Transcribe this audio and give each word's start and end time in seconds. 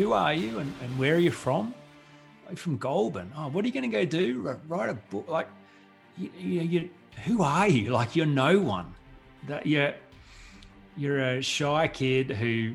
who 0.00 0.14
are 0.14 0.32
you 0.32 0.60
and, 0.60 0.72
and 0.82 0.98
where 0.98 1.14
are 1.14 1.18
you 1.18 1.30
from? 1.30 1.74
From 2.54 2.78
Goulburn. 2.78 3.30
Oh, 3.36 3.48
what 3.48 3.62
are 3.64 3.68
you 3.68 3.74
going 3.74 3.90
to 3.90 3.96
go 3.96 4.06
do? 4.06 4.58
Write 4.66 4.88
a 4.88 4.94
book? 4.94 5.28
Like, 5.28 5.46
you, 6.16 6.30
you, 6.38 6.60
you, 6.62 6.90
who 7.24 7.42
are 7.42 7.68
you? 7.68 7.90
Like, 7.90 8.16
you're 8.16 8.24
no 8.24 8.58
one. 8.60 8.94
That 9.46 9.66
you're, 9.66 9.92
you're 10.96 11.20
a 11.20 11.42
shy 11.42 11.86
kid 11.88 12.30
who, 12.30 12.74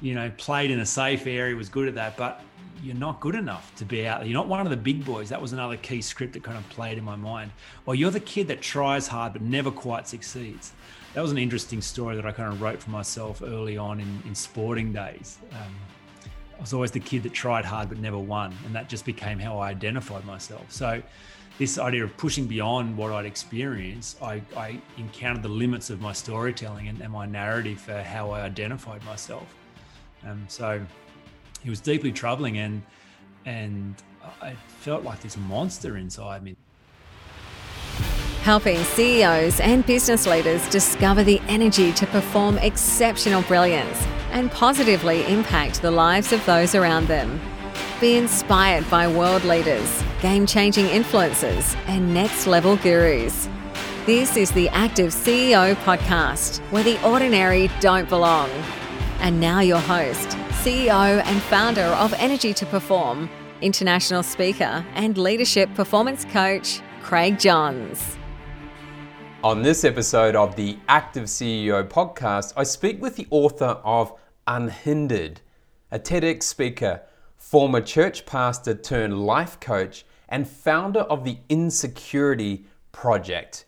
you 0.00 0.14
know, 0.14 0.32
played 0.38 0.70
in 0.70 0.80
a 0.80 0.86
safe 0.86 1.26
area, 1.26 1.54
was 1.54 1.68
good 1.68 1.86
at 1.86 1.96
that, 1.96 2.16
but 2.16 2.40
you're 2.82 2.96
not 2.96 3.20
good 3.20 3.34
enough 3.34 3.74
to 3.76 3.84
be 3.84 4.06
out 4.06 4.20
there. 4.20 4.28
You're 4.28 4.40
not 4.40 4.48
one 4.48 4.60
of 4.60 4.70
the 4.70 4.76
big 4.76 5.04
boys. 5.04 5.28
That 5.28 5.42
was 5.42 5.52
another 5.52 5.76
key 5.76 6.00
script 6.00 6.32
that 6.32 6.44
kind 6.44 6.56
of 6.56 6.66
played 6.70 6.96
in 6.96 7.04
my 7.04 7.16
mind. 7.16 7.50
Or 7.84 7.94
you're 7.94 8.10
the 8.10 8.20
kid 8.20 8.48
that 8.48 8.62
tries 8.62 9.06
hard 9.06 9.34
but 9.34 9.42
never 9.42 9.70
quite 9.70 10.08
succeeds. 10.08 10.72
That 11.12 11.20
was 11.20 11.30
an 11.30 11.38
interesting 11.38 11.82
story 11.82 12.16
that 12.16 12.24
I 12.24 12.32
kind 12.32 12.50
of 12.50 12.62
wrote 12.62 12.82
for 12.82 12.90
myself 12.90 13.42
early 13.42 13.76
on 13.76 14.00
in, 14.00 14.22
in 14.26 14.34
sporting 14.34 14.94
days. 14.94 15.36
Um, 15.52 15.74
I 16.56 16.60
was 16.60 16.72
always 16.72 16.90
the 16.90 17.00
kid 17.00 17.22
that 17.24 17.32
tried 17.32 17.64
hard 17.64 17.88
but 17.88 17.98
never 17.98 18.18
won, 18.18 18.54
and 18.64 18.74
that 18.74 18.88
just 18.88 19.04
became 19.04 19.38
how 19.38 19.58
I 19.58 19.70
identified 19.70 20.24
myself. 20.24 20.70
So, 20.70 21.02
this 21.58 21.78
idea 21.78 22.02
of 22.02 22.16
pushing 22.16 22.46
beyond 22.46 22.96
what 22.96 23.12
I'd 23.12 23.26
experienced, 23.26 24.20
I, 24.20 24.42
I 24.56 24.80
encountered 24.98 25.42
the 25.44 25.48
limits 25.48 25.88
of 25.88 26.00
my 26.00 26.12
storytelling 26.12 26.88
and, 26.88 27.00
and 27.00 27.12
my 27.12 27.26
narrative 27.26 27.80
for 27.80 28.02
how 28.02 28.30
I 28.30 28.42
identified 28.42 29.04
myself. 29.04 29.46
Um, 30.26 30.44
so, 30.48 30.84
it 31.64 31.70
was 31.70 31.80
deeply 31.80 32.12
troubling 32.12 32.58
and 32.58 32.82
and 33.46 33.94
I 34.40 34.54
felt 34.80 35.04
like 35.04 35.20
this 35.20 35.36
monster 35.36 35.96
inside 35.98 36.42
me. 36.42 36.56
Helping 38.42 38.82
CEOs 38.84 39.60
and 39.60 39.84
business 39.86 40.26
leaders 40.26 40.66
discover 40.68 41.24
the 41.24 41.40
energy 41.48 41.92
to 41.92 42.06
perform 42.06 42.58
exceptional 42.58 43.42
brilliance 43.42 44.06
and 44.34 44.50
positively 44.50 45.24
impact 45.32 45.80
the 45.80 45.90
lives 45.90 46.32
of 46.32 46.44
those 46.44 46.74
around 46.74 47.06
them. 47.06 47.40
Be 48.00 48.16
inspired 48.16 48.88
by 48.90 49.08
world 49.08 49.44
leaders, 49.44 50.02
game 50.20 50.44
changing 50.44 50.86
influencers, 50.86 51.74
and 51.86 52.12
next 52.12 52.46
level 52.46 52.76
gurus. 52.76 53.48
This 54.04 54.36
is 54.36 54.50
the 54.50 54.68
Active 54.70 55.12
CEO 55.12 55.74
podcast, 55.76 56.58
where 56.70 56.82
the 56.82 57.02
ordinary 57.08 57.70
don't 57.80 58.08
belong. 58.08 58.50
And 59.20 59.40
now, 59.40 59.60
your 59.60 59.78
host, 59.78 60.30
CEO 60.62 61.22
and 61.24 61.42
founder 61.42 61.80
of 61.80 62.12
Energy 62.14 62.52
to 62.54 62.66
Perform, 62.66 63.30
international 63.62 64.22
speaker 64.22 64.84
and 64.94 65.16
leadership 65.16 65.72
performance 65.74 66.24
coach, 66.26 66.82
Craig 67.02 67.38
Johns. 67.38 68.18
On 69.44 69.62
this 69.62 69.84
episode 69.84 70.34
of 70.34 70.56
the 70.56 70.78
Active 70.88 71.24
CEO 71.24 71.86
podcast, 71.86 72.54
I 72.56 72.64
speak 72.64 73.00
with 73.00 73.16
the 73.16 73.26
author 73.30 73.78
of 73.84 74.12
Unhindered, 74.46 75.40
a 75.90 75.98
TEDx 75.98 76.42
speaker, 76.42 77.02
former 77.36 77.80
church 77.80 78.26
pastor 78.26 78.74
turned 78.74 79.24
life 79.24 79.58
coach, 79.60 80.04
and 80.28 80.48
founder 80.48 81.00
of 81.00 81.24
the 81.24 81.38
Insecurity 81.48 82.64
Project. 82.92 83.64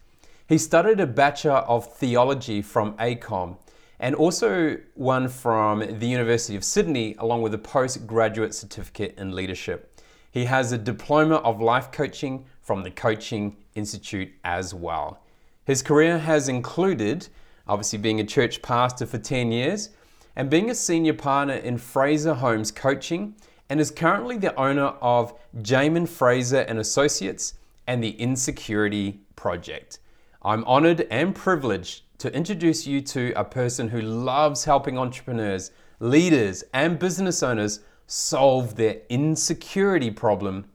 He 0.48 0.58
studied 0.58 1.00
a 1.00 1.06
Bachelor 1.06 1.64
of 1.66 1.92
Theology 1.94 2.62
from 2.62 2.94
ACOM 2.94 3.56
and 3.98 4.14
also 4.14 4.76
one 4.94 5.28
from 5.28 5.98
the 5.98 6.06
University 6.06 6.56
of 6.56 6.64
Sydney, 6.64 7.14
along 7.18 7.42
with 7.42 7.54
a 7.54 7.58
postgraduate 7.58 8.54
certificate 8.54 9.14
in 9.18 9.34
leadership. 9.34 10.00
He 10.30 10.44
has 10.44 10.72
a 10.72 10.78
diploma 10.78 11.36
of 11.36 11.60
life 11.60 11.90
coaching 11.90 12.44
from 12.60 12.82
the 12.82 12.90
Coaching 12.90 13.56
Institute 13.74 14.30
as 14.44 14.74
well. 14.74 15.22
His 15.64 15.82
career 15.82 16.18
has 16.18 16.48
included, 16.48 17.28
obviously, 17.66 17.98
being 17.98 18.20
a 18.20 18.24
church 18.24 18.60
pastor 18.60 19.06
for 19.06 19.18
10 19.18 19.50
years 19.50 19.90
and 20.36 20.50
being 20.50 20.70
a 20.70 20.74
senior 20.74 21.14
partner 21.14 21.54
in 21.54 21.78
Fraser 21.78 22.34
Holmes 22.34 22.70
Coaching, 22.70 23.34
and 23.68 23.80
is 23.80 23.90
currently 23.90 24.36
the 24.36 24.54
owner 24.54 24.92
of 25.00 25.34
Jamin 25.56 26.08
Fraser 26.08 26.60
and 26.60 26.78
Associates 26.78 27.54
and 27.86 28.04
the 28.04 28.10
Insecurity 28.10 29.20
Project. 29.34 29.98
I'm 30.42 30.62
honored 30.64 31.06
and 31.10 31.34
privileged 31.34 32.02
to 32.18 32.32
introduce 32.34 32.86
you 32.86 33.00
to 33.00 33.32
a 33.34 33.44
person 33.44 33.88
who 33.88 34.00
loves 34.00 34.64
helping 34.64 34.98
entrepreneurs, 34.98 35.72
leaders, 35.98 36.62
and 36.72 36.98
business 36.98 37.42
owners 37.42 37.80
solve 38.06 38.76
their 38.76 38.98
insecurity 39.08 40.10
problem, 40.10 40.66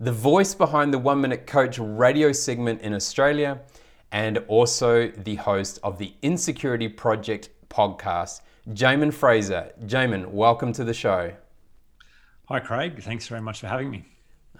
the 0.00 0.12
voice 0.12 0.54
behind 0.54 0.92
the 0.92 0.98
One 0.98 1.20
Minute 1.20 1.46
Coach 1.46 1.78
radio 1.78 2.32
segment 2.32 2.80
in 2.80 2.92
Australia, 2.92 3.60
and 4.10 4.38
also 4.48 5.08
the 5.08 5.36
host 5.36 5.78
of 5.82 5.98
the 5.98 6.14
Insecurity 6.22 6.88
Project 6.88 7.50
podcast, 7.68 8.40
Jamin 8.68 9.12
Fraser. 9.12 9.72
Jamin, 9.84 10.28
welcome 10.28 10.72
to 10.72 10.84
the 10.84 10.94
show. 10.94 11.32
Hi, 12.46 12.60
Craig. 12.60 13.02
Thanks 13.02 13.28
very 13.28 13.42
much 13.42 13.60
for 13.60 13.66
having 13.66 13.90
me. 13.90 14.04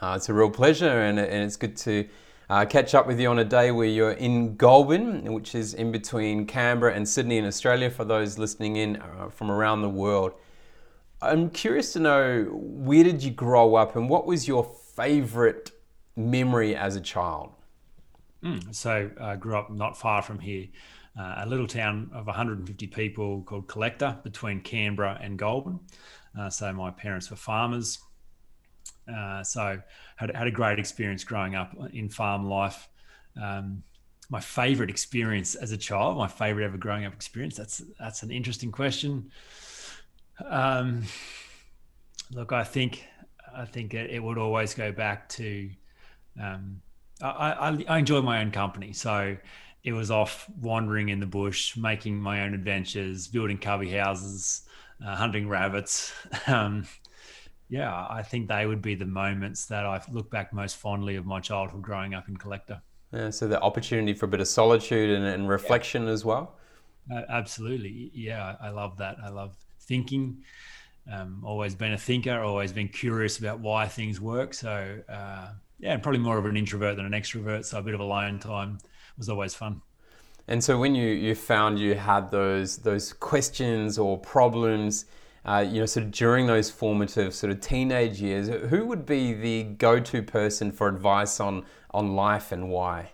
Uh, 0.00 0.14
it's 0.16 0.28
a 0.28 0.34
real 0.34 0.50
pleasure, 0.50 1.02
and, 1.02 1.18
and 1.18 1.44
it's 1.44 1.56
good 1.56 1.76
to 1.78 2.06
uh, 2.50 2.66
catch 2.66 2.94
up 2.94 3.06
with 3.06 3.18
you 3.18 3.28
on 3.28 3.38
a 3.38 3.44
day 3.44 3.70
where 3.70 3.86
you're 3.86 4.12
in 4.12 4.56
Goulburn, 4.56 5.32
which 5.32 5.54
is 5.54 5.72
in 5.72 5.90
between 5.90 6.46
Canberra 6.46 6.94
and 6.94 7.08
Sydney 7.08 7.38
in 7.38 7.46
Australia, 7.46 7.90
for 7.90 8.04
those 8.04 8.38
listening 8.38 8.76
in 8.76 8.96
uh, 8.96 9.30
from 9.30 9.50
around 9.50 9.80
the 9.80 9.88
world. 9.88 10.32
I'm 11.22 11.48
curious 11.48 11.94
to 11.94 12.00
know 12.00 12.44
where 12.52 13.04
did 13.04 13.22
you 13.22 13.30
grow 13.30 13.76
up 13.76 13.96
and 13.96 14.10
what 14.10 14.26
was 14.26 14.46
your 14.46 14.64
favorite 14.64 15.70
memory 16.16 16.76
as 16.76 16.96
a 16.96 17.00
child? 17.00 17.52
Mm, 18.42 18.74
so 18.74 19.10
I 19.18 19.36
grew 19.36 19.56
up 19.56 19.70
not 19.70 19.96
far 19.96 20.20
from 20.20 20.38
here, 20.38 20.66
uh, 21.18 21.34
a 21.38 21.46
little 21.46 21.66
town 21.66 22.10
of 22.12 22.26
150 22.26 22.86
people 22.88 23.42
called 23.42 23.68
Collector 23.68 24.18
between 24.22 24.60
Canberra 24.60 25.18
and 25.22 25.38
Goulburn. 25.38 25.80
Uh, 26.38 26.50
so 26.50 26.72
my 26.72 26.90
parents 26.90 27.30
were 27.30 27.36
farmers. 27.36 27.98
Uh, 29.12 29.42
so 29.42 29.80
had, 30.16 30.34
had 30.34 30.46
a 30.46 30.50
great 30.50 30.78
experience 30.78 31.24
growing 31.24 31.54
up 31.54 31.72
in 31.92 32.08
farm 32.08 32.48
life. 32.48 32.88
Um, 33.40 33.82
my 34.30 34.40
favorite 34.40 34.90
experience 34.90 35.54
as 35.54 35.70
a 35.70 35.76
child, 35.76 36.16
my 36.16 36.26
favorite 36.26 36.64
ever 36.64 36.78
growing 36.78 37.04
up 37.04 37.12
experience. 37.12 37.56
That's 37.56 37.82
that's 37.98 38.22
an 38.22 38.30
interesting 38.30 38.72
question. 38.72 39.30
Um, 40.44 41.02
look, 42.32 42.52
I 42.52 42.64
think 42.64 43.04
I 43.54 43.66
think 43.66 43.94
it, 43.94 44.10
it, 44.10 44.22
would 44.22 44.38
always 44.38 44.74
go 44.74 44.90
back 44.92 45.28
to 45.30 45.70
um, 46.40 46.80
I, 47.22 47.28
I, 47.28 47.84
I 47.88 47.98
enjoy 47.98 48.22
my 48.22 48.40
own 48.40 48.50
company, 48.50 48.92
so 48.92 49.36
it 49.84 49.92
was 49.92 50.10
off 50.10 50.48
wandering 50.60 51.10
in 51.10 51.20
the 51.20 51.26
bush, 51.26 51.76
making 51.76 52.16
my 52.16 52.42
own 52.42 52.54
adventures, 52.54 53.28
building 53.28 53.58
cubby 53.58 53.90
houses, 53.90 54.62
uh, 55.04 55.14
hunting 55.14 55.48
rabbits. 55.48 56.12
Um, 56.46 56.86
yeah, 57.70 58.06
I 58.08 58.22
think 58.22 58.48
they 58.48 58.66
would 58.66 58.82
be 58.82 58.94
the 58.94 59.06
moments 59.06 59.64
that 59.66 59.86
I 59.86 60.00
look 60.10 60.30
back 60.30 60.52
most 60.52 60.76
fondly 60.76 61.16
of 61.16 61.24
my 61.24 61.40
childhood 61.40 61.82
growing 61.82 62.14
up 62.14 62.28
in 62.28 62.36
Collector. 62.36 62.80
Yeah, 63.10 63.30
so 63.30 63.48
the 63.48 63.60
opportunity 63.60 64.12
for 64.12 64.26
a 64.26 64.28
bit 64.28 64.40
of 64.40 64.48
solitude 64.48 65.10
and, 65.10 65.24
and 65.24 65.48
reflection 65.48 66.04
yeah. 66.04 66.12
as 66.12 66.24
well. 66.24 66.56
Uh, 67.10 67.22
absolutely, 67.28 68.10
yeah, 68.14 68.56
I 68.60 68.68
love 68.68 68.98
that. 68.98 69.16
I 69.24 69.30
love 69.30 69.56
thinking. 69.80 70.42
Um, 71.10 71.42
always 71.44 71.74
been 71.74 71.94
a 71.94 71.98
thinker. 71.98 72.38
Always 72.40 72.72
been 72.72 72.88
curious 72.88 73.38
about 73.38 73.60
why 73.60 73.88
things 73.88 74.20
work. 74.20 74.54
So 74.54 75.00
uh, 75.08 75.48
yeah, 75.78 75.96
probably 75.96 76.20
more 76.20 76.38
of 76.38 76.44
an 76.44 76.56
introvert 76.56 76.96
than 76.96 77.06
an 77.06 77.12
extrovert. 77.12 77.64
So 77.64 77.78
a 77.78 77.82
bit 77.82 77.94
of 77.94 78.00
alone 78.00 78.38
time 78.38 78.78
was 79.16 79.28
always 79.28 79.54
fun. 79.54 79.82
And 80.46 80.62
so 80.62 80.78
when 80.78 80.94
you 80.94 81.08
you 81.08 81.34
found 81.34 81.78
you 81.78 81.94
had 81.94 82.30
those 82.30 82.78
those 82.78 83.12
questions 83.12 83.98
or 83.98 84.18
problems 84.18 85.06
uh, 85.46 85.64
you 85.68 85.80
know, 85.80 85.86
sort 85.86 86.06
of 86.06 86.12
during 86.12 86.46
those 86.46 86.70
formative 86.70 87.34
sort 87.34 87.50
of 87.50 87.60
teenage 87.60 88.20
years, 88.20 88.48
who 88.70 88.86
would 88.86 89.04
be 89.04 89.34
the 89.34 89.64
go-to 89.64 90.22
person 90.22 90.72
for 90.72 90.88
advice 90.88 91.38
on 91.38 91.64
on 91.90 92.16
life 92.16 92.50
and 92.50 92.68
why? 92.70 93.10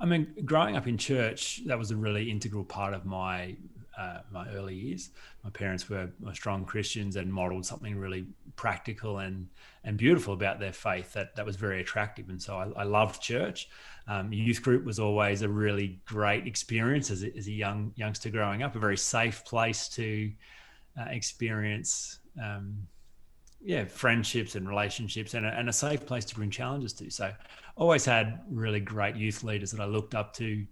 I 0.00 0.04
mean, 0.04 0.34
growing 0.44 0.76
up 0.76 0.88
in 0.88 0.98
church, 0.98 1.62
that 1.66 1.78
was 1.78 1.92
a 1.92 1.96
really 1.96 2.28
integral 2.28 2.64
part 2.64 2.92
of 2.92 3.04
my 3.04 3.56
uh, 3.96 4.18
my 4.32 4.48
early 4.50 4.74
years. 4.74 5.10
My 5.44 5.50
parents 5.50 5.88
were, 5.88 6.10
were 6.18 6.34
strong 6.34 6.64
Christians 6.64 7.14
and 7.14 7.32
modelled 7.32 7.66
something 7.66 7.96
really 7.96 8.26
practical 8.56 9.18
and 9.18 9.48
and 9.84 9.96
beautiful 9.96 10.34
about 10.34 10.58
their 10.58 10.72
faith 10.72 11.12
that 11.12 11.36
that 11.36 11.46
was 11.46 11.54
very 11.54 11.80
attractive. 11.80 12.30
And 12.30 12.42
so 12.42 12.56
I, 12.56 12.80
I 12.80 12.82
loved 12.82 13.22
church. 13.22 13.68
Um, 14.08 14.32
youth 14.32 14.62
group 14.62 14.84
was 14.84 14.98
always 14.98 15.42
a 15.42 15.48
really 15.48 16.00
great 16.04 16.46
experience 16.46 17.10
as 17.10 17.22
a, 17.22 17.36
as 17.36 17.46
a 17.46 17.52
young 17.52 17.92
youngster 17.96 18.30
growing 18.30 18.62
up, 18.62 18.74
a 18.74 18.78
very 18.78 18.96
safe 18.96 19.44
place 19.44 19.88
to 19.90 20.32
uh, 21.00 21.04
experience 21.04 22.18
um, 22.42 22.86
yeah 23.64 23.84
friendships 23.84 24.56
and 24.56 24.68
relationships 24.68 25.34
and 25.34 25.46
a, 25.46 25.50
and 25.50 25.68
a 25.68 25.72
safe 25.72 26.04
place 26.04 26.24
to 26.26 26.34
bring 26.34 26.50
challenges 26.50 26.92
to. 26.94 27.10
So 27.10 27.32
always 27.76 28.04
had 28.04 28.40
really 28.50 28.80
great 28.80 29.16
youth 29.16 29.42
leaders 29.44 29.70
that 29.70 29.80
i 29.80 29.86
looked 29.86 30.14
up 30.14 30.34
to 30.34 30.66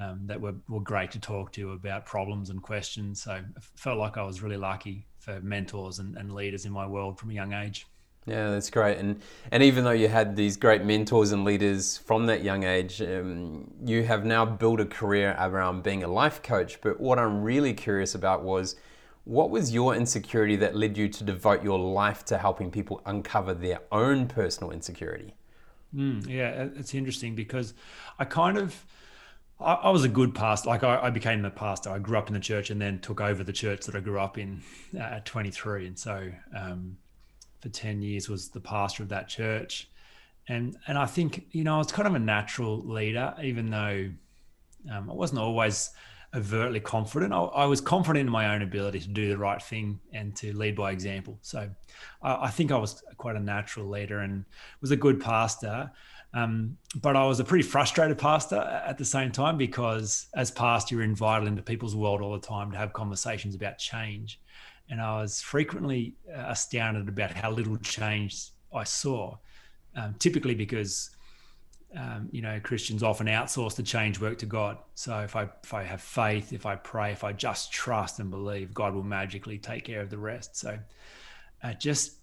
um, 0.00 0.20
that 0.26 0.40
were, 0.40 0.54
were 0.68 0.80
great 0.80 1.10
to 1.10 1.18
talk 1.18 1.52
to 1.52 1.72
about 1.72 2.06
problems 2.06 2.50
and 2.50 2.62
questions. 2.62 3.22
So 3.22 3.32
i 3.32 3.42
felt 3.76 3.98
like 3.98 4.16
i 4.16 4.22
was 4.22 4.42
really 4.42 4.56
lucky 4.56 5.06
for 5.18 5.40
mentors 5.40 5.98
and, 5.98 6.16
and 6.16 6.32
leaders 6.32 6.64
in 6.64 6.72
my 6.72 6.86
world 6.86 7.18
from 7.18 7.30
a 7.30 7.34
young 7.34 7.52
age 7.52 7.86
yeah, 8.26 8.50
that's 8.50 8.70
great. 8.70 8.98
And 8.98 9.20
and 9.50 9.62
even 9.62 9.84
though 9.84 9.90
you 9.90 10.08
had 10.08 10.36
these 10.36 10.56
great 10.56 10.84
mentors 10.84 11.32
and 11.32 11.44
leaders 11.44 11.98
from 11.98 12.26
that 12.26 12.42
young 12.44 12.64
age, 12.64 13.00
um, 13.02 13.70
you 13.84 14.04
have 14.04 14.24
now 14.24 14.44
built 14.44 14.80
a 14.80 14.86
career 14.86 15.36
around 15.38 15.82
being 15.82 16.02
a 16.04 16.08
life 16.08 16.42
coach. 16.42 16.80
But 16.80 17.00
what 17.00 17.18
I'm 17.18 17.42
really 17.42 17.74
curious 17.74 18.14
about 18.14 18.42
was 18.42 18.76
What 19.24 19.50
was 19.50 19.72
your 19.72 19.94
insecurity 19.94 20.56
that 20.56 20.74
led 20.74 20.96
you 20.96 21.08
to 21.08 21.24
devote 21.24 21.62
your 21.62 21.78
life 21.78 22.24
to 22.26 22.38
helping 22.38 22.70
people 22.70 23.02
uncover 23.04 23.54
their 23.54 23.80
own 23.92 24.26
personal 24.26 24.70
insecurity? 24.72 25.34
Mm, 25.94 26.26
yeah, 26.28 26.68
it's 26.76 26.94
interesting 26.94 27.34
because 27.34 27.74
I 28.18 28.24
kind 28.24 28.56
of, 28.56 28.84
I, 29.60 29.74
I 29.74 29.90
was 29.90 30.04
a 30.04 30.08
good 30.08 30.34
pastor. 30.34 30.70
Like 30.70 30.84
I, 30.84 31.02
I, 31.02 31.10
became 31.10 31.42
the 31.42 31.50
pastor. 31.50 31.90
I 31.90 31.98
grew 31.98 32.16
up 32.16 32.28
in 32.28 32.34
the 32.34 32.40
church 32.40 32.70
and 32.70 32.80
then 32.80 33.00
took 33.00 33.20
over 33.20 33.44
the 33.44 33.52
church 33.52 33.86
that 33.86 33.94
I 33.94 34.00
grew 34.00 34.18
up 34.18 34.38
in 34.38 34.62
at 34.98 35.26
23. 35.26 35.86
And 35.86 35.98
so 35.98 36.30
um, 36.56 36.96
for 37.60 37.68
10 37.68 38.02
years 38.02 38.28
was 38.28 38.48
the 38.48 38.60
pastor 38.60 39.02
of 39.02 39.08
that 39.10 39.28
church. 39.28 39.88
And, 40.48 40.76
and 40.86 40.98
I 40.98 41.06
think, 41.06 41.46
you 41.52 41.64
know, 41.64 41.76
I 41.76 41.78
was 41.78 41.92
kind 41.92 42.08
of 42.08 42.14
a 42.14 42.18
natural 42.18 42.82
leader, 42.82 43.34
even 43.42 43.70
though 43.70 44.10
um, 44.90 45.10
I 45.10 45.12
wasn't 45.12 45.40
always 45.40 45.90
overtly 46.34 46.80
confident. 46.80 47.32
I, 47.32 47.38
I, 47.38 47.66
was 47.66 47.80
confident 47.80 48.26
in 48.26 48.32
my 48.32 48.54
own 48.54 48.62
ability 48.62 49.00
to 49.00 49.08
do 49.08 49.28
the 49.28 49.36
right 49.36 49.60
thing 49.60 49.98
and 50.12 50.34
to 50.36 50.56
lead 50.56 50.76
by 50.76 50.92
example. 50.92 51.38
So 51.42 51.68
I, 52.22 52.46
I 52.46 52.50
think 52.50 52.70
I 52.70 52.78
was 52.78 53.02
quite 53.16 53.36
a 53.36 53.40
natural 53.40 53.88
leader 53.88 54.20
and 54.20 54.44
was 54.80 54.92
a 54.92 54.96
good 54.96 55.20
pastor. 55.20 55.90
Um, 56.32 56.76
but 57.00 57.16
I 57.16 57.24
was 57.24 57.40
a 57.40 57.44
pretty 57.44 57.64
frustrated 57.64 58.16
pastor 58.16 58.56
at 58.56 58.96
the 58.96 59.04
same 59.04 59.32
time 59.32 59.58
because 59.58 60.26
as 60.34 60.50
pastor, 60.50 60.94
you're 60.94 61.04
invited 61.04 61.48
into 61.48 61.62
people's 61.62 61.96
world 61.96 62.20
all 62.20 62.32
the 62.32 62.46
time 62.46 62.70
to 62.70 62.78
have 62.78 62.92
conversations 62.92 63.56
about 63.56 63.78
change. 63.78 64.40
And 64.90 65.00
I 65.00 65.20
was 65.20 65.40
frequently 65.40 66.14
uh, 66.28 66.46
astounded 66.48 67.08
about 67.08 67.30
how 67.32 67.50
little 67.50 67.76
change 67.78 68.50
I 68.74 68.84
saw, 68.84 69.36
um, 69.94 70.14
typically 70.18 70.54
because 70.54 71.10
um, 71.96 72.28
you 72.30 72.40
know, 72.40 72.60
Christians 72.62 73.02
often 73.02 73.26
outsource 73.26 73.74
the 73.74 73.82
change 73.82 74.20
work 74.20 74.38
to 74.38 74.46
God. 74.46 74.78
So 74.94 75.18
if 75.20 75.34
I 75.34 75.48
if 75.64 75.74
I 75.74 75.82
have 75.82 76.00
faith, 76.00 76.52
if 76.52 76.64
I 76.64 76.76
pray, 76.76 77.10
if 77.10 77.24
I 77.24 77.32
just 77.32 77.72
trust 77.72 78.20
and 78.20 78.30
believe, 78.30 78.72
God 78.72 78.94
will 78.94 79.02
magically 79.02 79.58
take 79.58 79.84
care 79.84 80.00
of 80.00 80.10
the 80.10 80.18
rest. 80.18 80.56
So 80.56 80.78
uh, 81.62 81.72
just 81.74 82.14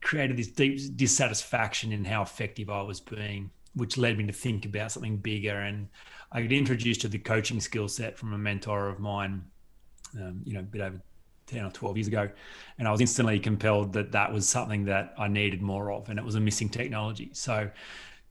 created 0.00 0.36
this 0.36 0.48
deep 0.48 0.96
dissatisfaction 0.96 1.92
in 1.92 2.04
how 2.04 2.22
effective 2.22 2.70
I 2.70 2.82
was 2.82 3.00
being, 3.00 3.50
which 3.74 3.98
led 3.98 4.16
me 4.16 4.26
to 4.26 4.32
think 4.32 4.64
about 4.64 4.92
something 4.92 5.16
bigger. 5.16 5.58
And 5.58 5.88
I 6.32 6.42
got 6.42 6.52
introduced 6.52 7.00
to 7.02 7.08
the 7.08 7.18
coaching 7.18 7.60
skill 7.60 7.88
set 7.88 8.16
from 8.16 8.32
a 8.32 8.38
mentor 8.38 8.88
of 8.88 9.00
mine, 9.00 9.42
um, 10.16 10.40
you 10.44 10.54
know, 10.54 10.60
a 10.60 10.64
bit 10.64 10.82
over 10.82 11.00
10 11.50 11.64
or 11.64 11.70
12 11.70 11.96
years 11.96 12.06
ago. 12.06 12.28
And 12.78 12.88
I 12.88 12.92
was 12.92 13.00
instantly 13.00 13.38
compelled 13.38 13.92
that 13.94 14.12
that 14.12 14.32
was 14.32 14.48
something 14.48 14.84
that 14.86 15.14
I 15.18 15.28
needed 15.28 15.62
more 15.62 15.90
of, 15.92 16.08
and 16.08 16.18
it 16.18 16.24
was 16.24 16.34
a 16.34 16.40
missing 16.40 16.68
technology. 16.68 17.30
So 17.32 17.70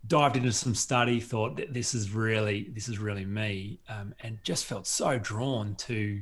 dived 0.08 0.38
into 0.38 0.52
some 0.52 0.76
study, 0.76 1.20
thought 1.20 1.58
that 1.58 1.74
this 1.74 1.94
is 1.94 2.12
really 2.12 2.70
this 2.74 2.88
is 2.88 3.00
really 3.00 3.26
me, 3.26 3.80
um, 3.90 4.14
and 4.22 4.40
just 4.44 4.66
felt 4.66 4.88
so 4.88 5.20
drawn 5.20 5.76
to 5.76 6.22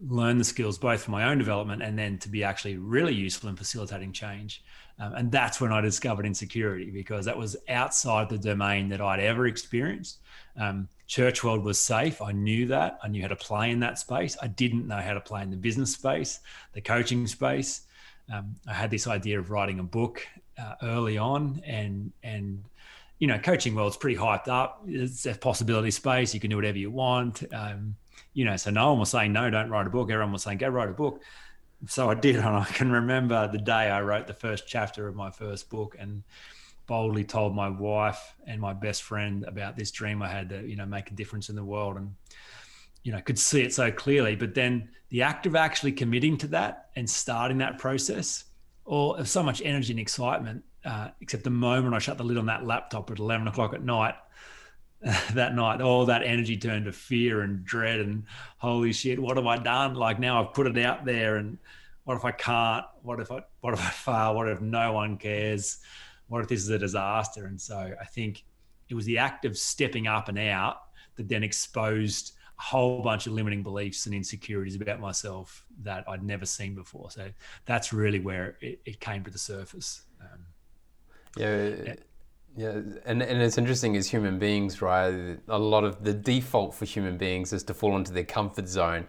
learn 0.00 0.38
the 0.38 0.44
skills 0.44 0.78
both 0.78 1.02
for 1.02 1.10
my 1.10 1.28
own 1.28 1.38
development 1.38 1.82
and 1.82 1.98
then 1.98 2.18
to 2.18 2.28
be 2.28 2.44
actually 2.44 2.76
really 2.76 3.12
useful 3.14 3.48
in 3.48 3.56
facilitating 3.56 4.12
change. 4.12 4.62
Um, 5.00 5.14
and 5.14 5.32
that's 5.32 5.60
when 5.60 5.72
I 5.72 5.80
discovered 5.80 6.24
insecurity 6.24 6.90
because 6.90 7.24
that 7.24 7.36
was 7.36 7.56
outside 7.68 8.28
the 8.28 8.38
domain 8.38 8.88
that 8.90 9.00
I'd 9.00 9.20
ever 9.20 9.46
experienced. 9.46 10.18
Um, 10.56 10.88
church 11.08 11.42
world 11.42 11.64
was 11.64 11.80
safe. 11.80 12.22
I 12.22 12.32
knew 12.32 12.66
that. 12.66 12.98
I 13.02 13.08
knew 13.08 13.22
how 13.22 13.28
to 13.28 13.36
play 13.36 13.70
in 13.70 13.80
that 13.80 13.98
space. 13.98 14.36
I 14.40 14.46
didn't 14.46 14.86
know 14.86 14.98
how 14.98 15.14
to 15.14 15.20
play 15.20 15.42
in 15.42 15.50
the 15.50 15.56
business 15.56 15.94
space, 15.94 16.40
the 16.74 16.80
coaching 16.80 17.26
space. 17.26 17.82
Um, 18.32 18.54
I 18.68 18.74
had 18.74 18.90
this 18.90 19.06
idea 19.06 19.38
of 19.40 19.50
writing 19.50 19.80
a 19.80 19.82
book 19.82 20.24
uh, 20.62 20.74
early 20.82 21.16
on, 21.18 21.62
and 21.66 22.12
and 22.22 22.62
you 23.18 23.26
know, 23.26 23.38
coaching 23.38 23.74
world's 23.74 23.96
pretty 23.96 24.18
hyped 24.18 24.48
up. 24.48 24.82
It's 24.86 25.26
a 25.26 25.34
possibility 25.34 25.90
space. 25.90 26.34
You 26.34 26.40
can 26.40 26.50
do 26.50 26.56
whatever 26.56 26.78
you 26.78 26.90
want. 26.90 27.42
Um, 27.52 27.96
you 28.34 28.44
know, 28.44 28.56
so 28.56 28.70
no 28.70 28.90
one 28.90 29.00
was 29.00 29.10
saying, 29.10 29.32
no, 29.32 29.50
don't 29.50 29.70
write 29.70 29.86
a 29.86 29.90
book. 29.90 30.10
Everyone 30.10 30.32
was 30.32 30.42
saying, 30.42 30.58
go 30.58 30.68
write 30.68 30.88
a 30.88 30.92
book. 30.92 31.22
So 31.86 32.10
I 32.10 32.14
did. 32.14 32.36
And 32.36 32.46
I 32.46 32.64
can 32.64 32.92
remember 32.92 33.48
the 33.50 33.58
day 33.58 33.90
I 33.90 34.02
wrote 34.02 34.26
the 34.28 34.34
first 34.34 34.68
chapter 34.68 35.08
of 35.08 35.16
my 35.16 35.30
first 35.30 35.68
book 35.68 35.96
and 35.98 36.22
boldly 36.88 37.22
told 37.22 37.54
my 37.54 37.68
wife 37.68 38.34
and 38.46 38.60
my 38.60 38.72
best 38.72 39.04
friend 39.04 39.44
about 39.46 39.76
this 39.76 39.92
dream 39.92 40.20
I 40.22 40.28
had 40.28 40.48
to, 40.48 40.66
you 40.66 40.74
know, 40.74 40.86
make 40.86 41.12
a 41.12 41.14
difference 41.14 41.48
in 41.48 41.54
the 41.54 41.64
world. 41.64 41.96
And, 41.96 42.14
you 43.04 43.12
know, 43.12 43.20
could 43.20 43.38
see 43.38 43.62
it 43.62 43.72
so 43.72 43.92
clearly. 43.92 44.34
But 44.34 44.54
then 44.54 44.88
the 45.10 45.22
act 45.22 45.46
of 45.46 45.54
actually 45.54 45.92
committing 45.92 46.36
to 46.38 46.48
that 46.48 46.88
and 46.96 47.08
starting 47.08 47.58
that 47.58 47.78
process, 47.78 48.44
or 48.84 49.24
so 49.24 49.42
much 49.42 49.62
energy 49.62 49.92
and 49.92 50.00
excitement 50.00 50.64
uh, 50.84 51.08
except 51.20 51.44
the 51.44 51.50
moment 51.50 51.94
I 51.94 51.98
shut 51.98 52.18
the 52.18 52.24
lid 52.24 52.38
on 52.38 52.46
that 52.46 52.64
laptop 52.64 53.10
at 53.10 53.18
11 53.18 53.48
o'clock 53.48 53.74
at 53.74 53.82
night, 53.82 54.14
that 55.34 55.54
night, 55.54 55.80
all 55.80 56.06
that 56.06 56.22
energy 56.22 56.56
turned 56.56 56.86
to 56.86 56.92
fear 56.92 57.42
and 57.42 57.64
dread 57.64 58.00
and 58.00 58.24
holy 58.58 58.92
shit, 58.92 59.18
what 59.18 59.36
have 59.36 59.46
I 59.46 59.58
done? 59.58 59.94
Like 59.94 60.18
now 60.18 60.42
I've 60.42 60.54
put 60.54 60.66
it 60.66 60.78
out 60.78 61.04
there 61.04 61.36
and 61.36 61.58
what 62.04 62.16
if 62.16 62.24
I 62.24 62.32
can't? 62.32 62.86
What 63.02 63.20
if 63.20 63.30
I, 63.30 63.42
what 63.60 63.74
if 63.74 63.80
I 63.80 63.90
fail? 63.90 64.34
What 64.34 64.48
if 64.48 64.60
no 64.60 64.94
one 64.94 65.18
cares? 65.18 65.78
What 66.28 66.42
if 66.42 66.48
this 66.48 66.60
is 66.60 66.70
a 66.70 66.78
disaster? 66.78 67.46
And 67.46 67.60
so 67.60 67.94
I 68.00 68.04
think 68.04 68.44
it 68.88 68.94
was 68.94 69.04
the 69.04 69.18
act 69.18 69.44
of 69.44 69.56
stepping 69.56 70.06
up 70.06 70.28
and 70.28 70.38
out 70.38 70.82
that 71.16 71.28
then 71.28 71.42
exposed 71.42 72.32
a 72.58 72.62
whole 72.62 73.02
bunch 73.02 73.26
of 73.26 73.32
limiting 73.32 73.62
beliefs 73.62 74.06
and 74.06 74.14
insecurities 74.14 74.76
about 74.76 75.00
myself 75.00 75.64
that 75.82 76.04
I'd 76.08 76.22
never 76.22 76.46
seen 76.46 76.74
before. 76.74 77.10
So 77.10 77.28
that's 77.66 77.92
really 77.92 78.20
where 78.20 78.56
it, 78.60 78.80
it 78.84 79.00
came 79.00 79.24
to 79.24 79.30
the 79.30 79.38
surface. 79.38 80.02
Um, 80.20 80.46
yeah. 81.36 81.94
Yeah, 82.56 82.80
and, 83.04 83.22
and 83.22 83.40
it's 83.40 83.56
interesting 83.56 83.94
as 83.96 84.08
human 84.08 84.40
beings, 84.40 84.82
right? 84.82 85.38
A 85.46 85.58
lot 85.58 85.84
of 85.84 86.02
the 86.02 86.12
default 86.12 86.74
for 86.74 86.86
human 86.86 87.16
beings 87.16 87.52
is 87.52 87.62
to 87.64 87.74
fall 87.74 87.96
into 87.96 88.12
their 88.12 88.24
comfort 88.24 88.66
zone. 88.66 89.06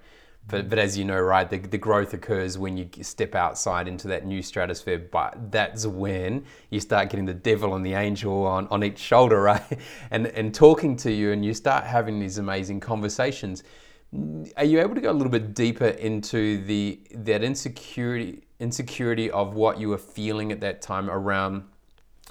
But, 0.47 0.67
but 0.67 0.79
as 0.79 0.97
you 0.97 1.05
know, 1.05 1.19
right, 1.19 1.47
the, 1.47 1.59
the 1.59 1.77
growth 1.77 2.13
occurs 2.13 2.57
when 2.57 2.75
you 2.75 2.89
step 3.01 3.35
outside 3.35 3.87
into 3.87 4.07
that 4.07 4.25
new 4.25 4.41
stratosphere. 4.41 4.97
But 4.97 5.51
that's 5.51 5.85
when 5.85 6.45
you 6.71 6.79
start 6.79 7.09
getting 7.09 7.25
the 7.25 7.35
devil 7.35 7.75
and 7.75 7.85
the 7.85 7.93
angel 7.93 8.47
on, 8.47 8.67
on 8.69 8.83
each 8.83 8.97
shoulder, 8.97 9.41
right? 9.43 9.79
And, 10.11 10.27
and 10.27 10.53
talking 10.53 10.95
to 10.97 11.11
you, 11.11 11.31
and 11.31 11.45
you 11.45 11.53
start 11.53 11.83
having 11.83 12.19
these 12.19 12.39
amazing 12.39 12.79
conversations. 12.79 13.63
Are 14.57 14.63
you 14.63 14.79
able 14.79 14.95
to 14.95 15.01
go 15.01 15.11
a 15.11 15.13
little 15.13 15.31
bit 15.31 15.53
deeper 15.53 15.85
into 15.85 16.63
the 16.65 16.99
that 17.13 17.43
insecurity 17.43 18.41
insecurity 18.59 19.29
of 19.29 19.53
what 19.53 19.79
you 19.79 19.87
were 19.89 19.99
feeling 19.99 20.51
at 20.51 20.59
that 20.61 20.81
time 20.81 21.11
around 21.11 21.63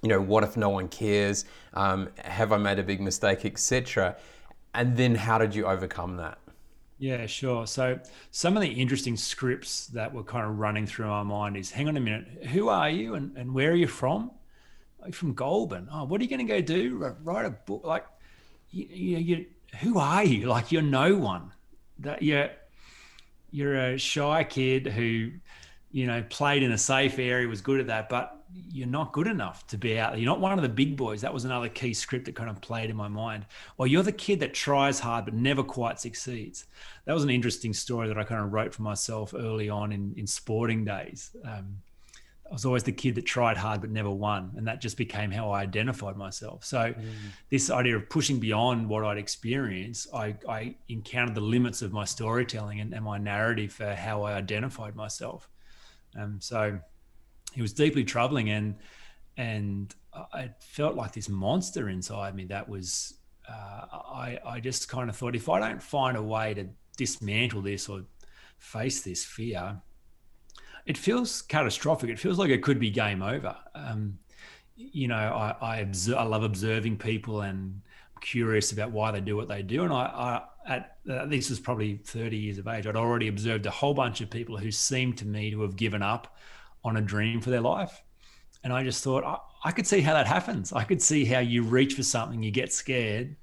you 0.03 0.09
know, 0.09 0.21
what 0.21 0.45
if 0.45 0.57
no 0.57 0.69
one 0.69 0.89
cares? 0.89 1.45
Um, 1.75 2.09
have 2.19 2.53
I 2.53 2.57
made 2.57 2.79
a 2.79 2.83
big 2.83 3.01
mistake, 3.01 3.45
etc. 3.45 4.17
And 4.75 4.97
then 4.97 5.15
how 5.15 5.39
did 5.39 5.55
you 5.55 5.67
overcome 5.67 6.17
that? 6.19 6.39
Yeah, 6.99 7.27
sure. 7.27 7.67
So 7.67 8.00
some 8.33 8.56
of 8.56 8.62
the 8.62 8.69
interesting 8.69 9.17
scripts 9.17 9.87
that 9.89 10.12
were 10.12 10.25
kind 10.25 10.45
of 10.45 10.59
running 10.59 10.87
through 10.87 11.06
my 11.06 11.23
mind 11.23 11.56
is, 11.56 11.71
hang 11.71 11.89
on 11.89 11.97
a 11.97 12.00
minute, 12.00 12.47
who 12.50 12.69
are 12.69 12.91
you 12.91 13.15
and, 13.15 13.37
and 13.37 13.55
where 13.55 13.71
are 13.71 13.77
you 13.77 13.87
from? 13.87 14.33
Are 15.00 15.09
you 15.09 15.12
from 15.12 15.35
Goulburn. 15.35 15.88
Oh, 15.93 16.05
what 16.05 16.21
are 16.21 16.25
you 16.25 16.31
going 16.31 16.45
to 16.45 16.52
go 16.52 16.61
do? 16.61 17.14
Write 17.23 17.47
a 17.47 17.50
book? 17.50 17.85
Like, 17.85 18.05
you, 18.71 18.87
you, 18.90 19.19
you, 19.19 19.47
who 19.78 19.99
are 19.99 20.25
you? 20.25 20.47
Like, 20.49 20.73
you're 20.73 20.83
no 20.83 21.17
one. 21.17 21.52
That 22.00 22.23
you're 22.23 22.50
you're 23.50 23.75
a 23.75 23.99
shy 23.99 24.45
kid 24.45 24.87
who, 24.87 25.31
you 25.90 26.07
know, 26.07 26.23
played 26.28 26.62
in 26.62 26.73
a 26.73 26.78
safe 26.78 27.19
area, 27.19 27.49
was 27.49 27.61
good 27.61 27.81
at 27.81 27.87
that, 27.87 28.09
but 28.09 28.38
you're 28.52 28.87
not 28.87 29.12
good 29.12 29.26
enough 29.26 29.67
to 29.69 29.78
be 29.78 29.99
out 29.99 30.12
there. 30.12 30.21
You're 30.21 30.31
not 30.31 30.40
one 30.40 30.52
of 30.52 30.62
the 30.62 30.69
big 30.69 30.97
boys. 30.97 31.21
That 31.21 31.33
was 31.33 31.45
another 31.45 31.69
key 31.69 31.93
script 31.93 32.26
that 32.26 32.35
kind 32.35 32.50
of 32.50 32.61
played 32.61 32.90
in 32.90 32.97
my 32.97 33.09
mind. 33.09 33.47
Or 33.76 33.87
you're 33.87 34.02
the 34.02 34.12
kid 34.12 34.40
that 34.40 34.55
tries 34.55 34.99
hard 34.99 35.25
but 35.25 35.35
never 35.35 35.62
quite 35.62 36.00
succeeds. 36.00 36.67
That 37.05 37.14
was 37.14 37.25
an 37.25 37.31
interesting 37.31 37.73
story 37.73 38.09
that 38.09 38.19
I 38.19 38.25
kind 38.25 38.43
of 38.43 38.52
wrote 38.52 38.75
for 38.75 38.83
myself 38.83 39.35
early 39.37 39.69
on 39.69 39.93
in, 39.93 40.14
in 40.17 40.26
sporting 40.26 40.85
days. 40.85 41.37
Um, 41.45 41.78
I 42.49 42.52
was 42.55 42.64
always 42.64 42.83
the 42.83 42.93
kid 42.93 43.14
that 43.17 43.26
tried 43.26 43.59
hard 43.59 43.83
but 43.83 43.90
never 43.90 44.11
won. 44.11 44.52
And 44.57 44.67
that 44.67 44.81
just 44.81 44.97
became 44.97 45.31
how 45.31 45.50
I 45.50 45.61
identified 45.61 46.17
myself. 46.17 46.64
So, 46.64 46.78
mm. 46.78 47.05
this 47.50 47.71
idea 47.71 47.97
of 47.97 48.09
pushing 48.09 48.40
beyond 48.40 48.88
what 48.88 49.05
I'd 49.05 49.19
experienced, 49.19 50.09
I, 50.14 50.35
I 50.49 50.75
encountered 50.88 51.35
the 51.35 51.43
limits 51.43 51.83
of 51.83 51.93
my 51.93 52.07
storytelling 52.07 52.81
and, 52.81 52.95
and 52.95 53.05
my 53.05 53.19
narrative 53.19 53.73
for 53.73 53.95
how 53.95 54.23
I 54.23 54.33
identified 54.33 54.97
myself. 54.97 55.49
Um, 56.19 56.38
so, 56.40 56.81
it 57.59 57.62
was 57.62 57.73
deeply 57.73 58.05
troubling 58.05 58.50
and 58.50 58.77
and 59.37 59.95
I 60.12 60.50
felt 60.61 60.97
like 60.97 61.12
this 61.12 61.29
monster 61.29 61.88
inside 61.88 62.35
me 62.35 62.45
that 62.47 62.69
was 62.69 63.19
uh, 63.49 63.87
I 63.93 64.38
I 64.45 64.61
just 64.61 64.88
kind 64.88 65.11
of 65.11 65.17
thought 65.17 65.35
if 65.35 65.49
I 65.49 65.59
don't 65.59 65.83
find 65.83 66.17
a 66.17 66.23
way 66.23 66.55
to 66.55 66.67
dismantle 66.97 67.62
this 67.62 67.88
or 67.88 68.03
face 68.59 69.03
this 69.03 69.25
fear, 69.25 69.81
it 70.87 70.99
feels 70.99 71.43
catastrophic. 71.43 72.11
It 72.11 72.19
feels 72.19 72.38
like 72.38 72.50
it 72.50 72.62
could 72.62 72.81
be 72.81 72.91
game 72.91 73.23
over. 73.23 73.57
Um, 73.75 74.19
you 74.77 75.09
know, 75.09 75.17
I 75.17 75.57
I, 75.61 75.77
observe, 75.79 76.17
I 76.17 76.25
love 76.25 76.43
observing 76.43 76.99
people 76.99 77.43
and 77.43 77.81
curious 78.21 78.73
about 78.73 78.91
why 78.91 79.12
they 79.12 79.21
do 79.21 79.37
what 79.37 79.49
they 79.49 79.62
do. 79.62 79.85
And 79.85 79.93
I, 79.93 80.43
I 80.67 80.75
at 80.75 80.99
uh, 81.11 81.27
this 81.27 81.50
was 81.50 81.61
probably 81.61 81.97
30 81.97 82.37
years 82.37 82.59
of 82.59 82.69
age, 82.69 82.87
I'd 82.87 82.97
already 82.97 83.29
observed 83.29 83.67
a 83.67 83.71
whole 83.71 83.95
bunch 83.95 84.21
of 84.21 84.31
people 84.31 84.57
who 84.57 84.71
seemed 84.71 85.19
to 85.19 85.27
me 85.27 85.50
to 85.50 85.62
have 85.62 85.77
given 85.77 86.03
up 86.03 86.37
on 86.85 86.97
a 86.97 87.00
dream 87.00 87.40
for 87.40 87.50
their 87.50 87.61
life. 87.61 88.02
And 88.64 88.73
I 88.73 88.82
just 88.82 89.04
thought, 89.04 89.25
I, 89.25 89.68
I 89.68 89.73
could 89.73 89.87
see 89.87 90.00
how 90.00 90.14
that 90.14 90.26
happens. 90.26 90.73
I 90.73 90.85
could 90.85 91.00
see 91.02 91.25
how 91.25 91.40
you 91.40 91.62
reach 91.62 91.94
for 91.94 92.02
something, 92.02 92.42
you 92.42 92.50
get 92.50 92.73
scared, 92.73 93.37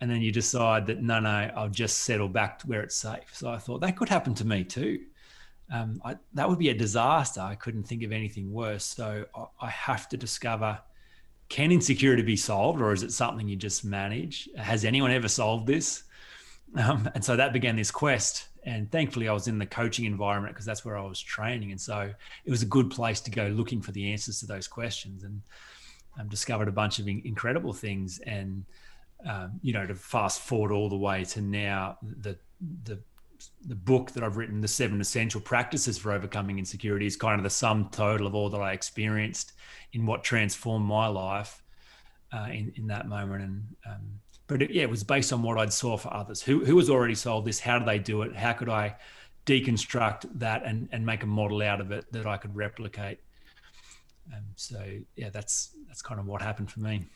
and 0.00 0.10
then 0.10 0.22
you 0.22 0.32
decide 0.32 0.86
that, 0.86 1.02
no, 1.02 1.20
no, 1.20 1.50
I'll 1.54 1.68
just 1.68 2.00
settle 2.00 2.28
back 2.28 2.58
to 2.60 2.66
where 2.66 2.80
it's 2.82 2.96
safe. 2.96 3.30
So 3.32 3.50
I 3.50 3.58
thought 3.58 3.80
that 3.82 3.96
could 3.96 4.08
happen 4.08 4.34
to 4.34 4.46
me 4.46 4.64
too. 4.64 5.00
um, 5.72 6.00
I, 6.04 6.16
that 6.34 6.48
would 6.48 6.58
be 6.58 6.70
a 6.70 6.74
disaster. 6.74 7.40
I 7.40 7.54
couldn't 7.54 7.84
think 7.84 8.02
of 8.02 8.12
anything 8.12 8.52
worse. 8.52 8.84
So 8.84 9.24
I, 9.34 9.44
I 9.66 9.70
have 9.70 10.08
to 10.10 10.16
discover 10.16 10.78
can 11.48 11.72
insecurity 11.72 12.22
be 12.22 12.36
solved 12.36 12.80
or 12.80 12.92
is 12.92 13.02
it 13.02 13.12
something 13.12 13.48
you 13.48 13.56
just 13.56 13.84
manage? 13.84 14.48
Has 14.56 14.84
anyone 14.84 15.10
ever 15.10 15.28
solved 15.28 15.66
this? 15.66 16.04
Um, 16.76 17.10
and 17.14 17.24
so 17.24 17.34
that 17.34 17.52
began 17.52 17.74
this 17.74 17.90
quest. 17.90 18.46
And 18.64 18.90
thankfully, 18.90 19.28
I 19.28 19.32
was 19.32 19.48
in 19.48 19.58
the 19.58 19.66
coaching 19.66 20.04
environment 20.04 20.54
because 20.54 20.66
that's 20.66 20.84
where 20.84 20.98
I 20.98 21.04
was 21.04 21.20
training. 21.20 21.70
And 21.70 21.80
so 21.80 22.12
it 22.44 22.50
was 22.50 22.62
a 22.62 22.66
good 22.66 22.90
place 22.90 23.20
to 23.22 23.30
go 23.30 23.46
looking 23.48 23.80
for 23.80 23.92
the 23.92 24.12
answers 24.12 24.40
to 24.40 24.46
those 24.46 24.68
questions 24.68 25.24
and 25.24 25.42
um, 26.18 26.28
discovered 26.28 26.68
a 26.68 26.72
bunch 26.72 26.98
of 26.98 27.08
in- 27.08 27.22
incredible 27.24 27.72
things. 27.72 28.18
And, 28.20 28.64
um, 29.26 29.58
you 29.62 29.72
know, 29.72 29.86
to 29.86 29.94
fast 29.94 30.40
forward 30.40 30.72
all 30.72 30.88
the 30.88 30.96
way 30.96 31.24
to 31.24 31.40
now, 31.40 31.98
the, 32.02 32.36
the 32.84 32.98
the 33.66 33.74
book 33.74 34.10
that 34.10 34.22
I've 34.22 34.36
written, 34.36 34.60
The 34.60 34.68
Seven 34.68 35.00
Essential 35.00 35.40
Practices 35.40 35.96
for 35.96 36.12
Overcoming 36.12 36.58
Insecurity, 36.58 37.06
is 37.06 37.16
kind 37.16 37.38
of 37.38 37.42
the 37.42 37.48
sum 37.48 37.88
total 37.90 38.26
of 38.26 38.34
all 38.34 38.50
that 38.50 38.60
I 38.60 38.72
experienced 38.72 39.52
in 39.94 40.04
what 40.04 40.22
transformed 40.22 40.84
my 40.84 41.06
life 41.06 41.62
uh, 42.34 42.48
in, 42.50 42.70
in 42.76 42.86
that 42.88 43.08
moment. 43.08 43.42
And, 43.42 43.64
um, 43.86 44.20
but 44.50 44.62
it, 44.62 44.70
yeah, 44.72 44.82
it 44.82 44.90
was 44.90 45.04
based 45.04 45.32
on 45.32 45.42
what 45.42 45.56
I'd 45.58 45.72
saw 45.72 45.96
for 45.96 46.12
others. 46.12 46.42
Who, 46.42 46.64
who 46.64 46.76
has 46.78 46.90
already 46.90 47.14
solved 47.14 47.46
this? 47.46 47.60
How 47.60 47.78
do 47.78 47.84
they 47.84 48.00
do 48.00 48.22
it? 48.22 48.34
How 48.34 48.52
could 48.52 48.68
I 48.68 48.96
deconstruct 49.46 50.26
that 50.40 50.64
and, 50.64 50.88
and 50.90 51.06
make 51.06 51.22
a 51.22 51.26
model 51.26 51.62
out 51.62 51.80
of 51.80 51.92
it 51.92 52.12
that 52.12 52.26
I 52.26 52.36
could 52.36 52.56
replicate? 52.56 53.20
Um, 54.34 54.42
so 54.56 54.84
yeah, 55.14 55.30
that's, 55.30 55.76
that's 55.86 56.02
kind 56.02 56.18
of 56.18 56.26
what 56.26 56.42
happened 56.42 56.68
for 56.68 56.80
me. 56.80 57.06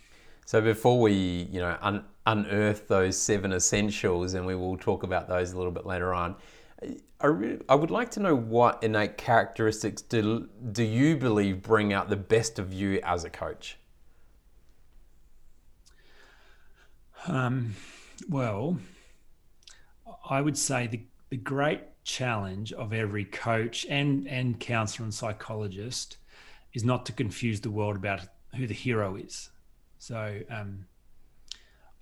So 0.47 0.61
before 0.61 1.01
we, 1.01 1.49
you 1.51 1.59
know, 1.59 1.77
un- 1.83 2.05
unearth 2.25 2.87
those 2.87 3.19
seven 3.19 3.53
essentials, 3.53 4.35
and 4.35 4.47
we 4.47 4.55
will 4.55 4.77
talk 4.77 5.03
about 5.03 5.29
those 5.29 5.53
a 5.53 5.57
little 5.57 5.73
bit 5.73 5.87
later 5.87 6.15
on, 6.15 6.37
I, 7.21 7.27
re- 7.27 7.59
I 7.69 7.75
would 7.75 7.91
like 7.91 8.13
to 8.13 8.21
know 8.21 8.37
what 8.37 8.85
innate 8.85 9.19
characteristics 9.19 10.03
do, 10.03 10.49
do 10.71 10.85
you 10.85 11.17
believe 11.17 11.63
bring 11.63 11.93
out 11.93 12.11
the 12.11 12.17
best 12.17 12.61
of 12.61 12.73
you 12.73 13.01
as 13.03 13.25
a 13.25 13.31
coach? 13.31 13.77
Um, 17.27 17.75
well, 18.29 18.79
I 20.29 20.41
would 20.41 20.59
say 20.59 20.87
the, 20.87 21.03
the 21.31 21.37
great 21.37 21.81
challenge 22.05 22.73
of 22.73 22.93
every 22.93 23.25
coach 23.25 23.87
and, 23.89 24.29
and 24.29 24.61
counselor 24.61 25.05
and 25.05 25.15
psychologist 25.15 26.19
is 26.75 26.85
not 26.85 27.07
to 27.07 27.13
confuse 27.13 27.61
the 27.61 27.71
world 27.71 27.97
about 27.97 28.21
who 28.57 28.67
the 28.67 28.75
hero 28.75 29.17
is. 29.17 29.51
So 29.99 30.41
um, 30.51 30.87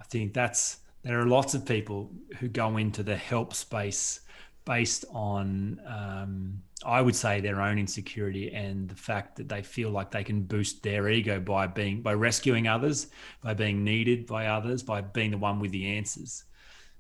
I 0.01 0.05
think 0.05 0.35
that's 0.35 0.79
there 1.03 1.21
are 1.21 1.27
lots 1.27 1.55
of 1.55 1.67
people 1.67 2.11
who 2.39 2.49
go 2.49 2.77
into 2.77 3.03
the 3.03 3.17
help 3.17 3.55
space 3.55 4.21
based 4.65 5.05
on 5.13 5.81
um, 5.87 6.63
I 6.85 7.01
would 7.01 7.17
say 7.17 7.41
their 7.41 7.61
own 7.61 7.79
insecurity 7.79 8.53
and 8.53 8.89
the 8.89 8.95
fact 8.95 9.37
that 9.37 9.49
they 9.49 9.63
feel 9.63 9.91
like 9.91 10.11
they 10.11 10.25
can 10.25 10.43
boost 10.43 10.83
their 10.83 11.09
ego 11.09 11.41
by 11.41 11.67
being 11.67 12.03
by 12.03 12.15
rescuing 12.15 12.69
others, 12.69 13.09
by 13.43 13.55
being 13.55 13.85
needed 13.85 14.27
by 14.27 14.47
others, 14.47 14.83
by 14.83 15.01
being 15.01 15.31
the 15.31 15.39
one 15.39 15.61
with 15.61 15.73
the 15.73 15.87
answers. 15.87 16.45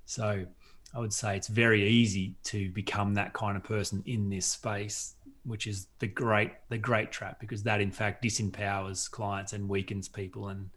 So 0.06 0.44
I 0.94 0.98
would 0.98 1.12
say 1.12 1.36
it's 1.36 1.48
very 1.48 1.88
easy 1.88 2.34
to 2.44 2.70
become 2.70 3.14
that 3.14 3.32
kind 3.32 3.56
of 3.56 3.64
person 3.64 4.02
in 4.06 4.28
this 4.28 4.46
space 4.46 5.14
which 5.44 5.66
is 5.66 5.88
the 5.98 6.06
great 6.06 6.52
the 6.68 6.78
great 6.78 7.10
trap 7.10 7.40
because 7.40 7.64
that 7.64 7.80
in 7.80 7.90
fact 7.90 8.22
disempowers 8.22 9.10
clients 9.10 9.52
and 9.52 9.68
weakens 9.68 10.06
people 10.06 10.50
and 10.50 10.70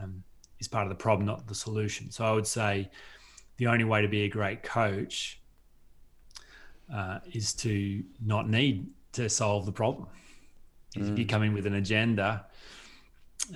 um, 0.00 0.22
is 0.58 0.68
part 0.68 0.84
of 0.84 0.88
the 0.88 1.02
problem, 1.02 1.26
not 1.26 1.46
the 1.46 1.54
solution. 1.54 2.10
So 2.10 2.24
I 2.24 2.32
would 2.32 2.46
say 2.46 2.90
the 3.56 3.66
only 3.66 3.84
way 3.84 4.02
to 4.02 4.08
be 4.08 4.22
a 4.22 4.28
great 4.28 4.62
coach 4.62 5.40
uh, 6.92 7.18
is 7.32 7.52
to 7.54 8.02
not 8.24 8.48
need 8.48 8.86
to 9.12 9.28
solve 9.28 9.66
the 9.66 9.72
problem. 9.72 10.06
Mm. 10.96 11.12
If 11.12 11.18
you 11.18 11.26
come 11.26 11.42
in 11.42 11.52
with 11.52 11.66
an 11.66 11.74
agenda, 11.74 12.46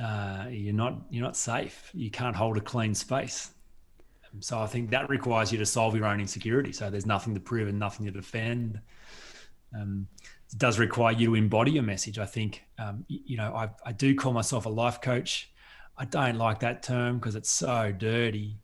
uh, 0.02 0.46
you're 0.50 0.74
not 0.74 0.94
you're 1.10 1.24
not 1.24 1.36
safe. 1.36 1.90
You 1.94 2.10
can't 2.10 2.36
hold 2.36 2.56
a 2.56 2.60
clean 2.60 2.94
space. 2.94 3.50
So 4.38 4.60
I 4.60 4.66
think 4.66 4.90
that 4.90 5.08
requires 5.08 5.50
you 5.50 5.58
to 5.58 5.66
solve 5.66 5.96
your 5.96 6.06
own 6.06 6.20
insecurity. 6.20 6.72
So 6.72 6.88
there's 6.88 7.06
nothing 7.06 7.34
to 7.34 7.40
prove 7.40 7.68
and 7.68 7.78
nothing 7.78 8.06
to 8.06 8.12
defend. 8.12 8.80
Um, 9.74 10.06
it 10.52 10.58
does 10.58 10.78
require 10.78 11.12
you 11.12 11.28
to 11.28 11.34
embody 11.34 11.72
your 11.72 11.82
message. 11.82 12.18
I 12.18 12.26
think, 12.26 12.62
um, 12.78 13.04
you 13.08 13.36
know, 13.36 13.52
I, 13.54 13.70
I 13.84 13.92
do 13.92 14.14
call 14.14 14.32
myself 14.32 14.66
a 14.66 14.68
life 14.68 15.00
coach. 15.00 15.50
I 15.96 16.04
don't 16.04 16.36
like 16.36 16.60
that 16.60 16.82
term 16.82 17.18
because 17.18 17.34
it's 17.34 17.50
so 17.50 17.92
dirty. 17.92 18.56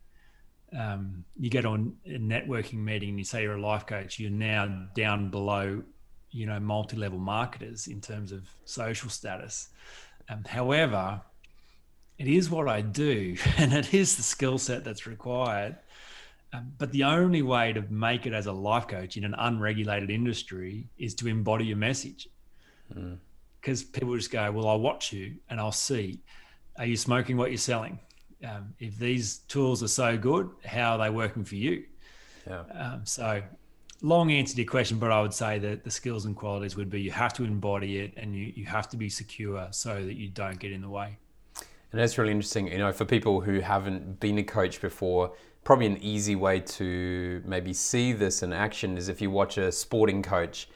Um, 0.77 1.25
you 1.39 1.49
get 1.49 1.65
on 1.65 1.97
a 2.07 2.19
networking 2.19 2.79
meeting 2.79 3.11
and 3.11 3.19
you 3.19 3.25
say 3.25 3.43
you're 3.43 3.55
a 3.57 3.61
life 3.61 3.87
coach, 3.87 4.19
you're 4.19 4.31
now 4.31 4.89
down 4.95 5.31
below, 5.31 5.83
you 6.31 6.47
know, 6.47 6.61
multi-level 6.61 7.19
marketers 7.19 7.87
in 7.87 8.01
terms 8.01 8.33
of 8.33 8.47
social 8.65 9.09
status. 9.09 9.69
Um, 10.29 10.45
however, 10.47 11.21
it 12.19 12.29
is 12.29 12.51
what 12.51 12.69
I 12.69 12.83
do, 12.83 13.37
and 13.57 13.73
it 13.73 13.95
is 13.95 14.17
the 14.17 14.23
skill 14.23 14.59
set 14.59 14.85
that's 14.85 15.07
required. 15.07 15.77
Um, 16.53 16.73
but 16.79 16.93
the 16.93 17.05
only 17.05 17.43
way 17.43 17.73
to 17.73 17.83
make 17.91 18.27
it 18.27 18.33
as 18.33 18.47
a 18.47 18.53
life 18.53 18.87
coach 18.87 19.17
in 19.17 19.25
an 19.25 19.35
unregulated 19.39 20.11
industry 20.11 20.89
is 20.99 21.15
to 21.17 21.29
embody 21.29 21.67
your 21.67 21.77
message. 21.77 22.29
Because 22.89 23.83
mm. 23.83 23.93
people 23.93 24.15
just 24.17 24.31
go, 24.31 24.51
"Well, 24.53 24.69
I'll 24.69 24.81
watch 24.81 25.13
you 25.13 25.37
and 25.49 25.59
I'll 25.59 25.73
see." 25.73 26.21
are 26.79 26.87
you 26.87 26.97
smoking 26.97 27.37
what 27.37 27.51
you're 27.51 27.59
selling? 27.59 27.99
Um, 28.45 28.75
if 28.79 28.99
these 28.99 29.39
tools 29.49 29.83
are 29.83 29.89
so 29.89 30.17
good, 30.17 30.51
how 30.65 30.93
are 30.93 30.99
they 30.99 31.11
working 31.11 31.45
for 31.45 31.57
you? 31.57 31.85
Yeah. 32.47 32.65
Um, 32.73 33.01
so, 33.05 33.43
long 34.03 34.31
answer 34.31 34.55
to 34.55 34.63
your 34.63 34.71
question, 34.71 34.99
but 34.99 35.11
I 35.11 35.21
would 35.23 35.35
say 35.35 35.59
that 35.59 35.85
the 35.85 35.91
skills 35.91 36.27
and 36.27 36.37
qualities 36.37 36.77
would 36.77 36.91
be 36.91 37.01
you 37.01 37.11
have 37.11 37.33
to 37.35 37.45
embody 37.45 37.99
it 37.99 38.13
and 38.17 38.35
you, 38.37 38.53
you 38.55 38.67
have 38.67 38.89
to 38.91 38.97
be 38.97 39.09
secure 39.09 39.69
so 39.71 39.95
that 39.95 40.15
you 40.15 40.29
don't 40.29 40.59
get 40.59 40.73
in 40.73 40.83
the 40.83 40.89
way. 40.89 41.19
And 41.93 42.01
that's 42.01 42.19
really 42.19 42.33
interesting. 42.33 42.69
You 42.69 42.79
know, 42.79 42.93
for 42.93 43.05
people 43.05 43.41
who 43.41 43.61
haven't 43.61 44.21
been 44.21 44.39
a 44.39 44.43
coach 44.45 44.81
before, 44.81 45.33
probably 45.65 45.87
an 45.87 45.99
easy 46.03 46.37
way 46.37 46.61
to 46.61 47.43
maybe 47.45 47.73
see 47.73 48.13
this 48.13 48.43
in 48.43 48.53
action 48.53 48.97
is 48.97 49.09
if 49.09 49.21
you 49.21 49.31
watch 49.31 49.59
a 49.59 49.73
sporting 49.73 50.23
coach 50.23 50.69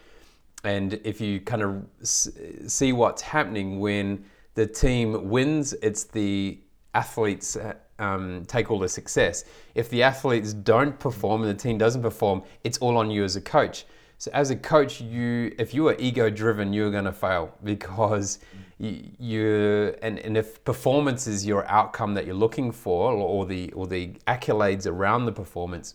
and 0.65 1.01
if 1.05 1.21
you 1.21 1.41
kind 1.41 1.63
of 1.63 1.87
see 2.03 2.93
what's 2.93 3.23
happening 3.23 3.81
when 3.81 4.25
the 4.55 4.67
team 4.67 5.31
wins, 5.31 5.73
it's 5.75 6.05
the 6.05 6.59
athletes 6.95 7.57
uh, 7.57 7.75
um, 7.99 8.45
take 8.47 8.71
all 8.71 8.79
the 8.79 8.89
success. 8.89 9.45
If 9.75 9.91
the 9.91 10.03
athletes 10.03 10.53
don't 10.53 10.99
perform 10.99 11.43
and 11.43 11.51
the 11.51 11.63
team 11.63 11.79
doesn't 11.79 12.03
perform, 12.03 12.43
it's 12.65 12.79
all 12.79 12.97
on 12.97 13.11
you 13.11 13.25
as 13.25 13.37
a 13.37 13.41
coach. 13.41 13.85
So 14.19 14.31
as 14.35 14.51
a 14.51 14.57
coach, 14.57 15.01
you 15.01 15.55
if 15.59 15.73
you 15.73 15.89
are 15.89 15.97
ego 15.99 16.29
driven, 16.29 16.73
you're 16.73 16.91
going 16.91 17.05
to 17.05 17.13
fail 17.13 17.55
because 17.65 18.39
you, 18.79 19.03
you 19.19 19.95
and, 20.03 20.19
and 20.19 20.37
if 20.37 20.63
performance 20.65 21.27
is 21.27 21.47
your 21.47 21.67
outcome 21.69 22.15
that 22.15 22.27
you're 22.27 22.35
looking 22.35 22.73
for, 22.73 23.13
or 23.13 23.47
the 23.47 23.73
or 23.73 23.87
the 23.87 24.09
accolades 24.27 24.87
around 24.87 25.27
the 25.27 25.33
performance, 25.33 25.95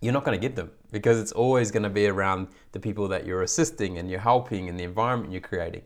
you're 0.00 0.12
not 0.12 0.24
going 0.24 0.38
to 0.38 0.40
get 0.40 0.56
them 0.56 0.70
because 0.90 1.18
it's 1.18 1.32
always 1.32 1.70
going 1.70 1.82
to 1.82 1.90
be 1.90 2.06
around 2.06 2.48
the 2.72 2.80
people 2.80 3.08
that 3.08 3.26
you're 3.26 3.42
assisting 3.42 3.98
and 3.98 4.10
you're 4.10 4.20
helping 4.20 4.68
and 4.68 4.78
the 4.78 4.84
environment 4.84 5.32
you're 5.32 5.40
creating. 5.40 5.82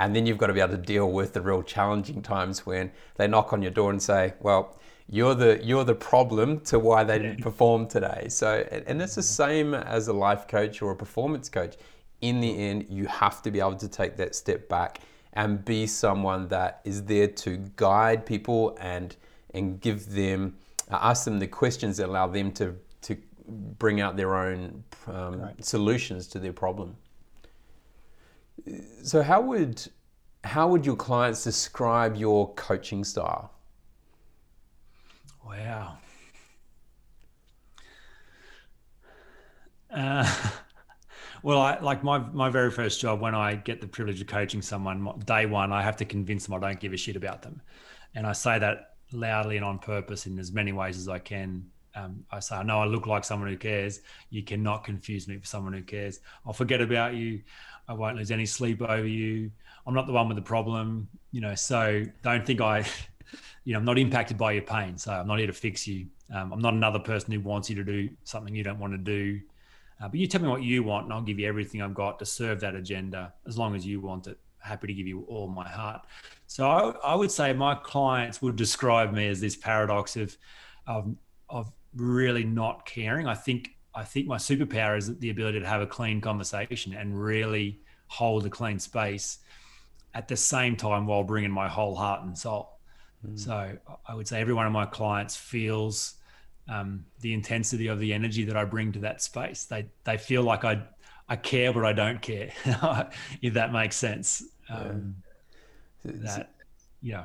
And 0.00 0.16
then 0.16 0.24
you've 0.24 0.38
got 0.38 0.46
to 0.46 0.54
be 0.54 0.60
able 0.60 0.76
to 0.78 0.78
deal 0.78 1.12
with 1.12 1.34
the 1.34 1.42
real 1.42 1.62
challenging 1.62 2.22
times 2.22 2.64
when 2.64 2.90
they 3.16 3.28
knock 3.28 3.52
on 3.52 3.60
your 3.60 3.70
door 3.70 3.90
and 3.90 4.02
say, 4.02 4.32
well, 4.40 4.80
you're 5.10 5.34
the 5.34 5.60
you're 5.62 5.84
the 5.84 5.94
problem 5.94 6.60
to 6.60 6.78
why 6.78 7.04
they 7.04 7.18
didn't 7.18 7.42
perform 7.42 7.86
today. 7.86 8.26
So 8.30 8.66
and 8.86 9.02
it's 9.02 9.16
the 9.16 9.22
same 9.22 9.74
as 9.74 10.08
a 10.08 10.12
life 10.14 10.48
coach 10.48 10.80
or 10.80 10.92
a 10.92 10.96
performance 10.96 11.50
coach. 11.50 11.76
In 12.22 12.40
the 12.40 12.56
end, 12.58 12.86
you 12.88 13.06
have 13.08 13.42
to 13.42 13.50
be 13.50 13.60
able 13.60 13.76
to 13.76 13.88
take 13.88 14.16
that 14.16 14.34
step 14.34 14.70
back 14.70 15.00
and 15.34 15.62
be 15.64 15.86
someone 15.86 16.48
that 16.48 16.80
is 16.84 17.04
there 17.04 17.28
to 17.28 17.58
guide 17.76 18.24
people 18.24 18.78
and 18.80 19.16
and 19.52 19.82
give 19.82 20.10
them 20.12 20.56
uh, 20.90 20.98
ask 21.02 21.26
them 21.26 21.38
the 21.38 21.46
questions 21.46 21.98
that 21.98 22.08
allow 22.08 22.26
them 22.26 22.52
to 22.52 22.74
to 23.02 23.18
bring 23.78 24.00
out 24.00 24.16
their 24.16 24.34
own 24.34 24.82
um, 25.08 25.42
right. 25.42 25.62
solutions 25.62 26.26
to 26.28 26.38
their 26.38 26.54
problem. 26.54 26.96
So 29.02 29.22
how 29.22 29.40
would 29.42 29.86
how 30.44 30.68
would 30.68 30.86
your 30.86 30.96
clients 30.96 31.44
describe 31.44 32.16
your 32.16 32.54
coaching 32.54 33.04
style? 33.04 33.52
Wow. 35.46 35.98
Uh, 39.90 40.30
well, 41.42 41.60
I 41.60 41.78
like 41.80 42.02
my 42.04 42.18
my 42.18 42.50
very 42.50 42.70
first 42.70 43.00
job 43.00 43.20
when 43.20 43.34
I 43.34 43.56
get 43.56 43.80
the 43.80 43.88
privilege 43.88 44.20
of 44.20 44.26
coaching 44.26 44.62
someone. 44.62 45.08
Day 45.24 45.46
one, 45.46 45.72
I 45.72 45.82
have 45.82 45.96
to 45.98 46.04
convince 46.04 46.46
them 46.46 46.54
I 46.54 46.58
don't 46.60 46.80
give 46.80 46.92
a 46.92 46.96
shit 46.96 47.16
about 47.16 47.42
them, 47.42 47.60
and 48.14 48.26
I 48.26 48.32
say 48.32 48.58
that 48.58 48.94
loudly 49.12 49.56
and 49.56 49.64
on 49.64 49.78
purpose 49.78 50.26
in 50.26 50.38
as 50.38 50.52
many 50.52 50.72
ways 50.72 50.96
as 50.98 51.08
I 51.08 51.18
can. 51.18 51.66
Um, 51.96 52.24
I 52.30 52.38
say, 52.38 52.54
I 52.54 52.62
know 52.62 52.78
I 52.78 52.84
look 52.84 53.08
like 53.08 53.24
someone 53.24 53.48
who 53.48 53.56
cares. 53.56 54.00
You 54.30 54.44
cannot 54.44 54.84
confuse 54.84 55.26
me 55.26 55.38
for 55.38 55.46
someone 55.46 55.72
who 55.72 55.82
cares. 55.82 56.20
I'll 56.46 56.52
forget 56.52 56.80
about 56.80 57.14
you. 57.14 57.42
I 57.90 57.92
won't 57.92 58.16
lose 58.16 58.30
any 58.30 58.46
sleep 58.46 58.80
over 58.82 59.06
you. 59.06 59.50
I'm 59.84 59.94
not 59.94 60.06
the 60.06 60.12
one 60.12 60.28
with 60.28 60.36
the 60.36 60.42
problem, 60.42 61.08
you 61.32 61.40
know. 61.40 61.56
So 61.56 62.04
don't 62.22 62.46
think 62.46 62.60
I, 62.60 62.86
you 63.64 63.72
know, 63.72 63.80
I'm 63.80 63.84
not 63.84 63.98
impacted 63.98 64.38
by 64.38 64.52
your 64.52 64.62
pain. 64.62 64.96
So 64.96 65.10
I'm 65.10 65.26
not 65.26 65.38
here 65.38 65.48
to 65.48 65.52
fix 65.52 65.88
you. 65.88 66.06
Um, 66.32 66.52
I'm 66.52 66.60
not 66.60 66.72
another 66.72 67.00
person 67.00 67.32
who 67.32 67.40
wants 67.40 67.68
you 67.68 67.74
to 67.74 67.82
do 67.82 68.08
something 68.22 68.54
you 68.54 68.62
don't 68.62 68.78
want 68.78 68.92
to 68.92 68.98
do. 68.98 69.40
Uh, 70.00 70.06
but 70.06 70.20
you 70.20 70.28
tell 70.28 70.40
me 70.40 70.46
what 70.46 70.62
you 70.62 70.84
want, 70.84 71.06
and 71.06 71.12
I'll 71.12 71.20
give 71.20 71.40
you 71.40 71.48
everything 71.48 71.82
I've 71.82 71.94
got 71.94 72.20
to 72.20 72.24
serve 72.24 72.60
that 72.60 72.76
agenda 72.76 73.34
as 73.48 73.58
long 73.58 73.74
as 73.74 73.84
you 73.84 74.00
want 74.00 74.28
it. 74.28 74.38
Happy 74.60 74.86
to 74.86 74.94
give 74.94 75.08
you 75.08 75.24
all 75.28 75.48
my 75.48 75.68
heart. 75.68 76.02
So 76.46 76.68
I, 76.68 77.12
I 77.12 77.14
would 77.16 77.32
say 77.32 77.52
my 77.52 77.74
clients 77.74 78.40
would 78.40 78.54
describe 78.54 79.12
me 79.12 79.26
as 79.26 79.40
this 79.40 79.56
paradox 79.56 80.16
of, 80.16 80.36
of, 80.86 81.12
of 81.48 81.72
really 81.96 82.44
not 82.44 82.86
caring. 82.86 83.26
I 83.26 83.34
think 83.34 83.74
I 83.94 84.04
think 84.04 84.26
my 84.26 84.36
superpower 84.36 84.96
is 84.96 85.18
the 85.18 85.30
ability 85.30 85.60
to 85.60 85.66
have 85.66 85.82
a 85.82 85.86
clean 85.86 86.20
conversation 86.20 86.94
and 86.94 87.20
really 87.20 87.80
hold 88.06 88.46
a 88.46 88.50
clean 88.50 88.78
space 88.78 89.38
at 90.14 90.28
the 90.28 90.36
same 90.36 90.76
time 90.76 91.06
while 91.06 91.22
bringing 91.22 91.50
my 91.50 91.68
whole 91.68 91.94
heart 91.94 92.22
and 92.22 92.36
soul. 92.36 92.78
Mm. 93.26 93.38
So 93.38 93.76
I 94.06 94.14
would 94.14 94.26
say 94.26 94.40
every 94.40 94.54
one 94.54 94.66
of 94.66 94.72
my 94.72 94.86
clients 94.86 95.36
feels 95.36 96.14
um, 96.68 97.04
the 97.20 97.32
intensity 97.32 97.88
of 97.88 97.98
the 97.98 98.12
energy 98.12 98.44
that 98.44 98.56
I 98.56 98.64
bring 98.64 98.92
to 98.92 98.98
that 99.00 99.22
space. 99.22 99.64
They 99.64 99.86
they 100.04 100.16
feel 100.16 100.42
like 100.42 100.64
I 100.64 100.82
I 101.28 101.36
care, 101.36 101.72
but 101.72 101.84
I 101.84 101.92
don't 101.92 102.20
care. 102.20 102.50
if 103.42 103.54
that 103.54 103.72
makes 103.72 103.96
sense. 103.96 104.42
Um, 104.68 105.16
yeah. 106.04 106.12
That 106.14 106.54
yeah. 107.02 107.24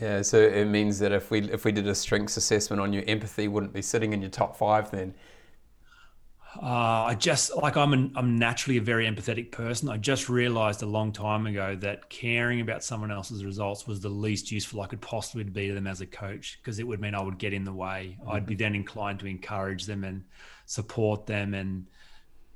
Yeah, 0.00 0.22
so 0.22 0.40
it 0.40 0.64
means 0.64 0.98
that 0.98 1.12
if 1.12 1.30
we 1.30 1.50
if 1.50 1.64
we 1.64 1.72
did 1.72 1.86
a 1.86 1.94
strengths 1.94 2.36
assessment 2.36 2.80
on 2.80 2.92
your 2.92 3.04
empathy, 3.06 3.48
wouldn't 3.48 3.72
be 3.72 3.82
sitting 3.82 4.12
in 4.12 4.20
your 4.20 4.30
top 4.30 4.56
five 4.56 4.90
then. 4.90 5.14
Uh, 6.62 7.06
I 7.08 7.14
just 7.14 7.56
like 7.56 7.76
I'm 7.76 7.92
an, 7.92 8.12
I'm 8.14 8.38
naturally 8.38 8.76
a 8.76 8.80
very 8.80 9.06
empathetic 9.06 9.50
person. 9.50 9.88
I 9.88 9.96
just 9.96 10.28
realized 10.28 10.82
a 10.82 10.86
long 10.86 11.12
time 11.12 11.46
ago 11.46 11.74
that 11.76 12.08
caring 12.08 12.60
about 12.60 12.84
someone 12.84 13.10
else's 13.10 13.44
results 13.44 13.86
was 13.86 14.00
the 14.00 14.08
least 14.08 14.52
useful 14.52 14.80
I 14.80 14.86
could 14.86 15.00
possibly 15.00 15.44
be 15.44 15.68
to 15.68 15.74
them 15.74 15.86
as 15.86 16.00
a 16.00 16.06
coach 16.06 16.58
because 16.60 16.78
it 16.78 16.86
would 16.86 17.00
mean 17.00 17.14
I 17.14 17.22
would 17.22 17.38
get 17.38 17.52
in 17.52 17.64
the 17.64 17.72
way. 17.72 18.16
Mm-hmm. 18.20 18.30
I'd 18.30 18.46
be 18.46 18.54
then 18.54 18.74
inclined 18.74 19.18
to 19.20 19.26
encourage 19.26 19.86
them 19.86 20.04
and 20.04 20.22
support 20.66 21.26
them 21.26 21.54
and 21.54 21.86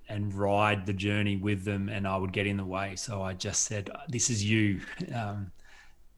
and 0.09 0.33
ride 0.33 0.87
the 0.87 0.93
journey 0.93 1.37
with 1.37 1.65
them, 1.65 1.89
and 1.91 2.09
I 2.09 2.17
would 2.17 2.33
get 2.33 2.47
in 2.47 2.57
the 2.57 2.65
way. 2.65 2.97
So 2.97 3.23
I 3.23 3.35
just 3.35 3.65
said, 3.65 3.91
"This 4.09 4.31
is 4.31 4.45
you." 4.45 4.81
Um, 5.15 5.51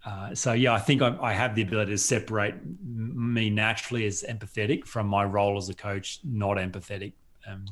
uh, 0.05 0.35
so 0.35 0.53
yeah, 0.53 0.73
I 0.73 0.79
think 0.79 1.03
I, 1.03 1.17
I, 1.21 1.33
have 1.35 1.55
the 1.55 1.61
ability 1.61 1.93
to 1.93 1.99
separate 1.99 2.55
me 2.83 3.51
naturally 3.51 4.07
as 4.07 4.25
empathetic 4.27 4.87
from 4.87 5.07
my 5.07 5.25
role 5.25 5.59
as 5.59 5.69
a 5.69 5.75
coach, 5.75 6.21
not 6.25 6.57
empathetic. 6.57 7.13
Um, 7.51 7.67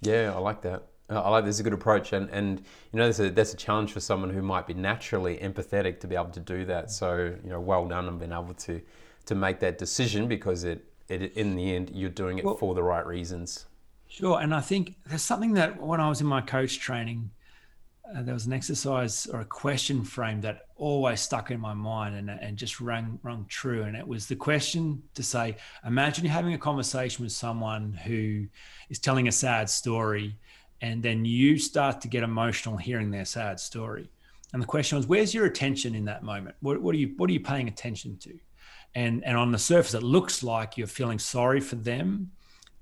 yeah, 0.00 0.32
I 0.34 0.38
like 0.38 0.62
that. 0.62 0.84
I 1.08 1.28
like 1.30 1.44
this 1.44 1.56
is 1.56 1.60
a 1.60 1.62
good 1.62 1.72
approach, 1.72 2.12
and 2.12 2.28
and 2.30 2.58
you 2.92 2.98
know 2.98 3.06
that's 3.06 3.20
a 3.20 3.30
that's 3.30 3.54
a 3.54 3.56
challenge 3.56 3.92
for 3.92 4.00
someone 4.00 4.30
who 4.30 4.42
might 4.42 4.66
be 4.66 4.74
naturally 4.74 5.38
empathetic 5.38 6.00
to 6.00 6.08
be 6.08 6.16
able 6.16 6.30
to 6.30 6.40
do 6.40 6.64
that. 6.64 6.90
So 6.90 7.34
you 7.44 7.50
know, 7.50 7.60
well 7.60 7.86
done 7.86 8.06
on 8.06 8.18
being 8.18 8.32
able 8.32 8.54
to 8.54 8.80
to 9.26 9.34
make 9.34 9.60
that 9.60 9.78
decision 9.78 10.26
because 10.26 10.64
it, 10.64 10.84
it 11.08 11.32
in 11.34 11.54
the 11.54 11.74
end 11.74 11.90
you're 11.94 12.10
doing 12.10 12.38
it 12.38 12.44
well, 12.44 12.56
for 12.56 12.74
the 12.74 12.82
right 12.82 13.06
reasons. 13.06 13.66
Sure, 14.08 14.40
and 14.40 14.54
I 14.54 14.60
think 14.60 14.96
there's 15.06 15.22
something 15.22 15.52
that 15.54 15.80
when 15.80 16.00
I 16.00 16.08
was 16.08 16.20
in 16.20 16.26
my 16.26 16.40
coach 16.40 16.80
training, 16.80 17.30
uh, 18.14 18.22
there 18.22 18.34
was 18.34 18.46
an 18.46 18.52
exercise 18.52 19.26
or 19.26 19.40
a 19.40 19.44
question 19.44 20.04
frame 20.04 20.40
that 20.42 20.66
always 20.76 21.20
stuck 21.20 21.50
in 21.50 21.58
my 21.58 21.74
mind 21.74 22.14
and, 22.14 22.30
and 22.30 22.56
just 22.56 22.80
rang, 22.80 23.18
rang 23.22 23.44
true. 23.48 23.82
And 23.82 23.96
it 23.96 24.06
was 24.06 24.26
the 24.26 24.36
question 24.36 25.02
to 25.14 25.22
say, 25.22 25.56
imagine 25.84 26.24
you're 26.24 26.32
having 26.32 26.54
a 26.54 26.58
conversation 26.58 27.24
with 27.24 27.32
someone 27.32 27.92
who 27.92 28.46
is 28.90 28.98
telling 28.98 29.28
a 29.28 29.32
sad 29.32 29.68
story, 29.68 30.36
and 30.80 31.02
then 31.02 31.24
you 31.24 31.58
start 31.58 32.00
to 32.02 32.08
get 32.08 32.22
emotional 32.22 32.76
hearing 32.76 33.10
their 33.10 33.24
sad 33.24 33.58
story. 33.58 34.08
And 34.52 34.62
the 34.62 34.66
question 34.66 34.96
was, 34.96 35.06
where's 35.06 35.34
your 35.34 35.46
attention 35.46 35.94
in 35.94 36.04
that 36.04 36.22
moment? 36.22 36.56
What, 36.60 36.80
what 36.80 36.94
are 36.94 36.98
you 36.98 37.14
what 37.16 37.28
are 37.28 37.32
you 37.32 37.40
paying 37.40 37.66
attention 37.68 38.16
to? 38.18 38.38
And 38.94 39.24
and 39.24 39.36
on 39.36 39.50
the 39.50 39.58
surface, 39.58 39.94
it 39.94 40.02
looks 40.02 40.42
like 40.42 40.78
you're 40.78 40.86
feeling 40.86 41.18
sorry 41.18 41.60
for 41.60 41.76
them 41.76 42.30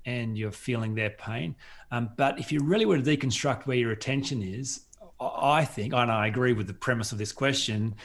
and 0.05 0.37
you're 0.37 0.51
feeling 0.51 0.93
their 0.93 1.09
pain. 1.09 1.55
Um, 1.91 2.11
but 2.15 2.39
if 2.39 2.51
you 2.51 2.59
really 2.59 2.85
were 2.85 2.97
to 2.97 3.03
deconstruct 3.03 3.65
where 3.65 3.77
your 3.77 3.91
attention 3.91 4.43
is, 4.43 4.84
I 5.19 5.65
think, 5.65 5.93
and 5.93 6.11
I 6.11 6.27
agree 6.27 6.53
with 6.53 6.67
the 6.67 6.73
premise 6.73 7.11
of 7.11 7.17
this 7.17 7.31
question, 7.31 7.95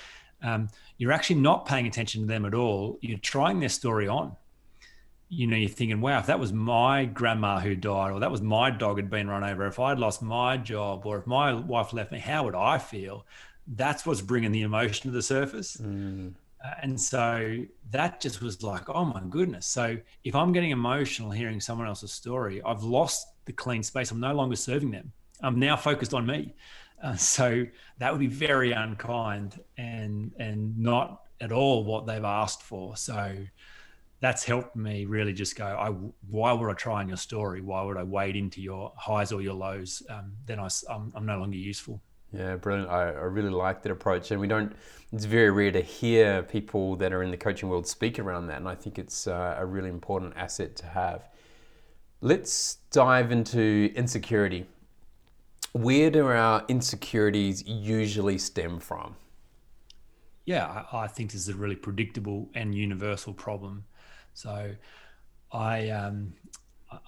um, 0.43 0.69
you're 0.97 1.13
actually 1.13 1.41
not 1.41 1.67
paying 1.67 1.87
attention 1.87 2.23
to 2.23 2.27
them 2.27 2.45
at 2.45 2.55
all. 2.55 2.99
You're 3.01 3.19
trying 3.19 3.61
their 3.61 3.69
story 3.69 4.09
on. 4.09 4.37
You 5.29 5.47
know, 5.47 5.57
you're 5.57 5.69
thinking, 5.69 6.01
wow, 6.01 6.19
if 6.19 6.27
that 6.27 6.41
was 6.41 6.53
my 6.53 7.05
grandma 7.05 7.61
who 7.61 7.77
died, 7.77 8.11
or 8.11 8.21
that 8.21 8.31
was 8.31 8.43
my 8.43 8.71
dog 8.71 8.97
had 8.97 9.11
been 9.11 9.29
run 9.29 9.45
over, 9.45 9.67
if 9.67 9.79
I'd 9.79 9.99
lost 9.99 10.23
my 10.23 10.57
job, 10.57 11.07
or 11.07 11.19
if 11.19 11.27
my 11.27 11.53
wife 11.53 11.93
left 11.93 12.11
me, 12.11 12.19
how 12.19 12.45
would 12.45 12.55
I 12.55 12.79
feel? 12.79 13.27
That's 13.67 14.05
what's 14.05 14.21
bringing 14.21 14.51
the 14.51 14.63
emotion 14.63 15.11
to 15.11 15.15
the 15.15 15.23
surface. 15.23 15.77
Mm. 15.77 16.35
Uh, 16.65 16.71
and 16.83 17.01
so 17.01 17.65
that 17.91 18.21
just 18.21 18.43
was 18.43 18.63
like, 18.63 18.89
oh 18.89 19.05
my 19.05 19.23
goodness. 19.31 19.67
So 19.67 19.97
if 20.25 20.35
I'm 20.35 20.53
getting 20.53 20.71
emotional 20.71 21.31
hearing 21.31 21.61
someone 21.61 21.87
else's 21.87 22.13
story, 22.13 22.61
I've 22.63 22.83
lost 22.83 23.29
the 23.45 23.53
clean 23.53 23.83
space. 23.83 24.11
I'm 24.11 24.21
no 24.21 24.35
longer 24.35 24.57
serving 24.57 24.91
them. 24.91 25.13
I'm 25.43 25.59
now 25.59 25.77
focused 25.77 26.13
on 26.13 26.27
me. 26.27 26.55
Uh, 27.03 27.17
so 27.17 27.65
that 27.99 28.13
would 28.13 28.21
be 28.21 28.27
very 28.27 28.73
unkind 28.73 29.61
and 29.79 30.33
and 30.39 30.79
not 30.79 31.23
at 31.41 31.53
all 31.53 31.85
what 31.85 32.07
they've 32.07 32.25
asked 32.25 32.63
for. 32.63 32.97
So 32.97 33.37
that's 34.21 34.45
helped 34.45 34.77
me 34.77 35.07
really 35.07 35.33
just 35.33 35.57
go. 35.57 35.65
I 35.65 35.89
why 36.29 36.53
would 36.53 36.71
I 36.71 36.75
try 36.75 37.01
on 37.01 37.09
your 37.09 37.17
story? 37.17 37.63
Why 37.63 37.83
would 37.83 37.97
I 37.97 38.03
wade 38.03 38.37
into 38.37 38.61
your 38.61 38.93
highs 38.97 39.33
or 39.33 39.41
your 39.41 39.55
lows? 39.55 40.03
Um, 40.11 40.33
then 40.47 40.61
I, 40.61 40.69
I'm, 40.91 41.13
I'm 41.15 41.27
no 41.27 41.39
longer 41.39 41.57
useful. 41.57 42.01
Yeah, 42.33 42.57
brilliant. 42.57 42.89
I, 42.91 43.09
I 43.09 43.25
really 43.25 43.51
like 43.51 43.83
that 43.83 43.91
approach, 43.91 44.31
and 44.31 44.41
we 44.41 44.47
don't. 44.47 44.73
It's 45.13 45.25
very 45.25 45.51
rare 45.51 45.73
to 45.73 45.81
hear 45.81 46.43
people 46.43 46.95
that 46.97 47.13
are 47.13 47.25
in 47.25 47.33
the 47.33 47.37
coaching 47.37 47.69
world 47.69 47.89
speak 47.89 48.19
around 48.21 48.47
that, 48.49 48.59
and 48.59 48.69
I 48.69 48.77
think 48.77 48.99
it's 48.99 49.27
uh, 49.27 49.57
a 49.59 49.67
really 49.67 49.89
important 49.89 50.35
asset 50.37 50.77
to 50.77 50.87
have. 50.87 51.29
Let's 52.21 52.77
dive 52.93 53.33
into 53.33 53.91
insecurity 53.97 54.67
where 55.73 56.11
do 56.11 56.27
our 56.27 56.65
insecurities 56.69 57.67
usually 57.67 58.39
stem 58.39 58.81
from? 58.81 59.17
Yeah, 60.45 60.85
I, 60.93 61.05
I 61.05 61.07
think 61.07 61.33
this 61.33 61.43
is 61.43 61.49
a 61.49 61.55
really 61.55 61.77
predictable 61.77 62.49
and 62.55 62.75
universal 62.75 63.33
problem. 63.33 63.85
So, 64.35 64.75
I 65.53 65.91
um, 65.91 66.33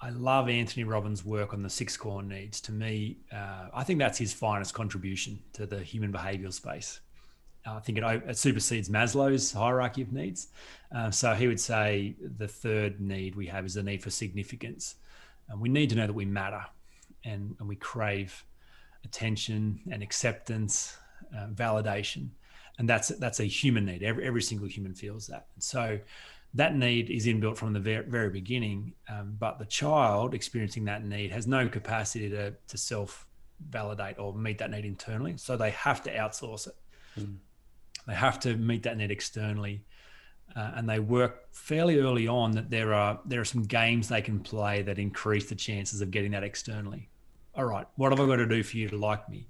I 0.01 0.11
love 0.11 0.47
Anthony 0.47 0.85
Robbins' 0.85 1.25
work 1.25 1.53
on 1.53 1.61
the 1.61 1.69
six 1.69 1.97
core 1.97 2.23
needs. 2.23 2.61
To 2.61 2.71
me, 2.71 3.17
uh, 3.33 3.67
I 3.73 3.83
think 3.83 3.99
that's 3.99 4.17
his 4.17 4.31
finest 4.31 4.73
contribution 4.73 5.39
to 5.53 5.65
the 5.65 5.79
human 5.79 6.11
behavioral 6.11 6.53
space. 6.53 7.01
I 7.65 7.79
think 7.79 7.97
it, 7.97 8.03
it, 8.03 8.37
supersedes 8.37 8.89
Maslow's 8.89 9.51
hierarchy 9.51 10.01
of 10.01 10.11
needs. 10.11 10.49
Uh, 10.93 11.11
so 11.11 11.33
he 11.33 11.47
would 11.47 11.59
say 11.59 12.15
the 12.37 12.47
third 12.47 12.99
need 12.99 13.35
we 13.35 13.47
have 13.47 13.65
is 13.65 13.73
the 13.73 13.83
need 13.83 14.03
for 14.03 14.09
significance. 14.09 14.95
And 15.49 15.59
we 15.59 15.69
need 15.69 15.89
to 15.89 15.95
know 15.95 16.07
that 16.07 16.13
we 16.13 16.25
matter 16.25 16.63
and, 17.23 17.55
and 17.59 17.67
we 17.67 17.75
crave 17.75 18.43
attention 19.03 19.79
and 19.91 20.01
acceptance, 20.01 20.97
uh, 21.35 21.47
validation, 21.47 22.29
and 22.77 22.89
that's 22.89 23.09
that's 23.09 23.39
a 23.39 23.45
human 23.45 23.85
need. 23.85 24.03
Every 24.03 24.25
every 24.25 24.41
single 24.41 24.67
human 24.67 24.93
feels 24.93 25.27
that. 25.27 25.47
And 25.55 25.63
so 25.63 25.99
that 26.55 26.75
need 26.75 27.09
is 27.09 27.25
inbuilt 27.25 27.57
from 27.57 27.73
the 27.73 27.79
very, 27.79 28.05
very 28.05 28.29
beginning, 28.29 28.93
um, 29.09 29.35
but 29.39 29.57
the 29.57 29.65
child 29.65 30.33
experiencing 30.33 30.85
that 30.85 31.03
need 31.03 31.31
has 31.31 31.47
no 31.47 31.67
capacity 31.67 32.29
to 32.29 32.53
to 32.67 32.77
self 32.77 33.27
validate 33.69 34.19
or 34.19 34.33
meet 34.33 34.57
that 34.57 34.71
need 34.71 34.85
internally. 34.85 35.37
So 35.37 35.57
they 35.57 35.71
have 35.71 36.03
to 36.03 36.15
outsource 36.15 36.67
it. 36.67 36.75
Mm. 37.19 37.37
They 38.07 38.13
have 38.13 38.39
to 38.41 38.55
meet 38.55 38.83
that 38.83 38.97
need 38.97 39.11
externally. 39.11 39.83
Uh, 40.55 40.73
and 40.75 40.89
they 40.89 40.99
work 40.99 41.47
fairly 41.51 41.99
early 41.99 42.27
on 42.27 42.51
that 42.51 42.69
there 42.69 42.93
are 42.93 43.19
there 43.25 43.41
are 43.41 43.45
some 43.45 43.63
games 43.63 44.09
they 44.09 44.21
can 44.21 44.39
play 44.39 44.81
that 44.83 44.99
increase 44.99 45.49
the 45.49 45.55
chances 45.55 46.01
of 46.01 46.11
getting 46.11 46.31
that 46.31 46.43
externally 46.43 47.09
all 47.55 47.65
right, 47.65 47.87
what 47.95 48.11
have 48.11 48.19
I 48.19 48.25
got 48.25 48.37
to 48.37 48.47
do 48.47 48.63
for 48.63 48.77
you 48.77 48.89
to 48.89 48.97
like 48.97 49.29
me? 49.29 49.47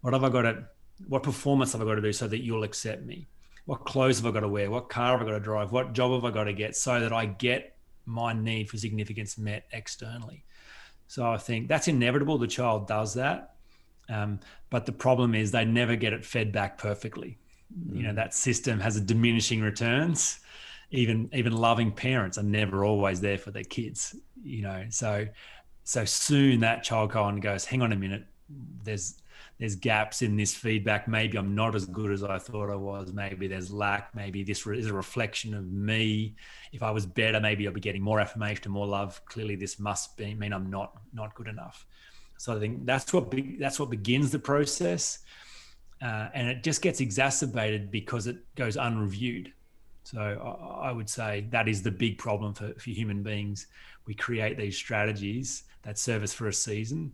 What 0.00 0.12
have 0.12 0.24
I 0.24 0.28
got 0.28 0.42
to, 0.42 0.64
what 1.08 1.22
performance 1.22 1.72
have 1.72 1.82
I 1.82 1.84
got 1.84 1.94
to 1.96 2.02
do 2.02 2.12
so 2.12 2.26
that 2.28 2.42
you'll 2.42 2.64
accept 2.64 3.04
me? 3.04 3.28
What 3.66 3.84
clothes 3.84 4.18
have 4.18 4.26
I 4.26 4.30
got 4.30 4.40
to 4.40 4.48
wear? 4.48 4.70
What 4.70 4.88
car 4.88 5.12
have 5.16 5.26
I 5.26 5.30
got 5.30 5.38
to 5.38 5.40
drive? 5.40 5.72
What 5.72 5.92
job 5.92 6.12
have 6.12 6.24
I 6.24 6.34
got 6.34 6.44
to 6.44 6.52
get 6.52 6.76
so 6.76 7.00
that 7.00 7.12
I 7.12 7.26
get 7.26 7.76
my 8.04 8.32
need 8.32 8.68
for 8.68 8.76
significance 8.76 9.38
met 9.38 9.64
externally? 9.72 10.44
So 11.06 11.26
I 11.26 11.38
think 11.38 11.68
that's 11.68 11.88
inevitable. 11.88 12.38
The 12.38 12.46
child 12.46 12.86
does 12.86 13.14
that. 13.14 13.54
Um, 14.08 14.40
but 14.70 14.84
the 14.84 14.92
problem 14.92 15.34
is 15.34 15.50
they 15.50 15.64
never 15.64 15.96
get 15.96 16.12
it 16.12 16.24
fed 16.24 16.52
back 16.52 16.76
perfectly. 16.76 17.38
Mm. 17.72 17.96
You 17.96 18.02
know, 18.02 18.10
mm. 18.10 18.16
that 18.16 18.34
system 18.34 18.80
has 18.80 18.96
a 18.96 19.00
diminishing 19.00 19.62
returns. 19.62 20.40
Even 20.90 21.30
even 21.32 21.56
loving 21.56 21.90
parents 21.90 22.38
are 22.38 22.42
never 22.42 22.84
always 22.84 23.20
there 23.20 23.38
for 23.38 23.50
their 23.50 23.64
kids. 23.64 24.14
You 24.42 24.62
know, 24.62 24.84
so 24.90 25.26
so 25.84 26.04
soon 26.04 26.60
that 26.60 26.82
child 26.82 27.12
kind 27.12 27.36
of 27.36 27.42
goes, 27.42 27.66
hang 27.66 27.82
on 27.82 27.92
a 27.92 27.96
minute, 27.96 28.24
there's 28.82 29.20
there's 29.58 29.76
gaps 29.76 30.22
in 30.22 30.36
this 30.36 30.52
feedback. 30.52 31.06
Maybe 31.06 31.38
I'm 31.38 31.54
not 31.54 31.76
as 31.76 31.86
good 31.86 32.10
as 32.10 32.24
I 32.24 32.38
thought 32.38 32.70
I 32.70 32.74
was. 32.74 33.12
Maybe 33.12 33.46
there's 33.46 33.72
lack. 33.72 34.12
Maybe 34.14 34.42
this 34.42 34.66
is 34.66 34.86
a 34.86 34.92
reflection 34.92 35.54
of 35.54 35.70
me. 35.70 36.34
If 36.72 36.82
I 36.82 36.90
was 36.90 37.06
better, 37.06 37.38
maybe 37.38 37.68
I'd 37.68 37.74
be 37.74 37.80
getting 37.80 38.02
more 38.02 38.18
affirmation 38.18 38.64
and 38.64 38.72
more 38.72 38.86
love. 38.86 39.20
Clearly, 39.26 39.54
this 39.54 39.78
must 39.78 40.16
be, 40.16 40.34
mean 40.34 40.52
I'm 40.52 40.70
not 40.70 40.96
not 41.12 41.34
good 41.34 41.46
enough. 41.46 41.86
So 42.36 42.56
I 42.56 42.58
think 42.58 42.84
that's 42.84 43.12
what 43.12 43.30
be, 43.30 43.56
that's 43.60 43.78
what 43.78 43.90
begins 43.90 44.32
the 44.32 44.40
process, 44.40 45.20
uh, 46.02 46.28
and 46.34 46.48
it 46.48 46.64
just 46.64 46.82
gets 46.82 47.00
exacerbated 47.00 47.90
because 47.90 48.26
it 48.26 48.38
goes 48.56 48.76
unreviewed. 48.76 49.52
So 50.02 50.18
I, 50.18 50.88
I 50.88 50.92
would 50.92 51.08
say 51.08 51.46
that 51.50 51.68
is 51.68 51.82
the 51.82 51.92
big 51.92 52.18
problem 52.18 52.54
for, 52.54 52.74
for 52.74 52.90
human 52.90 53.22
beings. 53.22 53.68
We 54.06 54.14
create 54.14 54.58
these 54.58 54.76
strategies 54.76 55.62
that 55.84 55.98
service 55.98 56.32
for 56.32 56.48
a 56.48 56.52
season, 56.52 57.12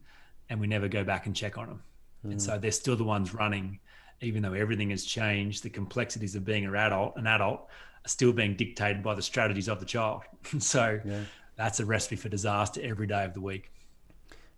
and 0.48 0.60
we 0.60 0.66
never 0.66 0.88
go 0.88 1.04
back 1.04 1.26
and 1.26 1.34
check 1.34 1.58
on 1.58 1.66
them. 1.66 1.82
Mm. 2.26 2.30
And 2.32 2.42
so 2.42 2.58
they're 2.58 2.70
still 2.70 2.96
the 2.96 3.04
ones 3.04 3.34
running, 3.34 3.78
even 4.20 4.42
though 4.42 4.52
everything 4.52 4.90
has 4.90 5.04
changed. 5.04 5.62
The 5.62 5.70
complexities 5.70 6.34
of 6.34 6.44
being 6.44 6.64
an 6.64 6.74
adult, 6.74 7.16
an 7.16 7.26
adult, 7.26 7.68
are 8.04 8.08
still 8.08 8.32
being 8.32 8.54
dictated 8.54 9.02
by 9.02 9.14
the 9.14 9.22
strategies 9.22 9.68
of 9.68 9.80
the 9.80 9.86
child. 9.86 10.22
so 10.58 11.00
yeah. 11.04 11.20
that's 11.56 11.80
a 11.80 11.84
recipe 11.84 12.16
for 12.16 12.28
disaster 12.28 12.80
every 12.82 13.06
day 13.06 13.24
of 13.24 13.34
the 13.34 13.40
week. 13.40 13.70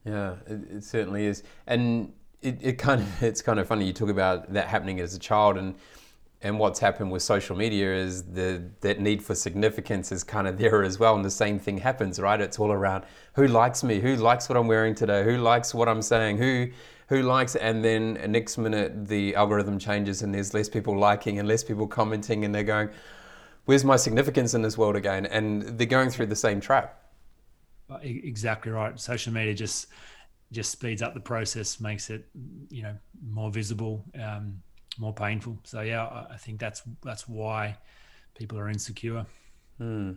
Yeah, 0.04 0.36
it, 0.46 0.76
it 0.76 0.84
certainly 0.84 1.26
is, 1.26 1.44
and 1.66 2.12
it, 2.42 2.58
it 2.60 2.72
kind 2.78 3.00
of 3.00 3.22
it's 3.22 3.40
kind 3.40 3.60
of 3.60 3.68
funny 3.68 3.86
you 3.86 3.92
talk 3.92 4.08
about 4.08 4.52
that 4.52 4.66
happening 4.66 5.00
as 5.00 5.14
a 5.14 5.18
child 5.18 5.56
and 5.56 5.76
and 6.42 6.58
what's 6.58 6.80
happened 6.80 7.10
with 7.10 7.22
social 7.22 7.56
media 7.56 7.94
is 7.94 8.24
the 8.24 8.62
that 8.80 9.00
need 9.00 9.22
for 9.22 9.34
significance 9.34 10.12
is 10.12 10.24
kind 10.24 10.46
of 10.46 10.58
there 10.58 10.82
as 10.82 10.98
well 10.98 11.14
and 11.14 11.24
the 11.24 11.30
same 11.30 11.58
thing 11.58 11.78
happens 11.78 12.18
right? 12.20 12.40
It's 12.40 12.58
all 12.58 12.72
around 12.72 13.04
who 13.34 13.46
likes 13.46 13.82
me 13.82 14.00
who 14.00 14.16
likes 14.16 14.48
what 14.48 14.58
i'm 14.58 14.66
wearing 14.66 14.94
today 14.94 15.24
who 15.24 15.38
likes 15.38 15.74
what 15.74 15.88
i'm 15.88 16.02
saying 16.02 16.36
who 16.36 16.68
who 17.08 17.22
likes 17.22 17.56
and 17.56 17.84
then 17.84 18.14
next 18.28 18.58
minute 18.58 19.06
the 19.06 19.34
algorithm 19.34 19.78
changes 19.78 20.22
and 20.22 20.34
there's 20.34 20.52
less 20.52 20.68
people 20.68 20.98
liking 20.98 21.38
and 21.38 21.48
less 21.48 21.64
people 21.64 21.86
commenting 21.86 22.44
and 22.44 22.54
they're 22.54 22.62
going 22.62 22.90
where's 23.64 23.84
my 23.84 23.96
significance 23.96 24.54
in 24.54 24.62
this 24.62 24.76
world 24.76 24.96
again? 24.96 25.26
And 25.26 25.62
they're 25.78 25.86
going 25.86 26.10
through 26.10 26.26
the 26.26 26.36
same 26.36 26.60
trap. 26.60 26.98
Exactly 28.02 28.72
right. 28.72 28.98
Social 28.98 29.32
media 29.32 29.54
just 29.54 29.88
just 30.50 30.70
speeds 30.70 31.00
up 31.00 31.14
the 31.14 31.20
process 31.20 31.80
makes 31.80 32.10
it 32.10 32.26
you 32.68 32.82
know 32.82 32.94
more 33.26 33.50
visible 33.50 34.04
um, 34.22 34.62
more 34.98 35.12
painful. 35.12 35.58
So 35.64 35.80
yeah, 35.80 36.26
I 36.30 36.36
think 36.36 36.60
that's 36.60 36.82
that's 37.02 37.28
why 37.28 37.76
people 38.34 38.58
are 38.58 38.68
insecure. 38.68 39.26
Hmm. 39.78 40.12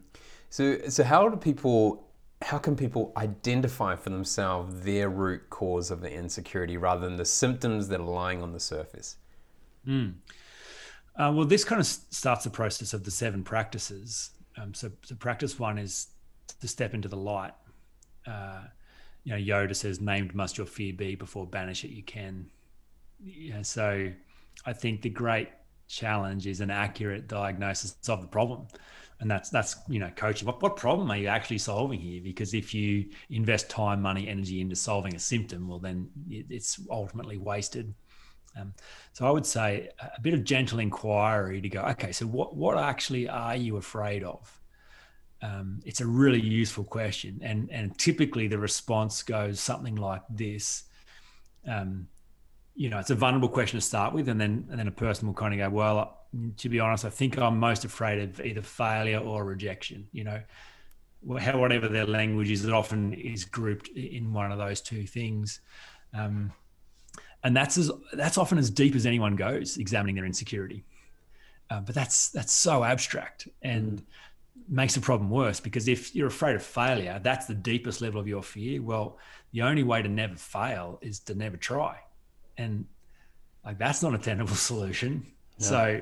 So 0.50 0.88
so 0.90 1.04
how 1.04 1.30
do 1.30 1.38
people 1.38 2.08
how 2.42 2.58
can 2.58 2.76
people 2.76 3.14
identify 3.18 3.96
for 3.96 4.10
themselves 4.10 4.82
their 4.82 5.10
root 5.10 5.50
cause 5.50 5.90
of 5.90 6.02
the 6.02 6.12
insecurity 6.12 6.78
rather 6.78 7.02
than 7.02 7.16
the 7.16 7.26
symptoms 7.26 7.88
that 7.88 8.00
are 8.00 8.04
lying 8.04 8.44
on 8.44 8.52
the 8.52 8.60
surface? 8.60 9.18
Hmm. 9.86 10.10
Uh, 11.18 11.32
well, 11.34 11.46
this 11.46 11.64
kind 11.64 11.80
of 11.80 11.88
starts 11.88 12.44
the 12.44 12.50
process 12.50 12.94
of 12.94 13.06
the 13.06 13.12
seven 13.12 13.44
practices. 13.44 14.32
Um, 14.58 14.74
so, 14.74 14.92
so 15.04 15.16
practice 15.16 15.58
one 15.58 15.78
is 15.78 16.08
to 16.60 16.68
step 16.68 16.94
into 16.94 17.08
the 17.08 17.18
light. 17.18 17.54
Uh, 18.28 18.64
you 19.24 19.32
know, 19.32 19.38
Yoda 19.38 19.76
says, 19.76 20.02
"Named 20.02 20.36
must 20.36 20.58
your 20.58 20.68
fear 20.68 20.94
be; 20.94 21.16
before 21.16 21.48
banish 21.48 21.86
it 21.86 21.92
you 21.92 22.04
can." 22.04 22.48
Yeah, 23.24 23.62
so 23.62 24.12
I 24.66 24.74
think 24.74 25.02
the 25.02 25.10
great 25.10 25.50
challenge 25.88 26.48
is 26.48 26.62
an 26.62 26.70
accurate 26.70 27.28
diagnosis 27.28 27.98
of 28.10 28.22
the 28.22 28.28
problem. 28.28 28.68
And 29.20 29.32
that's 29.32 29.50
that's 29.50 29.78
you 29.88 30.00
know 30.00 30.12
coaching. 30.16 30.46
What 30.46 30.62
what 30.62 30.76
problem 30.76 31.10
are 31.10 31.16
you 31.18 31.28
actually 31.28 31.60
solving 31.60 32.02
here? 32.02 32.22
Because 32.22 32.54
if 32.54 32.74
you 32.74 33.10
invest 33.30 33.70
time, 33.70 34.02
money, 34.02 34.28
energy 34.28 34.60
into 34.60 34.76
solving 34.76 35.16
a 35.16 35.20
symptom, 35.20 35.70
well 35.70 35.80
then 35.80 36.10
it's 36.30 36.80
ultimately 36.90 37.38
wasted. 37.38 37.94
Um, 38.58 38.74
so 39.14 39.26
I 39.26 39.32
would 39.32 39.46
say 39.46 39.90
a 40.00 40.22
bit 40.22 40.34
of 40.34 40.44
gentle 40.44 40.80
inquiry 40.80 41.62
to 41.62 41.70
go. 41.70 41.82
Okay, 41.82 42.12
so 42.12 42.26
what 42.26 42.56
what 42.58 42.78
actually 42.78 43.30
are 43.30 43.56
you 43.56 43.78
afraid 43.78 44.24
of? 44.24 44.60
Um, 45.42 45.82
it's 45.86 46.02
a 46.02 46.08
really 46.08 46.42
useful 46.42 46.84
question, 46.84 47.40
and 47.42 47.70
and 47.72 47.98
typically 47.98 48.48
the 48.48 48.60
response 48.60 49.24
goes 49.24 49.60
something 49.60 49.96
like 49.96 50.24
this. 50.30 50.84
Um, 51.68 52.08
you 52.76 52.90
know, 52.90 53.00
it's 53.00 53.10
a 53.10 53.16
vulnerable 53.16 53.48
question 53.48 53.80
to 53.80 53.86
start 53.86 54.14
with, 54.14 54.28
and 54.28 54.40
then 54.40 54.68
and 54.70 54.80
then 54.80 54.88
a 54.88 54.92
person 54.92 55.28
will 55.28 55.34
kind 55.34 55.54
of 55.54 55.60
go, 55.60 55.76
well, 55.76 56.18
to 56.58 56.70
be 56.70 56.80
honest, 56.80 57.06
I 57.06 57.10
think 57.10 57.38
I'm 57.38 57.58
most 57.58 57.86
afraid 57.86 58.20
of 58.20 58.42
either 58.42 58.62
failure 58.62 59.20
or 59.20 59.46
rejection. 59.46 60.08
You 60.12 60.26
know, 60.26 60.42
how 61.40 61.58
whatever 61.58 61.88
their 61.88 62.06
language 62.06 62.52
is, 62.52 62.66
it 62.66 62.74
often 62.74 63.14
is 63.14 63.46
grouped 63.46 63.88
in 63.90 64.34
one 64.34 64.52
of 64.52 64.58
those 64.58 64.82
two 64.82 65.08
things, 65.08 65.62
um, 66.14 66.52
and 67.44 67.56
that's 67.56 67.78
as 67.78 67.92
that's 68.14 68.38
often 68.38 68.58
as 68.58 68.70
deep 68.70 68.94
as 68.94 69.06
anyone 69.06 69.38
goes 69.38 69.78
examining 69.78 70.16
their 70.16 70.26
insecurity. 70.26 70.84
Uh, 71.70 71.80
but 71.80 71.96
that's 71.96 72.30
that's 72.30 72.54
so 72.54 72.84
abstract 72.84 73.48
and 73.62 74.02
mm. 74.02 74.04
makes 74.70 74.94
the 74.94 75.02
problem 75.02 75.30
worse 75.32 75.60
because 75.60 75.88
if 75.88 76.14
you're 76.14 76.28
afraid 76.28 76.56
of 76.56 76.62
failure, 76.62 77.20
that's 77.24 77.48
the 77.48 77.56
deepest 77.56 78.02
level 78.02 78.20
of 78.20 78.28
your 78.28 78.44
fear. 78.44 78.82
Well, 78.82 79.18
the 79.52 79.62
only 79.62 79.82
way 79.82 80.02
to 80.02 80.10
never 80.10 80.36
fail 80.36 81.00
is 81.02 81.22
to 81.22 81.34
never 81.34 81.58
try 81.58 81.98
and 82.58 82.86
like 83.64 83.78
that's 83.78 84.02
not 84.02 84.14
a 84.14 84.18
tenable 84.18 84.56
solution. 84.56 85.26
No. 85.60 85.66
So, 85.66 86.02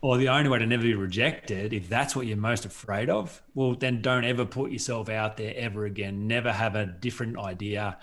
or 0.00 0.18
the 0.18 0.28
only 0.28 0.50
way 0.50 0.58
to 0.58 0.66
never 0.66 0.82
be 0.82 0.94
rejected, 0.94 1.72
if 1.72 1.88
that's 1.88 2.14
what 2.14 2.26
you're 2.26 2.36
most 2.36 2.66
afraid 2.66 3.08
of, 3.08 3.40
well, 3.54 3.74
then 3.74 4.02
don't 4.02 4.24
ever 4.24 4.44
put 4.44 4.70
yourself 4.70 5.08
out 5.08 5.38
there 5.38 5.54
ever 5.56 5.86
again. 5.86 6.26
Never 6.26 6.52
have 6.52 6.76
a 6.76 6.84
different 6.84 7.38
idea 7.38 7.98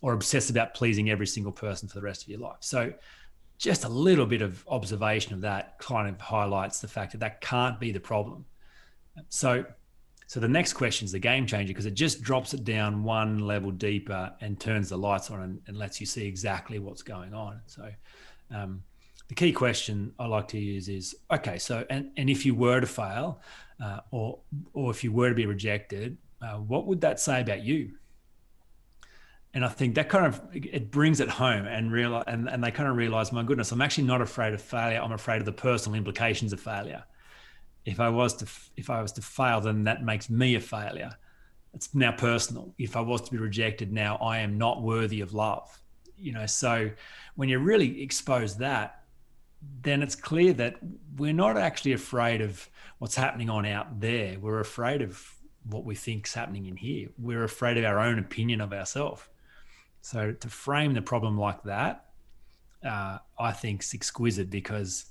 or 0.00 0.14
obsess 0.14 0.48
about 0.48 0.74
pleasing 0.74 1.10
every 1.10 1.26
single 1.26 1.52
person 1.52 1.88
for 1.88 1.96
the 1.96 2.02
rest 2.02 2.22
of 2.22 2.28
your 2.28 2.38
life. 2.38 2.56
So, 2.60 2.92
just 3.58 3.84
a 3.84 3.88
little 3.88 4.26
bit 4.26 4.42
of 4.42 4.64
observation 4.68 5.32
of 5.32 5.42
that 5.42 5.78
kind 5.78 6.08
of 6.08 6.20
highlights 6.20 6.80
the 6.80 6.88
fact 6.88 7.12
that 7.12 7.18
that 7.18 7.40
can't 7.40 7.78
be 7.78 7.92
the 7.92 8.00
problem. 8.00 8.46
So, 9.28 9.64
so 10.26 10.40
the 10.40 10.48
next 10.48 10.72
question 10.72 11.04
is 11.04 11.12
the 11.12 11.18
game 11.18 11.46
changer 11.46 11.68
because 11.68 11.86
it 11.86 11.94
just 11.94 12.22
drops 12.22 12.54
it 12.54 12.64
down 12.64 13.02
one 13.02 13.40
level 13.40 13.70
deeper 13.70 14.32
and 14.40 14.58
turns 14.58 14.88
the 14.88 14.96
lights 14.96 15.30
on 15.30 15.40
and, 15.40 15.60
and 15.66 15.76
lets 15.76 16.00
you 16.00 16.06
see 16.06 16.26
exactly 16.26 16.78
what's 16.78 17.02
going 17.02 17.34
on. 17.34 17.60
So 17.66 17.90
um, 18.50 18.82
the 19.28 19.34
key 19.34 19.52
question 19.52 20.14
I 20.18 20.26
like 20.26 20.48
to 20.48 20.58
use 20.58 20.88
is 20.88 21.14
okay. 21.30 21.58
So 21.58 21.84
and 21.90 22.10
and 22.16 22.30
if 22.30 22.46
you 22.46 22.54
were 22.54 22.80
to 22.80 22.86
fail, 22.86 23.40
uh, 23.82 24.00
or 24.10 24.38
or 24.72 24.90
if 24.90 25.04
you 25.04 25.12
were 25.12 25.28
to 25.28 25.34
be 25.34 25.46
rejected, 25.46 26.16
uh, 26.40 26.56
what 26.56 26.86
would 26.86 27.02
that 27.02 27.20
say 27.20 27.40
about 27.40 27.62
you? 27.62 27.92
And 29.52 29.64
I 29.64 29.68
think 29.68 29.94
that 29.94 30.08
kind 30.08 30.26
of 30.26 30.40
it 30.52 30.90
brings 30.90 31.20
it 31.20 31.28
home 31.28 31.66
and 31.66 31.92
realize 31.92 32.24
and, 32.26 32.48
and 32.48 32.64
they 32.64 32.70
kind 32.70 32.88
of 32.88 32.96
realize, 32.96 33.30
my 33.30 33.42
goodness, 33.42 33.72
I'm 33.72 33.82
actually 33.82 34.04
not 34.04 34.20
afraid 34.20 34.54
of 34.54 34.62
failure. 34.62 35.00
I'm 35.00 35.12
afraid 35.12 35.38
of 35.38 35.44
the 35.44 35.52
personal 35.52 35.96
implications 35.96 36.52
of 36.52 36.60
failure 36.60 37.04
if 37.84 38.00
I 38.00 38.08
was 38.08 38.34
to 38.36 38.46
if 38.76 38.90
I 38.90 39.02
was 39.02 39.12
to 39.12 39.22
fail, 39.22 39.60
then 39.60 39.84
that 39.84 40.04
makes 40.04 40.30
me 40.30 40.54
a 40.54 40.60
failure. 40.60 41.12
It's 41.74 41.94
now 41.94 42.12
personal. 42.12 42.72
If 42.78 42.96
I 42.96 43.00
was 43.00 43.22
to 43.22 43.30
be 43.30 43.38
rejected, 43.38 43.92
now 43.92 44.16
I 44.16 44.38
am 44.38 44.58
not 44.58 44.82
worthy 44.82 45.20
of 45.20 45.34
love. 45.34 45.80
You 46.16 46.32
know, 46.32 46.46
so 46.46 46.90
when 47.34 47.48
you 47.48 47.58
really 47.58 48.02
expose 48.02 48.56
that, 48.58 49.02
then 49.82 50.02
it's 50.02 50.14
clear 50.14 50.52
that 50.54 50.76
we're 51.16 51.32
not 51.32 51.56
actually 51.56 51.92
afraid 51.92 52.40
of 52.40 52.68
what's 52.98 53.16
happening 53.16 53.50
on 53.50 53.66
out 53.66 54.00
there. 54.00 54.38
We're 54.38 54.60
afraid 54.60 55.02
of 55.02 55.34
what 55.64 55.84
we 55.84 55.94
think 55.94 56.26
is 56.26 56.34
happening 56.34 56.66
in 56.66 56.76
here. 56.76 57.08
We're 57.18 57.44
afraid 57.44 57.76
of 57.78 57.84
our 57.84 57.98
own 57.98 58.18
opinion 58.18 58.60
of 58.60 58.72
ourselves. 58.72 59.22
So 60.00 60.32
to 60.32 60.48
frame 60.48 60.94
the 60.94 61.02
problem 61.02 61.38
like 61.38 61.62
that, 61.64 62.06
uh, 62.86 63.18
I 63.38 63.52
think 63.52 63.82
is 63.82 63.94
exquisite 63.94 64.50
because 64.50 65.06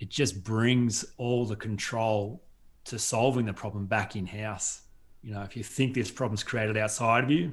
it 0.00 0.10
just 0.10 0.42
brings 0.44 1.04
all 1.16 1.44
the 1.44 1.56
control 1.56 2.42
to 2.84 2.98
solving 2.98 3.46
the 3.46 3.52
problem 3.52 3.86
back 3.86 4.16
in 4.16 4.26
house. 4.26 4.82
You 5.22 5.34
know, 5.34 5.42
if 5.42 5.56
you 5.56 5.62
think 5.62 5.94
this 5.94 6.10
problem's 6.10 6.42
created 6.42 6.76
outside 6.76 7.24
of 7.24 7.30
you, 7.30 7.52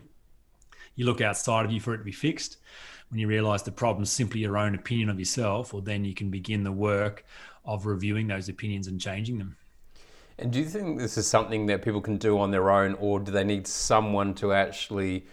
you 0.95 1.05
look 1.05 1.21
outside 1.21 1.65
of 1.65 1.71
you 1.71 1.79
for 1.79 1.93
it 1.93 1.97
to 1.97 2.03
be 2.03 2.11
fixed. 2.11 2.57
When 3.09 3.19
you 3.19 3.27
realize 3.27 3.63
the 3.63 3.71
problem's 3.71 4.11
simply 4.11 4.41
your 4.41 4.57
own 4.57 4.75
opinion 4.75 5.09
of 5.09 5.19
yourself, 5.19 5.73
well, 5.73 5.81
then 5.81 6.05
you 6.05 6.13
can 6.13 6.29
begin 6.29 6.63
the 6.63 6.71
work 6.71 7.25
of 7.65 7.85
reviewing 7.85 8.27
those 8.27 8.49
opinions 8.49 8.87
and 8.87 8.99
changing 8.99 9.37
them. 9.37 9.57
And 10.37 10.51
do 10.51 10.59
you 10.59 10.65
think 10.65 10.99
this 10.99 11.17
is 11.17 11.27
something 11.27 11.65
that 11.67 11.81
people 11.81 12.01
can 12.01 12.17
do 12.17 12.39
on 12.39 12.51
their 12.51 12.69
own, 12.69 12.93
or 12.95 13.19
do 13.19 13.31
they 13.31 13.43
need 13.43 13.67
someone 13.67 14.33
to 14.35 14.53
actually 14.53 15.25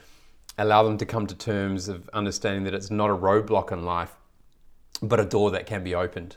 allow 0.59 0.83
them 0.83 0.99
to 0.99 1.07
come 1.07 1.27
to 1.27 1.35
terms 1.35 1.89
of 1.89 2.09
understanding 2.13 2.65
that 2.65 2.75
it's 2.75 2.91
not 2.91 3.11
a 3.11 3.15
roadblock 3.17 3.73
in 3.73 3.85
life, 3.85 4.15
but 5.01 5.19
a 5.19 5.25
door 5.25 5.51
that 5.51 5.67
can 5.67 5.83
be 5.83 5.95
opened? 5.95 6.37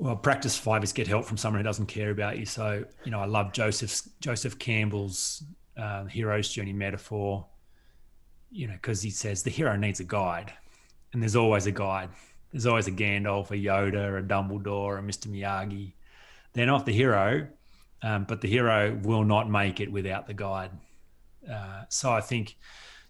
Well, 0.00 0.16
practice 0.16 0.56
five 0.56 0.82
is 0.82 0.94
get 0.94 1.06
help 1.06 1.26
from 1.26 1.36
someone 1.36 1.60
who 1.60 1.64
doesn't 1.64 1.86
care 1.86 2.10
about 2.10 2.38
you. 2.38 2.46
So, 2.46 2.84
you 3.04 3.10
know, 3.10 3.20
I 3.20 3.26
love 3.26 3.52
Joseph 3.52 4.00
Joseph 4.20 4.58
Campbell's 4.58 5.44
uh, 5.76 6.06
hero's 6.06 6.48
journey 6.48 6.72
metaphor. 6.72 7.46
You 8.50 8.66
know, 8.66 8.72
because 8.72 9.02
he 9.02 9.10
says 9.10 9.42
the 9.42 9.50
hero 9.50 9.76
needs 9.76 10.00
a 10.00 10.04
guide, 10.04 10.52
and 11.12 11.22
there's 11.22 11.36
always 11.36 11.66
a 11.66 11.70
guide. 11.70 12.08
There's 12.50 12.66
always 12.66 12.88
a 12.88 12.92
Gandalf, 12.92 13.50
a 13.50 13.54
Yoda, 13.54 14.18
a 14.18 14.22
Dumbledore, 14.22 14.98
a 14.98 15.02
Mr. 15.02 15.28
Miyagi. 15.28 15.92
They're 16.54 16.66
not 16.66 16.84
the 16.86 16.92
hero, 16.92 17.46
um, 18.02 18.24
but 18.24 18.40
the 18.40 18.48
hero 18.48 18.98
will 19.02 19.22
not 19.22 19.48
make 19.48 19.80
it 19.80 19.92
without 19.92 20.26
the 20.26 20.34
guide. 20.34 20.70
Uh, 21.48 21.82
so 21.90 22.10
I 22.10 22.22
think 22.22 22.56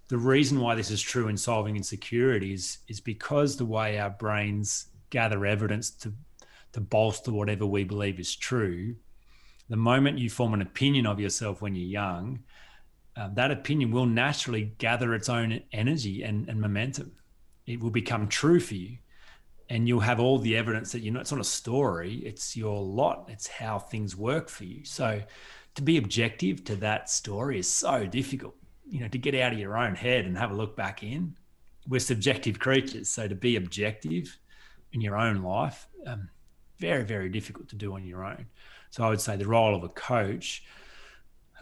the 0.08 0.18
reason 0.18 0.60
why 0.60 0.74
this 0.74 0.90
is 0.90 1.00
true 1.00 1.28
in 1.28 1.36
solving 1.36 1.76
insecurities 1.76 2.80
is 2.88 3.00
because 3.00 3.56
the 3.56 3.64
way 3.64 3.98
our 3.98 4.10
brains 4.10 4.88
gather 5.08 5.46
evidence 5.46 5.90
to 5.90 6.12
to 6.72 6.80
bolster 6.80 7.32
whatever 7.32 7.66
we 7.66 7.84
believe 7.84 8.20
is 8.20 8.36
true, 8.36 8.94
the 9.68 9.76
moment 9.76 10.18
you 10.18 10.30
form 10.30 10.54
an 10.54 10.62
opinion 10.62 11.06
of 11.06 11.20
yourself 11.20 11.62
when 11.62 11.74
you're 11.74 11.86
young, 11.86 12.40
uh, 13.16 13.28
that 13.34 13.50
opinion 13.50 13.90
will 13.90 14.06
naturally 14.06 14.72
gather 14.78 15.14
its 15.14 15.28
own 15.28 15.60
energy 15.72 16.22
and, 16.22 16.48
and 16.48 16.60
momentum. 16.60 17.12
It 17.66 17.80
will 17.80 17.90
become 17.90 18.28
true 18.28 18.60
for 18.60 18.74
you. 18.74 18.98
and 19.70 19.86
you'll 19.86 20.00
have 20.00 20.20
all 20.20 20.38
the 20.38 20.56
evidence 20.56 20.92
that 20.92 21.00
you 21.00 21.10
know 21.10 21.20
it's 21.20 21.32
not 21.32 21.40
a 21.40 21.44
story 21.44 22.16
it's 22.24 22.56
your 22.56 22.82
lot 22.82 23.26
it's 23.28 23.46
how 23.46 23.78
things 23.78 24.16
work 24.16 24.48
for 24.48 24.64
you 24.64 24.84
so 24.84 25.22
to 25.76 25.82
be 25.82 25.96
objective 25.96 26.64
to 26.64 26.76
that 26.76 27.08
story 27.08 27.58
is 27.58 27.70
so 27.70 28.04
difficult 28.04 28.54
you 28.86 29.00
know 29.00 29.08
to 29.08 29.18
get 29.18 29.34
out 29.34 29.52
of 29.52 29.58
your 29.58 29.78
own 29.78 29.94
head 29.94 30.26
and 30.26 30.36
have 30.36 30.50
a 30.50 30.54
look 30.54 30.76
back 30.76 31.02
in 31.02 31.34
we're 31.88 32.00
subjective 32.00 32.58
creatures 32.58 33.08
so 33.08 33.26
to 33.26 33.34
be 33.34 33.56
objective 33.56 34.36
in 34.92 35.00
your 35.00 35.16
own 35.16 35.42
life 35.42 35.86
um, 36.06 36.28
very 36.80 37.04
very 37.04 37.28
difficult 37.28 37.68
to 37.68 37.76
do 37.76 37.94
on 37.94 38.04
your 38.04 38.24
own 38.24 38.46
so 38.90 39.04
i 39.04 39.08
would 39.08 39.20
say 39.20 39.36
the 39.36 39.46
role 39.46 39.74
of 39.74 39.84
a 39.84 39.88
coach 39.90 40.64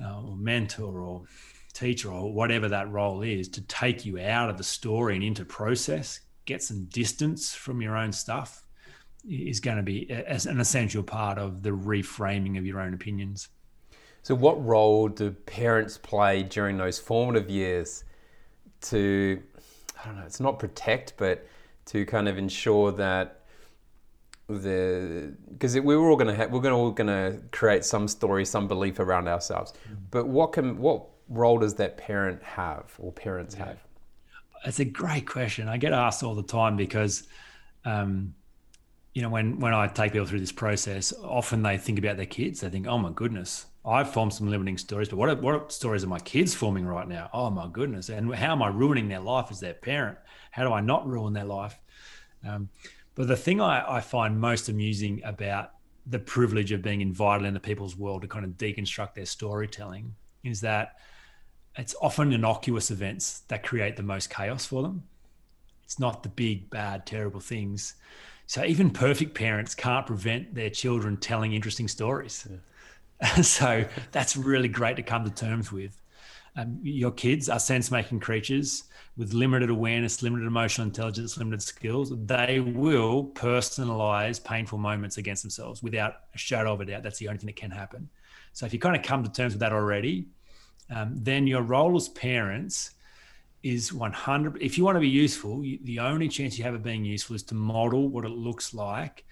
uh, 0.03 0.23
or 0.23 0.37
mentor 0.37 1.01
or 1.01 1.25
teacher 1.75 2.11
or 2.11 2.33
whatever 2.33 2.69
that 2.69 2.91
role 2.91 3.23
is 3.23 3.49
to 3.49 3.61
take 3.63 4.07
you 4.07 4.19
out 4.19 4.49
of 4.49 4.57
the 4.57 4.65
story 4.65 5.15
and 5.15 5.23
into 5.23 5.45
process 5.45 6.21
get 6.47 6.63
some 6.63 6.85
distance 6.87 7.55
from 7.55 7.83
your 7.83 7.95
own 7.95 8.11
stuff 8.11 8.65
is 9.29 9.61
going 9.61 9.77
to 9.77 9.83
be 9.83 10.11
an 10.11 10.61
essential 10.61 11.03
part 11.03 11.39
of 11.39 11.63
the 11.63 11.71
reframing 11.71 12.59
of 12.59 12.65
your 12.65 12.81
own 12.81 12.95
opinions. 12.95 13.49
So, 14.23 14.35
what 14.35 14.65
role 14.65 15.09
do 15.09 15.31
parents 15.31 15.99
play 15.99 16.43
during 16.43 16.77
those 16.77 16.99
formative 16.99 17.51
years 17.51 18.05
to, 18.83 19.43
I 20.03 20.07
don't 20.07 20.17
know, 20.17 20.25
it's 20.25 20.41
not 20.41 20.59
protect, 20.59 21.15
but 21.17 21.47
to 21.87 22.05
kind 22.07 22.29
of 22.29 22.39
ensure 22.39 22.93
that 22.93 23.43
the 24.49 25.35
because 25.53 25.79
we 25.79 25.95
were 25.95 26.09
all 26.09 26.17
going 26.17 26.29
to 26.29 26.35
have 26.35 26.51
we're 26.51 26.61
going 26.61 26.75
all 26.75 26.91
going 26.91 27.07
to 27.07 27.41
create 27.53 27.85
some 27.85 28.09
story, 28.09 28.45
some 28.45 28.67
belief 28.67 28.99
around 28.99 29.29
ourselves. 29.29 29.73
Mm. 29.73 29.97
But 30.11 30.27
what 30.27 30.53
can 30.53 30.79
what 30.79 31.05
role 31.29 31.59
does 31.59 31.75
that 31.75 31.99
parent 31.99 32.43
have 32.43 32.95
or 32.99 33.13
parents 33.13 33.55
yeah. 33.57 33.67
have? 33.67 33.79
It's 34.65 34.81
a 34.81 34.85
great 34.85 35.27
question. 35.27 35.69
I 35.69 35.77
get 35.77 35.93
asked 35.93 36.23
all 36.23 36.35
the 36.35 36.43
time 36.43 36.77
because, 36.77 37.29
um, 37.85 38.35
you 39.15 39.23
know, 39.23 39.29
when 39.29 39.61
when 39.61 39.75
I 39.75 39.87
take 39.87 40.13
people 40.13 40.27
through 40.27 40.41
this 40.41 40.53
process, 40.53 41.13
often 41.23 41.63
they 41.63 41.77
think 41.77 41.99
about 41.99 42.17
their 42.17 42.27
kids. 42.27 42.61
They 42.61 42.71
think, 42.71 42.87
"Oh 42.87 42.99
my 42.99 43.11
goodness, 43.11 43.67
I've 43.85 44.11
formed 44.11 44.33
some 44.33 44.49
limiting 44.49 44.79
stories, 44.79 45.11
but 45.11 45.17
what 45.17 45.43
what 45.43 45.73
stories 45.73 46.05
are 46.05 46.09
my 46.09 46.21
kids 46.21 46.55
forming 46.55 46.87
right 46.87 47.07
now? 47.07 47.29
Oh 47.35 47.51
my 47.51 47.69
goodness, 47.71 48.09
and 48.09 48.35
how 48.35 48.53
am 48.53 48.63
I 48.63 48.69
ruining 48.69 49.09
their 49.09 49.21
life 49.21 49.49
as 49.51 49.61
their 49.61 49.75
parent? 49.75 50.17
How 50.53 50.65
do 50.65 50.73
I 50.73 50.81
not 50.81 51.07
ruin 51.07 51.35
their 51.35 51.45
life?" 51.45 51.79
Um, 52.47 52.71
but 53.19 53.27
the 53.27 53.37
thing 53.37 53.61
I, 53.61 53.97
I 53.97 54.01
find 54.01 54.41
most 54.41 54.69
amusing 54.69 55.21
about 55.25 55.73
the 56.07 56.21
privilege 56.21 56.71
of 56.71 56.83
being 56.83 57.01
invited 57.01 57.47
into 57.47 57.59
people's 57.59 57.97
world 57.97 58.23
to 58.23 58.29
kind 58.29 58.45
of 58.45 58.53
deconstruct 58.53 59.15
their 59.15 59.27
storytelling 59.27 60.15
is 60.45 60.61
that 60.61 60.99
it's 61.77 61.97
often 62.01 62.33
innocuous 62.33 62.93
events 62.93 63.41
that 63.49 63.65
create 63.65 63.97
the 63.97 64.05
most 64.05 64.31
chaos 64.31 64.67
for 64.67 64.83
them. 64.83 65.03
It's 65.83 65.99
not 65.99 66.23
the 66.23 66.29
big, 66.29 66.71
bad, 66.71 67.07
terrible 67.07 67.41
things. 67.41 67.95
So 68.47 68.65
even 68.65 68.89
perfect 68.89 69.35
parents 69.35 69.75
can't 69.75 70.07
prevent 70.07 70.55
their 70.55 70.71
children 70.71 71.17
telling 71.17 71.55
interesting 71.55 71.89
stories. 71.89 72.47
Yeah. 73.21 73.35
so 73.43 73.85
that's 74.13 74.37
really 74.37 74.69
great 74.69 74.95
to 74.95 75.03
come 75.03 75.25
to 75.25 75.31
terms 75.31 75.73
with. 75.73 76.01
Um, 76.57 76.79
your 76.83 77.11
kids 77.11 77.49
are 77.49 77.59
sense 77.59 77.91
making 77.91 78.21
creatures 78.21 78.85
with 79.17 79.33
limited 79.33 79.71
awareness, 79.71 80.23
limited 80.23 80.47
emotional 80.47 80.87
intelligence, 80.87 81.37
limited 81.37 81.63
skills. 81.63 82.13
They 82.27 82.61
will 82.61 83.31
personalize 83.35 84.43
painful 84.43 84.79
moments 84.79 85.19
against 85.19 85.43
themselves 85.43 85.83
without 85.83 86.15
a 86.35 86.39
shadow 86.39 86.73
of 86.73 86.81
a 86.81 86.85
doubt. 86.85 87.03
That's 87.03 87.19
the 87.19 87.29
only 87.29 87.39
thing 87.39 87.47
that 87.47 87.57
can 87.57 87.71
happen. 87.71 88.09
So 88.53 88.67
if 88.67 88.73
you 88.73 88.79
kind 88.79 88.97
of 88.97 89.03
come 89.03 89.23
to 89.23 89.31
terms 89.31 89.53
with 89.55 89.61
that 89.61 89.73
already, 89.73 90.29
um, 90.91 91.15
then 91.17 91.47
your 91.47 91.63
role 91.63 91.97
as 91.97 92.09
parents 92.09 92.93
is 93.63 93.93
100 93.93 94.63
if 94.63 94.79
you 94.79 94.85
want 94.85 94.95
to 94.95 95.01
be 95.01 95.09
useful 95.09 95.65
you, 95.65 95.79
the 95.83 95.99
only 95.99 96.29
chance 96.29 96.57
you 96.57 96.63
have 96.63 96.75
of 96.75 96.83
being 96.83 97.05
useful 97.05 97.35
is 97.35 97.43
to 97.43 97.55
model 97.55 98.09
what 98.09 98.25
it 98.25 98.31
looks 98.31 98.73
like 98.73 99.25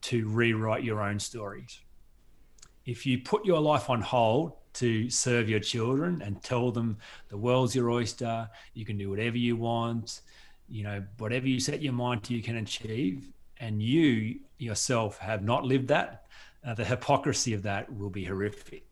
to 0.00 0.26
rewrite 0.28 0.82
your 0.82 1.02
own 1.02 1.18
stories 1.18 1.80
if 2.86 3.04
you 3.04 3.18
put 3.18 3.44
your 3.44 3.60
life 3.60 3.90
on 3.90 4.00
hold 4.00 4.52
to 4.74 5.08
serve 5.10 5.48
your 5.48 5.60
children 5.60 6.22
and 6.22 6.42
tell 6.42 6.70
them 6.70 6.98
the 7.28 7.36
world's 7.36 7.74
your 7.74 7.90
oyster. 7.90 8.48
You 8.74 8.84
can 8.84 8.98
do 8.98 9.10
whatever 9.10 9.36
you 9.36 9.56
want. 9.56 10.20
You 10.68 10.84
know 10.84 11.04
whatever 11.18 11.46
you 11.46 11.60
set 11.60 11.82
your 11.82 11.92
mind 11.92 12.24
to 12.24 12.34
you 12.34 12.42
can 12.42 12.56
achieve. 12.56 13.30
And 13.58 13.82
you 13.82 14.40
yourself 14.58 15.18
have 15.18 15.42
not 15.42 15.64
lived 15.64 15.88
that. 15.88 16.24
Uh, 16.66 16.74
the 16.74 16.84
hypocrisy 16.84 17.54
of 17.54 17.62
that 17.62 17.92
will 17.94 18.10
be 18.10 18.24
horrific. 18.24 18.84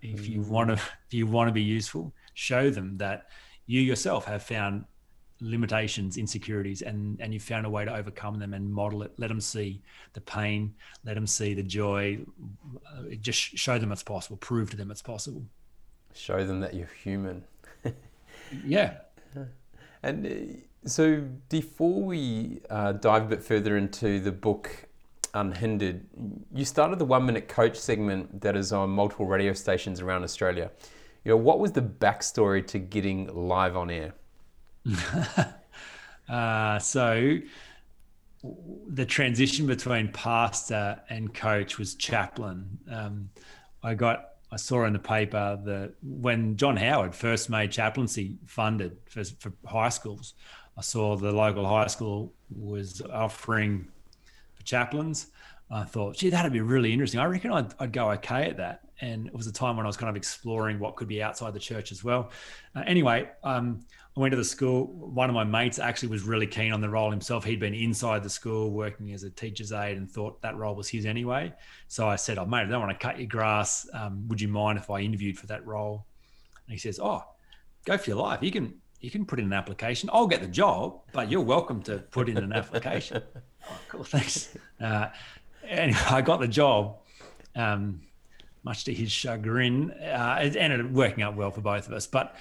If 0.00 0.28
you 0.28 0.40
want 0.42 0.70
to 0.70 0.74
if 0.74 1.12
you 1.14 1.26
want 1.26 1.48
to 1.48 1.52
be 1.52 1.62
useful 1.62 2.12
show 2.34 2.70
them 2.70 2.96
that 2.98 3.26
you 3.66 3.80
yourself 3.80 4.24
have 4.24 4.42
found 4.42 4.84
limitations 5.42 6.16
insecurities 6.16 6.82
and 6.82 7.20
and 7.20 7.34
you've 7.34 7.42
found 7.42 7.66
a 7.66 7.70
way 7.70 7.84
to 7.84 7.94
overcome 7.94 8.38
them 8.38 8.54
and 8.54 8.72
model 8.72 9.02
it 9.02 9.12
let 9.18 9.28
them 9.28 9.40
see 9.40 9.82
the 10.12 10.20
pain 10.20 10.72
let 11.04 11.14
them 11.14 11.26
see 11.26 11.52
the 11.52 11.62
joy 11.62 12.18
just 13.20 13.40
show 13.40 13.78
them 13.78 13.90
it's 13.92 14.02
possible 14.02 14.36
prove 14.36 14.70
to 14.70 14.76
them 14.76 14.90
it's 14.90 15.02
possible 15.02 15.42
show 16.14 16.46
them 16.46 16.60
that 16.60 16.74
you're 16.74 16.90
human 17.02 17.44
yeah 18.64 18.94
and 20.02 20.26
uh, 20.26 20.30
so 20.84 21.22
before 21.48 22.02
we 22.02 22.60
uh, 22.70 22.92
dive 22.92 23.24
a 23.24 23.26
bit 23.26 23.42
further 23.42 23.76
into 23.76 24.20
the 24.20 24.32
book 24.32 24.88
unhindered. 25.34 26.04
You 26.54 26.64
started 26.64 26.98
the 26.98 27.04
one 27.04 27.24
minute 27.26 27.48
coach 27.48 27.76
segment 27.76 28.40
that 28.42 28.56
is 28.56 28.72
on 28.72 28.90
multiple 28.90 29.26
radio 29.26 29.52
stations 29.52 30.00
around 30.00 30.24
Australia. 30.24 30.70
You 31.24 31.30
know, 31.30 31.36
what 31.36 31.58
was 31.58 31.72
the 31.72 31.82
backstory 31.82 32.66
to 32.68 32.78
getting 32.78 33.28
live 33.34 33.76
on 33.76 33.90
air? 33.90 34.14
uh, 36.28 36.78
so 36.78 37.38
the 38.88 39.06
transition 39.06 39.66
between 39.66 40.08
pastor 40.08 41.00
and 41.08 41.32
coach 41.32 41.78
was 41.78 41.94
chaplain. 41.94 42.78
Um, 42.90 43.30
I 43.82 43.94
got 43.94 44.28
I 44.52 44.56
saw 44.56 44.84
in 44.84 44.92
the 44.92 44.98
paper 44.98 45.58
that 45.64 45.94
when 46.02 46.56
John 46.56 46.76
Howard 46.76 47.14
first 47.14 47.48
made 47.48 47.72
chaplaincy 47.72 48.36
funded 48.46 48.98
for, 49.06 49.24
for 49.24 49.52
high 49.64 49.88
schools, 49.88 50.34
I 50.76 50.82
saw 50.82 51.16
the 51.16 51.32
local 51.32 51.66
high 51.66 51.86
school 51.86 52.34
was 52.54 53.00
offering 53.10 53.88
for 54.54 54.62
chaplains. 54.62 55.28
I 55.70 55.84
thought, 55.84 56.16
gee, 56.16 56.28
that'd 56.28 56.52
be 56.52 56.60
really 56.60 56.92
interesting. 56.92 57.18
I 57.18 57.24
reckon 57.24 57.50
I'd, 57.50 57.74
I'd, 57.78 57.92
go 57.92 58.10
okay 58.12 58.50
at 58.50 58.58
that. 58.58 58.82
And 59.00 59.26
it 59.26 59.34
was 59.34 59.46
a 59.46 59.52
time 59.52 59.78
when 59.78 59.86
I 59.86 59.88
was 59.88 59.96
kind 59.96 60.10
of 60.10 60.16
exploring 60.16 60.78
what 60.78 60.96
could 60.96 61.08
be 61.08 61.22
outside 61.22 61.54
the 61.54 61.58
church 61.58 61.90
as 61.90 62.04
well. 62.04 62.30
Uh, 62.76 62.82
anyway, 62.86 63.30
um, 63.42 63.80
I 64.16 64.20
went 64.20 64.32
to 64.32 64.36
the 64.36 64.44
school. 64.44 64.86
One 64.86 65.30
of 65.30 65.34
my 65.34 65.44
mates 65.44 65.78
actually 65.78 66.08
was 66.08 66.22
really 66.22 66.46
keen 66.46 66.72
on 66.72 66.82
the 66.82 66.88
role 66.88 67.10
himself. 67.10 67.44
He'd 67.44 67.60
been 67.60 67.74
inside 67.74 68.22
the 68.22 68.30
school 68.30 68.70
working 68.70 69.12
as 69.14 69.22
a 69.22 69.30
teacher's 69.30 69.72
aide 69.72 69.96
and 69.96 70.10
thought 70.10 70.42
that 70.42 70.56
role 70.56 70.74
was 70.74 70.88
his 70.88 71.06
anyway. 71.06 71.52
So 71.88 72.06
I 72.06 72.16
said, 72.16 72.36
Oh, 72.36 72.44
mate, 72.44 72.60
I 72.60 72.64
don't 72.66 72.80
want 72.80 72.98
to 72.98 73.06
cut 73.06 73.18
your 73.18 73.26
grass. 73.26 73.88
Um, 73.94 74.28
would 74.28 74.40
you 74.40 74.48
mind 74.48 74.78
if 74.78 74.90
I 74.90 75.00
interviewed 75.00 75.38
for 75.38 75.46
that 75.46 75.66
role? 75.66 76.04
And 76.66 76.72
he 76.72 76.78
says, 76.78 77.00
Oh, 77.02 77.24
go 77.86 77.96
for 77.96 78.10
your 78.10 78.18
life. 78.18 78.42
You 78.42 78.50
can 78.50 78.74
you 79.00 79.10
can 79.10 79.24
put 79.24 79.40
in 79.40 79.46
an 79.46 79.52
application. 79.52 80.10
I'll 80.12 80.28
get 80.28 80.42
the 80.42 80.46
job, 80.46 81.00
but 81.12 81.30
you're 81.30 81.40
welcome 81.40 81.82
to 81.84 81.98
put 81.98 82.28
in 82.28 82.36
an 82.36 82.52
application. 82.52 83.22
oh, 83.70 83.78
cool, 83.88 84.04
thanks. 84.04 84.56
Uh, 84.80 85.08
anyway, 85.66 85.98
I 86.08 86.20
got 86.20 86.38
the 86.38 86.46
job, 86.46 86.98
um, 87.56 88.02
much 88.62 88.84
to 88.84 88.94
his 88.94 89.10
chagrin. 89.10 89.90
Uh, 89.90 90.38
it 90.42 90.54
ended 90.54 90.80
up 90.80 90.92
working 90.92 91.24
out 91.24 91.34
well 91.34 91.50
for 91.50 91.62
both 91.62 91.88
of 91.88 91.94
us. 91.94 92.06
But 92.06 92.36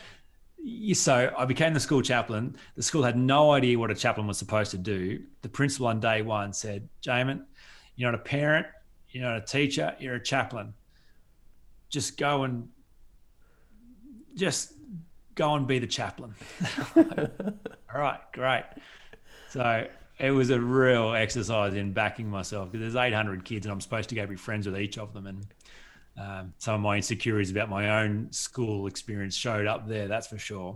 so 0.94 1.34
I 1.38 1.46
became 1.46 1.74
the 1.74 1.80
school 1.80 2.02
chaplain. 2.02 2.56
The 2.76 2.84
school 2.84 3.04
had 3.04 3.18
no 3.18 3.52
idea 3.52 3.80
what 3.80 3.92
a 3.92 3.96
chaplain 3.96 4.28
was 4.28 4.38
supposed 4.38 4.72
to 4.72 4.78
do. 4.78 5.22
The 5.42 5.50
principal 5.50 5.88
on 5.88 6.00
day 6.00 6.22
one 6.22 6.54
said, 6.54 6.88
Jamin, 7.02 7.46
you're 7.96 8.12
not 8.12 8.20
a 8.20 8.24
parent, 8.24 8.68
you're 9.10 9.24
not 9.24 9.38
a 9.38 9.46
teacher, 9.46 9.96
you're 10.00 10.16
a 10.16 10.24
chaplain. 10.24 10.74
Just 11.90 12.18
go 12.18 12.44
and 12.44 12.70
just 14.36 14.74
go 15.36 15.56
and 15.56 15.68
be 15.68 15.80
the 15.80 15.88
chaplain. 15.88 16.36
All 16.96 18.00
right, 18.00 18.20
great. 18.34 18.64
So 19.50 19.88
it 20.20 20.32
was 20.32 20.50
a 20.52 20.60
real 20.60 21.14
exercise 21.14 21.74
in 21.74 21.94
backing 21.94 22.30
myself 22.30 22.72
because 22.72 22.94
there's 22.94 23.06
800 23.06 23.44
kids 23.44 23.66
and 23.66 23.74
I'm 23.74 23.82
supposed 23.82 24.10
to 24.10 24.16
go 24.16 24.26
be 24.28 24.36
friends 24.36 24.68
with 24.68 24.80
each 24.80 24.98
of 24.98 25.14
them. 25.14 25.28
And 25.28 25.46
um, 26.18 26.54
some 26.58 26.76
of 26.76 26.82
my 26.82 26.98
insecurities 26.98 27.52
about 27.52 27.70
my 27.70 28.02
own 28.02 28.32
school 28.32 28.88
experience 28.88 29.36
showed 29.36 29.68
up 29.68 29.88
there, 29.88 30.08
that's 30.08 30.28
for 30.28 30.38
sure. 30.38 30.76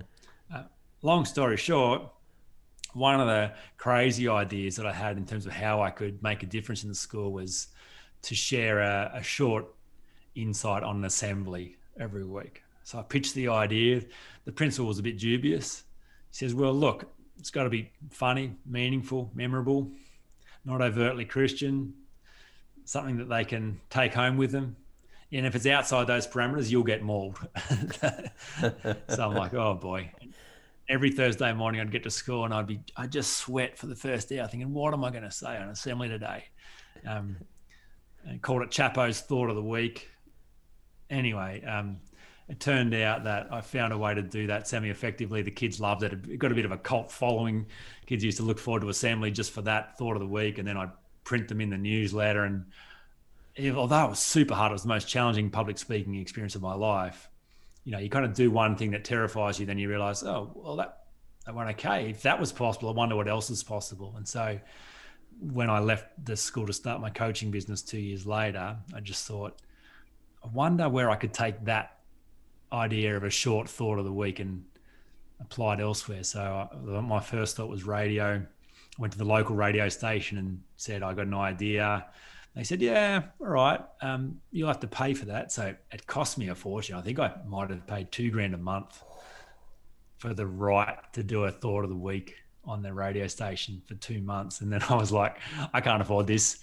Uh, 0.53 0.63
long 1.01 1.25
story 1.25 1.57
short, 1.57 2.01
one 2.93 3.19
of 3.19 3.27
the 3.27 3.51
crazy 3.77 4.27
ideas 4.27 4.77
that 4.77 4.85
I 4.85 4.93
had 4.93 5.17
in 5.17 5.25
terms 5.25 5.45
of 5.45 5.51
how 5.51 5.81
I 5.81 5.89
could 5.89 6.23
make 6.23 6.43
a 6.43 6.45
difference 6.45 6.83
in 6.83 6.89
the 6.89 6.95
school 6.95 7.31
was 7.31 7.67
to 8.23 8.35
share 8.35 8.79
a, 8.79 9.11
a 9.15 9.23
short 9.23 9.65
insight 10.35 10.83
on 10.83 10.97
an 10.97 11.05
assembly 11.05 11.77
every 11.99 12.25
week. 12.25 12.63
So 12.83 12.99
I 12.99 13.01
pitched 13.01 13.33
the 13.33 13.49
idea. 13.49 14.01
The 14.45 14.51
principal 14.51 14.87
was 14.87 14.99
a 14.99 15.03
bit 15.03 15.17
dubious. 15.17 15.83
He 16.31 16.37
says, 16.37 16.53
Well, 16.53 16.73
look, 16.73 17.11
it's 17.37 17.49
got 17.49 17.63
to 17.63 17.69
be 17.69 17.91
funny, 18.09 18.55
meaningful, 18.65 19.31
memorable, 19.33 19.91
not 20.63 20.81
overtly 20.81 21.25
Christian, 21.25 21.93
something 22.85 23.17
that 23.17 23.29
they 23.29 23.43
can 23.43 23.81
take 23.89 24.13
home 24.13 24.37
with 24.37 24.51
them. 24.51 24.75
And 25.31 25.45
if 25.45 25.55
it's 25.55 25.65
outside 25.65 26.07
those 26.07 26.27
parameters, 26.27 26.69
you'll 26.69 26.83
get 26.83 27.03
mauled. 27.03 27.37
so 27.99 29.29
I'm 29.29 29.33
like, 29.33 29.53
oh 29.53 29.73
boy. 29.73 30.11
every 30.87 31.11
Thursday 31.11 31.51
morning 31.53 31.81
I'd 31.81 31.91
get 31.91 32.03
to 32.03 32.11
school 32.11 32.45
and 32.45 32.53
I'd 32.53 32.67
be 32.67 32.79
I'd 32.95 33.11
just 33.11 33.37
sweat 33.37 33.77
for 33.77 33.87
the 33.87 33.95
first 33.95 34.31
hour 34.31 34.47
thinking, 34.47 34.73
what 34.73 34.93
am 34.93 35.03
I 35.03 35.09
going 35.09 35.23
to 35.23 35.31
say 35.31 35.57
on 35.57 35.69
assembly 35.69 36.09
today? 36.09 36.45
Um, 37.07 37.37
and 38.25 38.41
called 38.41 38.61
it 38.63 38.71
Chapo's 38.71 39.21
thought 39.21 39.49
of 39.49 39.55
the 39.55 39.63
week. 39.63 40.09
Anyway, 41.09 41.63
um, 41.65 41.97
it 42.47 42.59
turned 42.59 42.93
out 42.93 43.23
that 43.23 43.47
I 43.51 43.61
found 43.61 43.93
a 43.93 43.97
way 43.97 44.13
to 44.13 44.21
do 44.21 44.47
that 44.47 44.67
semi 44.67 44.89
effectively. 44.89 45.41
The 45.41 45.51
kids 45.51 45.79
loved 45.79 46.03
it. 46.03 46.13
It 46.13 46.37
got 46.37 46.51
a 46.51 46.55
bit 46.55 46.65
of 46.65 46.71
a 46.71 46.77
cult 46.77 47.11
following. 47.11 47.65
Kids 48.05 48.23
used 48.23 48.37
to 48.37 48.43
look 48.43 48.59
forward 48.59 48.81
to 48.81 48.89
assembly 48.89 49.31
just 49.31 49.51
for 49.51 49.61
that 49.63 49.97
thought 49.97 50.15
of 50.15 50.19
the 50.19 50.27
week, 50.27 50.57
and 50.57 50.67
then 50.67 50.77
I'd 50.77 50.91
print 51.23 51.47
them 51.47 51.61
in 51.61 51.69
the 51.69 51.77
newsletter. 51.77 52.43
And 52.43 52.65
although 53.75 54.05
it 54.05 54.09
was 54.09 54.19
super 54.19 54.53
hard, 54.53 54.71
it 54.71 54.73
was 54.73 54.83
the 54.83 54.89
most 54.89 55.07
challenging 55.07 55.49
public 55.49 55.77
speaking 55.77 56.15
experience 56.15 56.55
of 56.55 56.61
my 56.61 56.73
life. 56.73 57.29
You 57.83 57.91
know, 57.91 57.99
you 57.99 58.09
kind 58.09 58.25
of 58.25 58.33
do 58.33 58.51
one 58.51 58.75
thing 58.75 58.91
that 58.91 59.03
terrifies 59.03 59.59
you, 59.59 59.65
then 59.65 59.77
you 59.77 59.89
realize, 59.89 60.23
oh, 60.23 60.51
well, 60.55 60.75
that, 60.77 61.03
that 61.45 61.55
went 61.55 61.69
okay. 61.71 62.09
If 62.09 62.23
that 62.23 62.39
was 62.39 62.51
possible, 62.51 62.89
I 62.89 62.93
wonder 62.93 63.15
what 63.15 63.27
else 63.27 63.49
is 63.49 63.63
possible. 63.63 64.13
And 64.17 64.27
so 64.27 64.59
when 65.39 65.69
I 65.69 65.79
left 65.79 66.07
the 66.25 66.35
school 66.35 66.65
to 66.67 66.73
start 66.73 67.01
my 67.01 67.09
coaching 67.09 67.51
business 67.51 67.81
two 67.81 67.99
years 67.99 68.25
later, 68.25 68.77
I 68.93 68.99
just 69.01 69.27
thought, 69.27 69.61
I 70.43 70.47
wonder 70.47 70.89
where 70.89 71.09
I 71.09 71.15
could 71.15 71.33
take 71.33 71.63
that 71.65 71.99
idea 72.71 73.15
of 73.15 73.23
a 73.23 73.29
short 73.29 73.69
thought 73.69 73.99
of 73.99 74.05
the 74.05 74.11
week 74.11 74.39
and 74.39 74.63
applied 75.39 75.79
elsewhere. 75.79 76.23
So 76.23 76.41
I, 76.41 76.99
my 77.01 77.19
first 77.19 77.55
thought 77.55 77.69
was 77.69 77.83
radio. 77.85 78.41
I 78.97 79.01
went 79.01 79.13
to 79.13 79.19
the 79.19 79.25
local 79.25 79.55
radio 79.55 79.89
station 79.89 80.37
and 80.37 80.61
said 80.77 81.03
I 81.03 81.13
got 81.13 81.27
an 81.27 81.33
idea. 81.33 82.05
They 82.55 82.63
said, 82.63 82.81
"Yeah, 82.81 83.23
all 83.39 83.47
right. 83.47 83.81
Um, 84.01 84.39
you'll 84.51 84.69
have 84.69 84.79
to 84.79 84.87
pay 84.87 85.13
for 85.13 85.25
that." 85.25 85.51
So 85.51 85.75
it 85.91 86.07
cost 86.07 86.37
me 86.37 86.47
a 86.49 86.55
fortune. 86.55 86.95
I 86.95 87.01
think 87.01 87.19
I 87.19 87.33
might 87.45 87.69
have 87.69 87.85
paid 87.85 88.11
two 88.11 88.31
grand 88.31 88.53
a 88.53 88.57
month 88.57 89.03
for 90.17 90.33
the 90.33 90.47
right 90.47 90.97
to 91.13 91.23
do 91.23 91.43
a 91.43 91.51
thought 91.51 91.83
of 91.83 91.89
the 91.89 91.95
week 91.95 92.35
on 92.63 92.81
the 92.81 92.93
radio 92.93 93.27
station 93.27 93.81
for 93.85 93.95
two 93.95 94.21
months. 94.21 94.61
And 94.61 94.71
then 94.71 94.81
I 94.89 94.95
was 94.95 95.11
like, 95.11 95.37
I 95.73 95.81
can't 95.81 96.01
afford 96.01 96.27
this, 96.27 96.59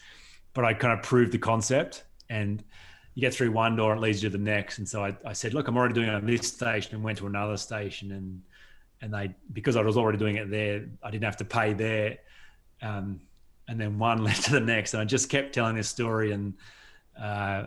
but 0.54 0.64
I 0.64 0.74
kind 0.74 0.98
of 0.98 1.04
proved 1.04 1.32
the 1.32 1.38
concept 1.38 2.04
and 2.28 2.64
you 3.14 3.20
get 3.20 3.34
through 3.34 3.52
one 3.52 3.76
door 3.76 3.94
it 3.94 4.00
leads 4.00 4.22
you 4.22 4.30
to 4.30 4.36
the 4.36 4.42
next. 4.42 4.78
And 4.78 4.88
so 4.88 5.04
I, 5.04 5.16
I 5.24 5.32
said, 5.32 5.54
look, 5.54 5.68
I'm 5.68 5.76
already 5.76 5.94
doing 5.94 6.08
it 6.08 6.14
on 6.14 6.26
this 6.26 6.48
station 6.48 6.94
and 6.94 7.04
went 7.04 7.18
to 7.18 7.26
another 7.26 7.56
station 7.56 8.12
and 8.12 8.42
and 9.02 9.12
they 9.12 9.34
because 9.52 9.74
I 9.76 9.82
was 9.82 9.96
already 9.96 10.18
doing 10.18 10.36
it 10.36 10.48
there, 10.48 10.86
I 11.02 11.10
didn't 11.10 11.24
have 11.24 11.36
to 11.38 11.44
pay 11.44 11.72
there. 11.72 12.18
Um, 12.80 13.20
and 13.68 13.80
then 13.80 13.98
one 13.98 14.24
led 14.24 14.36
to 14.36 14.52
the 14.52 14.60
next, 14.60 14.94
and 14.94 15.00
I 15.00 15.04
just 15.04 15.28
kept 15.28 15.54
telling 15.54 15.76
this 15.76 15.88
story 15.88 16.32
and 16.32 16.54
uh, 17.20 17.66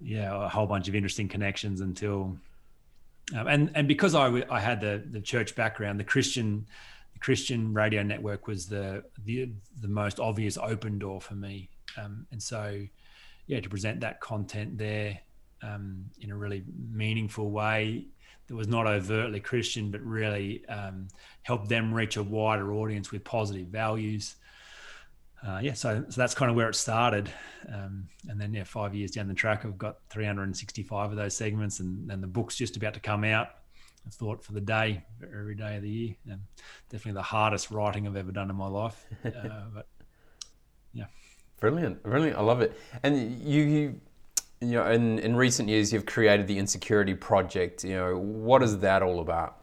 yeah, 0.00 0.44
a 0.44 0.48
whole 0.48 0.66
bunch 0.66 0.88
of 0.88 0.94
interesting 0.94 1.28
connections 1.28 1.80
until 1.80 2.36
um, 3.36 3.46
and 3.46 3.70
and 3.74 3.88
because 3.88 4.14
I 4.14 4.44
I 4.50 4.60
had 4.60 4.80
the 4.80 5.02
the 5.10 5.20
church 5.20 5.54
background, 5.54 6.00
the 6.00 6.04
Christian 6.04 6.66
the 7.12 7.18
Christian 7.18 7.72
radio 7.74 8.02
network 8.02 8.46
was 8.46 8.66
the 8.66 9.04
the 9.24 9.50
the 9.80 9.88
most 9.88 10.18
obvious 10.20 10.56
open 10.56 10.98
door 10.98 11.20
for 11.20 11.34
me, 11.34 11.68
um, 11.96 12.26
and 12.32 12.42
so 12.42 12.86
yeah, 13.46 13.60
to 13.60 13.68
present 13.68 14.00
that 14.00 14.20
content 14.20 14.78
there 14.78 15.18
um, 15.62 16.04
in 16.20 16.30
a 16.30 16.36
really 16.36 16.64
meaningful 16.92 17.50
way 17.50 18.06
that 18.46 18.54
was 18.54 18.68
not 18.68 18.86
overtly 18.86 19.40
Christian, 19.40 19.90
but 19.90 20.00
really 20.00 20.66
um, 20.68 21.08
help 21.42 21.68
them 21.68 21.92
reach 21.92 22.16
a 22.16 22.22
wider 22.22 22.72
audience 22.72 23.12
with 23.12 23.24
positive 23.24 23.66
values. 23.66 24.36
Uh, 25.46 25.58
yeah, 25.62 25.72
so, 25.72 26.04
so 26.08 26.20
that's 26.20 26.34
kind 26.34 26.50
of 26.50 26.56
where 26.56 26.68
it 26.68 26.74
started. 26.74 27.30
Um, 27.72 28.08
and 28.28 28.38
then, 28.38 28.52
yeah, 28.52 28.64
five 28.64 28.94
years 28.94 29.10
down 29.10 29.26
the 29.26 29.34
track, 29.34 29.64
I've 29.64 29.78
got 29.78 29.96
365 30.10 31.10
of 31.10 31.16
those 31.16 31.34
segments, 31.34 31.80
and, 31.80 32.10
and 32.10 32.22
the 32.22 32.26
book's 32.26 32.56
just 32.56 32.76
about 32.76 32.94
to 32.94 33.00
come 33.00 33.24
out. 33.24 33.48
I 34.06 34.10
thought 34.10 34.42
for 34.42 34.52
the 34.52 34.60
day, 34.60 35.02
every 35.22 35.54
day 35.54 35.76
of 35.76 35.82
the 35.82 35.88
year. 35.88 36.14
Um, 36.30 36.40
definitely 36.88 37.18
the 37.18 37.22
hardest 37.22 37.70
writing 37.70 38.06
I've 38.06 38.16
ever 38.16 38.32
done 38.32 38.50
in 38.50 38.56
my 38.56 38.68
life. 38.68 39.06
Uh, 39.24 39.64
but 39.74 39.86
yeah. 40.92 41.04
Brilliant, 41.58 42.02
brilliant. 42.02 42.36
I 42.36 42.42
love 42.42 42.62
it. 42.62 42.78
And 43.02 43.38
you, 43.40 43.62
you, 43.62 44.00
you 44.60 44.72
know, 44.72 44.90
in, 44.90 45.18
in 45.18 45.36
recent 45.36 45.68
years, 45.68 45.92
you've 45.92 46.06
created 46.06 46.46
the 46.46 46.58
Insecurity 46.58 47.14
Project. 47.14 47.84
You 47.84 47.96
know, 47.96 48.18
what 48.18 48.62
is 48.62 48.78
that 48.78 49.02
all 49.02 49.20
about? 49.20 49.56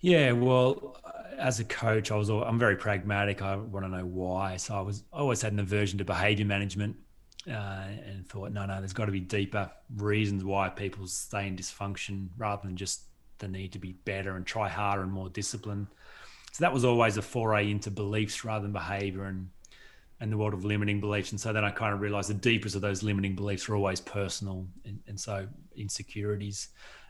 Yeah, 0.00 0.32
well, 0.32 0.98
as 1.38 1.60
a 1.60 1.64
coach, 1.64 2.10
I 2.10 2.16
was 2.16 2.28
I'm 2.28 2.58
very 2.58 2.76
pragmatic. 2.76 3.42
I 3.42 3.56
want 3.56 3.84
to 3.86 3.90
know 3.90 4.04
why. 4.04 4.56
So 4.56 4.74
I 4.74 4.80
was 4.80 5.04
I 5.12 5.18
always 5.18 5.42
had 5.42 5.52
an 5.52 5.60
aversion 5.60 5.98
to 5.98 6.04
behavior 6.04 6.44
management, 6.44 6.96
uh, 7.48 7.52
and 8.06 8.26
thought, 8.26 8.52
no, 8.52 8.66
no, 8.66 8.78
there's 8.78 8.92
got 8.92 9.06
to 9.06 9.12
be 9.12 9.20
deeper 9.20 9.70
reasons 9.96 10.44
why 10.44 10.68
people 10.68 11.06
stay 11.06 11.46
in 11.46 11.56
dysfunction 11.56 12.28
rather 12.36 12.62
than 12.66 12.76
just 12.76 13.02
the 13.38 13.48
need 13.48 13.72
to 13.72 13.78
be 13.78 13.92
better 13.92 14.36
and 14.36 14.46
try 14.46 14.68
harder 14.68 15.02
and 15.02 15.12
more 15.12 15.28
disciplined. 15.28 15.86
So 16.52 16.62
that 16.64 16.72
was 16.72 16.84
always 16.84 17.16
a 17.16 17.22
foray 17.22 17.70
into 17.70 17.90
beliefs 17.90 18.44
rather 18.44 18.62
than 18.62 18.72
behavior 18.72 19.24
and 19.24 19.50
and 20.20 20.32
the 20.32 20.38
world 20.38 20.54
of 20.54 20.64
limiting 20.64 21.00
beliefs. 21.00 21.32
And 21.32 21.40
so 21.40 21.52
then 21.52 21.64
I 21.64 21.70
kind 21.70 21.92
of 21.92 22.00
realized 22.00 22.30
the 22.30 22.34
deepest 22.34 22.76
of 22.76 22.80
those 22.80 23.02
limiting 23.02 23.34
beliefs 23.34 23.68
are 23.68 23.74
always 23.74 24.00
personal. 24.00 24.66
And, 24.84 25.00
and 25.08 25.18
so 25.18 25.48
insecurities. 25.76 26.68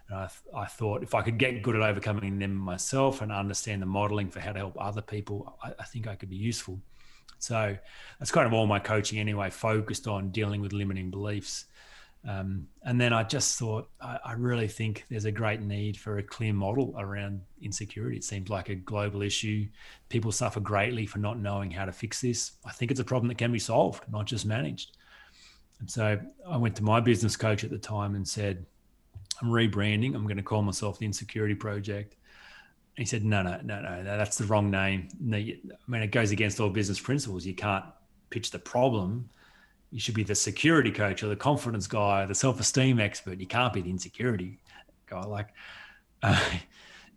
And 0.09 0.19
I, 0.19 0.29
I 0.55 0.67
thought 0.67 1.03
if 1.03 1.15
I 1.15 1.23
could 1.23 1.39
get 1.39 1.63
good 1.63 1.77
at 1.77 1.83
overcoming 1.83 2.39
them 2.39 2.55
myself 2.55 3.23
and 3.23 3.33
understand 3.33 3.83
the 3.83 3.87
modeling 3.87 4.31
for 4.31 4.41
how 4.41 4.53
to 4.53 4.59
help 4.59 4.77
other 4.79 5.03
people, 5.03 5.57
I, 5.63 5.73
I 5.79 5.85
think 5.85 6.07
I 6.07 6.15
could 6.15 6.31
be 6.31 6.37
useful. 6.37 6.81
So 7.39 7.77
that's 8.19 8.31
kind 8.31 8.47
of 8.47 8.53
all 8.53 8.67
my 8.67 8.79
coaching 8.79 9.19
anyway, 9.19 9.51
focused 9.51 10.07
on 10.07 10.31
dealing 10.31 10.61
with 10.61 10.73
limiting 10.73 11.11
beliefs. 11.11 11.67
Um, 12.27 12.69
and 12.85 12.99
then 12.99 13.13
I 13.13 13.23
just 13.23 13.59
thought, 13.59 13.91
I, 14.01 14.19
I, 14.25 14.33
really 14.33 14.67
think 14.67 15.05
there's 15.11 15.27
a 15.27 15.31
great 15.31 15.61
need 15.61 15.99
for 15.99 16.17
a 16.17 16.23
clear 16.23 16.55
model 16.55 16.95
around 16.97 17.43
insecurity. 17.61 18.17
It 18.17 18.25
seems 18.25 18.49
like 18.49 18.71
a 18.71 18.75
global 18.75 19.21
issue. 19.21 19.69
People 20.09 20.33
suffer 20.33 20.59
greatly 20.59 21.05
for 21.05 21.19
not 21.19 21.39
knowing 21.39 21.71
how 21.71 21.85
to 21.85 21.93
fix 21.93 22.23
this. 22.23 22.53
I 22.65 22.73
think 22.73 22.91
it's 22.91 23.01
a 23.01 23.05
problem 23.05 23.29
that 23.29 23.37
can 23.37 23.53
be 23.53 23.59
solved, 23.59 24.11
not 24.11 24.25
just 24.25 24.47
managed. 24.47 24.97
And 25.81 25.91
so 25.91 26.19
I 26.49 26.57
went 26.57 26.77
to 26.77 26.83
my 26.83 26.99
business 26.99 27.37
coach 27.37 27.63
at 27.63 27.69
the 27.69 27.77
time 27.77 28.15
and 28.15 28.27
said, 28.27 28.65
I'm 29.41 29.49
rebranding. 29.49 30.15
I'm 30.15 30.25
going 30.25 30.37
to 30.37 30.43
call 30.43 30.63
myself 30.63 30.99
the 30.99 31.07
Insecurity 31.07 31.55
Project. 31.55 32.17
He 32.97 33.05
said, 33.05 33.25
no, 33.25 33.43
no, 33.43 33.61
no, 33.65 33.81
no, 33.81 34.03
no, 34.03 34.17
that's 34.17 34.39
the 34.39 34.45
wrong 34.45 34.71
name. 34.71 35.09
No, 35.21 35.37
I 35.37 35.59
mean, 35.89 36.03
it 36.03 36.13
goes 36.13 36.31
against 36.31 36.61
all 36.61 36.71
business 36.71 37.01
principles. 37.01 37.45
You 37.45 37.55
can't 37.55 37.85
pitch 38.31 38.53
the 38.53 38.59
problem 38.59 39.29
you 39.95 40.01
should 40.01 40.17
be 40.17 40.25
the 40.25 40.35
security 40.35 40.91
coach 40.91 41.23
or 41.23 41.29
the 41.29 41.37
confidence 41.37 41.87
guy, 41.87 42.27
the 42.27 42.35
self-esteem 42.35 42.99
expert. 42.99 43.39
You 43.39 43.47
can't 43.47 43.73
be 43.73 43.81
the 43.81 43.91
insecurity 43.91 44.59
guy. 45.07 45.23
Like, 45.23 45.51
uh, 46.25 46.45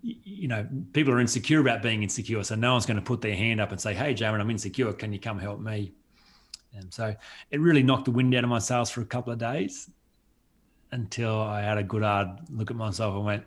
you 0.03 0.47
know, 0.47 0.67
people 0.93 1.11
are 1.11 1.19
insecure 1.19 1.59
about 1.59 1.81
being 1.81 2.03
insecure, 2.03 2.43
so 2.43 2.53
no 2.53 2.73
one's 2.73 2.85
going 2.85 2.97
to 2.99 3.03
put 3.03 3.19
their 3.19 3.35
hand 3.35 3.59
up 3.59 3.71
and 3.71 3.81
say, 3.81 3.95
"Hey, 3.95 4.13
Jamin, 4.13 4.39
I'm 4.39 4.51
insecure. 4.51 4.93
Can 4.93 5.11
you 5.11 5.19
come 5.19 5.39
help 5.39 5.59
me?" 5.59 5.91
And 6.75 6.93
so 6.93 7.15
it 7.49 7.59
really 7.59 7.81
knocked 7.81 8.05
the 8.05 8.11
wind 8.11 8.35
out 8.35 8.43
of 8.43 8.49
my 8.51 8.59
sails 8.59 8.91
for 8.91 9.01
a 9.01 9.05
couple 9.05 9.33
of 9.33 9.39
days 9.39 9.89
until 10.91 11.39
I 11.41 11.61
had 11.61 11.77
a 11.77 11.83
good 11.83 12.03
hard 12.03 12.29
look 12.49 12.71
at 12.71 12.77
myself 12.77 13.15
and 13.15 13.25
went, 13.25 13.43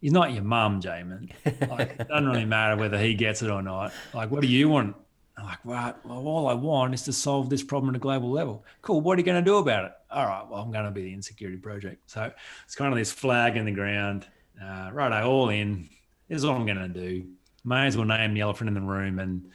"He's 0.00 0.12
not 0.12 0.32
your 0.32 0.42
mum, 0.42 0.80
Jamin. 0.80 1.30
Like, 1.68 1.96
it 1.98 2.08
doesn't 2.08 2.28
really 2.28 2.44
matter 2.44 2.76
whether 2.76 2.98
he 2.98 3.14
gets 3.14 3.42
it 3.42 3.50
or 3.50 3.62
not. 3.62 3.92
Like, 4.14 4.30
what 4.30 4.42
do 4.42 4.48
you 4.48 4.68
want 4.68 4.96
I'm 5.40 5.46
like, 5.46 5.58
right, 5.64 5.94
well, 6.04 6.26
all 6.26 6.48
I 6.48 6.54
want 6.54 6.92
is 6.92 7.02
to 7.04 7.12
solve 7.12 7.48
this 7.48 7.62
problem 7.62 7.90
at 7.90 7.96
a 7.96 8.00
global 8.00 8.30
level. 8.30 8.64
Cool. 8.82 9.00
What 9.00 9.16
are 9.16 9.20
you 9.20 9.24
going 9.24 9.42
to 9.42 9.48
do 9.48 9.56
about 9.56 9.86
it? 9.86 9.92
All 10.10 10.26
right, 10.26 10.44
well, 10.48 10.60
I'm 10.60 10.70
going 10.70 10.84
to 10.84 10.90
be 10.90 11.02
the 11.02 11.14
insecurity 11.14 11.56
project. 11.56 12.10
So 12.10 12.30
it's 12.64 12.74
kind 12.74 12.92
of 12.92 12.98
this 12.98 13.10
flag 13.10 13.56
in 13.56 13.64
the 13.64 13.72
ground. 13.72 14.26
Uh, 14.62 14.90
right, 14.92 15.22
all 15.22 15.48
in. 15.48 15.88
This 16.28 16.38
is 16.38 16.46
what 16.46 16.56
I'm 16.56 16.66
going 16.66 16.78
to 16.78 16.88
do. 16.88 17.26
May 17.64 17.86
as 17.86 17.96
well 17.96 18.06
name 18.06 18.34
the 18.34 18.40
elephant 18.40 18.68
in 18.68 18.74
the 18.74 18.80
room 18.80 19.18
and 19.18 19.50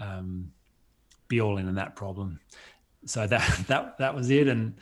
um, 0.00 0.52
be 1.28 1.40
all 1.40 1.58
in 1.58 1.66
on 1.68 1.74
that 1.74 1.96
problem. 1.96 2.38
So 3.04 3.26
that 3.26 3.64
that 3.66 3.98
that 3.98 4.14
was 4.14 4.30
it. 4.30 4.46
And 4.46 4.76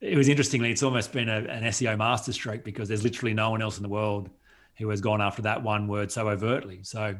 it 0.00 0.16
was 0.16 0.28
interestingly, 0.28 0.70
it's 0.70 0.82
almost 0.82 1.12
been 1.12 1.28
a, 1.28 1.38
an 1.38 1.64
SEO 1.64 1.96
masterstroke 1.96 2.64
because 2.64 2.88
there's 2.88 3.02
literally 3.02 3.34
no 3.34 3.50
one 3.50 3.62
else 3.62 3.76
in 3.76 3.82
the 3.82 3.88
world 3.88 4.30
who 4.76 4.88
has 4.90 5.00
gone 5.00 5.22
after 5.22 5.42
that 5.42 5.62
one 5.62 5.88
word 5.88 6.12
so 6.12 6.28
overtly. 6.28 6.80
So 6.82 7.16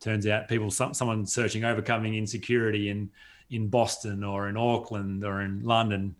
turns 0.00 0.26
out 0.26 0.48
people 0.48 0.70
some, 0.70 0.92
someone 0.92 1.26
searching 1.26 1.64
overcoming 1.64 2.14
insecurity 2.14 2.90
in 2.90 3.10
in 3.50 3.68
Boston 3.68 4.24
or 4.24 4.48
in 4.48 4.56
Auckland 4.56 5.24
or 5.24 5.42
in 5.42 5.62
London, 5.62 6.16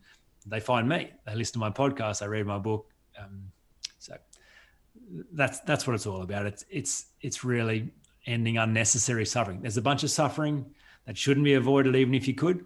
they 0.46 0.60
find 0.60 0.88
me. 0.88 1.10
They 1.26 1.34
listen 1.34 1.54
to 1.54 1.58
my 1.58 1.70
podcast. 1.70 2.20
They 2.20 2.28
read 2.28 2.46
my 2.46 2.58
book. 2.58 2.90
Um, 3.18 3.50
so 3.98 4.16
that's 5.32 5.60
that's 5.60 5.86
what 5.86 5.94
it's 5.94 6.06
all 6.06 6.22
about. 6.22 6.46
It's 6.46 6.64
it's 6.70 7.06
it's 7.20 7.44
really 7.44 7.92
ending 8.26 8.58
unnecessary 8.58 9.26
suffering. 9.26 9.60
There's 9.60 9.76
a 9.76 9.82
bunch 9.82 10.02
of 10.02 10.10
suffering 10.10 10.66
that 11.06 11.16
shouldn't 11.16 11.44
be 11.44 11.54
avoided, 11.54 11.96
even 11.96 12.14
if 12.14 12.26
you 12.28 12.34
could. 12.34 12.64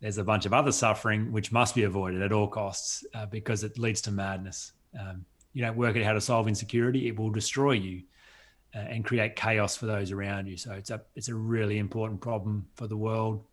There's 0.00 0.18
a 0.18 0.24
bunch 0.24 0.46
of 0.46 0.52
other 0.52 0.72
suffering 0.72 1.32
which 1.32 1.50
must 1.50 1.74
be 1.74 1.82
avoided 1.82 2.22
at 2.22 2.32
all 2.32 2.48
costs 2.48 3.04
uh, 3.14 3.26
because 3.26 3.64
it 3.64 3.78
leads 3.78 4.00
to 4.02 4.12
madness. 4.12 4.72
Um, 4.98 5.24
you 5.52 5.62
don't 5.62 5.76
work 5.76 5.96
out 5.96 6.04
how 6.04 6.12
to 6.12 6.20
solve 6.20 6.46
insecurity; 6.46 7.08
it 7.08 7.18
will 7.18 7.30
destroy 7.30 7.72
you 7.72 8.02
uh, 8.74 8.78
and 8.78 9.04
create 9.04 9.34
chaos 9.34 9.76
for 9.76 9.86
those 9.86 10.12
around 10.12 10.46
you. 10.46 10.56
So 10.56 10.72
it's 10.72 10.90
a 10.90 11.02
it's 11.16 11.28
a 11.28 11.34
really 11.34 11.78
important 11.78 12.20
problem 12.20 12.66
for 12.76 12.86
the 12.86 12.96
world, 12.96 13.44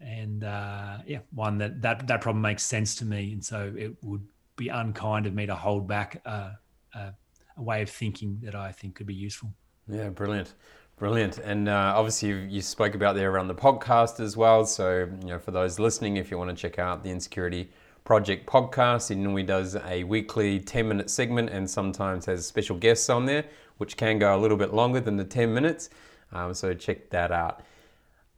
and 0.00 0.42
uh, 0.42 0.98
yeah, 1.06 1.20
one 1.32 1.58
that 1.58 1.80
that 1.82 2.06
that 2.08 2.20
problem 2.20 2.42
makes 2.42 2.64
sense 2.64 2.94
to 2.96 3.04
me, 3.04 3.32
and 3.32 3.44
so 3.44 3.72
it 3.76 3.96
would 4.02 4.26
be 4.56 4.68
unkind 4.68 5.26
of 5.26 5.34
me 5.34 5.46
to 5.46 5.54
hold 5.54 5.86
back 5.86 6.22
a, 6.24 6.58
a, 6.94 7.12
a 7.56 7.62
way 7.62 7.82
of 7.82 7.90
thinking 7.90 8.40
that 8.42 8.54
I 8.54 8.72
think 8.72 8.96
could 8.96 9.06
be 9.06 9.14
useful. 9.14 9.52
Yeah, 9.88 10.08
brilliant. 10.08 10.54
Brilliant. 10.98 11.36
And 11.36 11.68
uh, 11.68 11.92
obviously, 11.94 12.30
you, 12.30 12.36
you, 12.36 12.62
spoke 12.62 12.94
about 12.94 13.16
there 13.16 13.30
around 13.30 13.48
the 13.48 13.54
podcast 13.54 14.18
as 14.18 14.34
well. 14.34 14.64
So, 14.64 15.06
you 15.20 15.26
know, 15.26 15.38
for 15.38 15.50
those 15.50 15.78
listening, 15.78 16.16
if 16.16 16.30
you 16.30 16.38
want 16.38 16.48
to 16.48 16.56
check 16.56 16.78
out 16.78 17.04
the 17.04 17.10
Insecurity 17.10 17.68
Project 18.04 18.46
podcast, 18.46 19.10
it 19.10 19.16
normally 19.16 19.42
does 19.42 19.76
a 19.76 20.04
weekly 20.04 20.58
10 20.58 20.88
minute 20.88 21.10
segment 21.10 21.50
and 21.50 21.68
sometimes 21.68 22.24
has 22.24 22.46
special 22.46 22.78
guests 22.78 23.10
on 23.10 23.26
there, 23.26 23.44
which 23.76 23.98
can 23.98 24.18
go 24.18 24.34
a 24.34 24.40
little 24.40 24.56
bit 24.56 24.72
longer 24.72 24.98
than 24.98 25.18
the 25.18 25.24
10 25.24 25.52
minutes. 25.52 25.90
Um, 26.32 26.54
so, 26.54 26.72
check 26.72 27.10
that 27.10 27.30
out. 27.30 27.60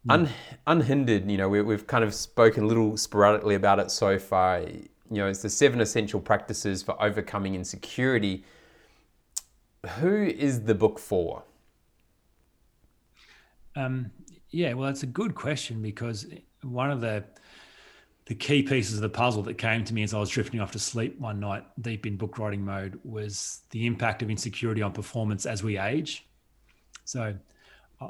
Un, 0.08 0.28
unhindered, 0.66 1.30
you 1.30 1.36
know, 1.36 1.48
we, 1.48 1.62
we've 1.62 1.86
kind 1.86 2.02
of 2.02 2.12
spoken 2.12 2.64
a 2.64 2.66
little 2.66 2.96
sporadically 2.96 3.54
about 3.54 3.78
it 3.78 3.88
so 3.88 4.18
far. 4.18 4.62
You 4.62 4.88
know, 5.10 5.28
it's 5.28 5.42
the 5.42 5.50
seven 5.50 5.80
essential 5.80 6.18
practices 6.18 6.82
for 6.82 7.00
overcoming 7.00 7.54
insecurity. 7.54 8.42
Who 10.00 10.24
is 10.24 10.62
the 10.64 10.74
book 10.74 10.98
for? 10.98 11.44
Um, 13.78 14.10
yeah, 14.50 14.72
well, 14.72 14.86
that's 14.86 15.04
a 15.04 15.06
good 15.06 15.34
question 15.34 15.80
because 15.80 16.26
one 16.62 16.90
of 16.90 17.00
the 17.00 17.24
the 18.24 18.34
key 18.34 18.62
pieces 18.62 18.96
of 18.96 19.00
the 19.00 19.08
puzzle 19.08 19.42
that 19.44 19.56
came 19.56 19.84
to 19.84 19.94
me 19.94 20.02
as 20.02 20.12
I 20.12 20.18
was 20.18 20.28
drifting 20.28 20.60
off 20.60 20.72
to 20.72 20.78
sleep 20.78 21.18
one 21.18 21.40
night, 21.40 21.64
deep 21.80 22.04
in 22.04 22.16
book 22.16 22.38
writing 22.38 22.62
mode, 22.62 23.00
was 23.02 23.60
the 23.70 23.86
impact 23.86 24.20
of 24.20 24.28
insecurity 24.28 24.82
on 24.82 24.92
performance 24.92 25.46
as 25.46 25.62
we 25.62 25.78
age. 25.78 26.26
So, 27.06 27.34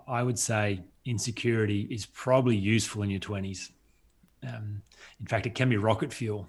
I 0.09 0.25
would 0.25 0.39
say 0.39 0.81
insecurity 1.05 1.83
is 1.91 2.05
probably 2.07 2.57
useful 2.57 3.03
in 3.03 3.11
your 3.11 3.21
twenties. 3.21 3.71
Um, 4.43 4.83
in 5.21 5.27
fact, 5.27 5.47
it 5.47 5.55
can 5.55 5.69
be 5.69 5.77
rocket 5.77 6.13
fuel. 6.13 6.49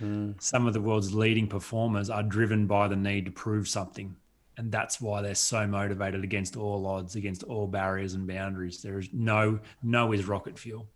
Mm. 0.00 0.40
Some 0.42 0.66
of 0.66 0.74
the 0.74 0.80
world's 0.80 1.14
leading 1.14 1.46
performers 1.46 2.10
are 2.10 2.22
driven 2.22 2.66
by 2.66 2.88
the 2.88 2.96
need 2.96 3.24
to 3.26 3.30
prove 3.30 3.66
something 3.68 4.14
and 4.58 4.72
that's 4.72 5.00
why 5.00 5.22
they're 5.22 5.34
so 5.34 5.66
motivated 5.66 6.24
against 6.24 6.56
all 6.56 6.86
odds, 6.86 7.16
against 7.16 7.42
all 7.42 7.66
barriers 7.66 8.14
and 8.14 8.26
boundaries. 8.26 8.82
There 8.82 8.98
is 8.98 9.08
no 9.12 9.60
no 9.82 10.12
is 10.12 10.26
rocket 10.26 10.58
fuel. 10.58 10.86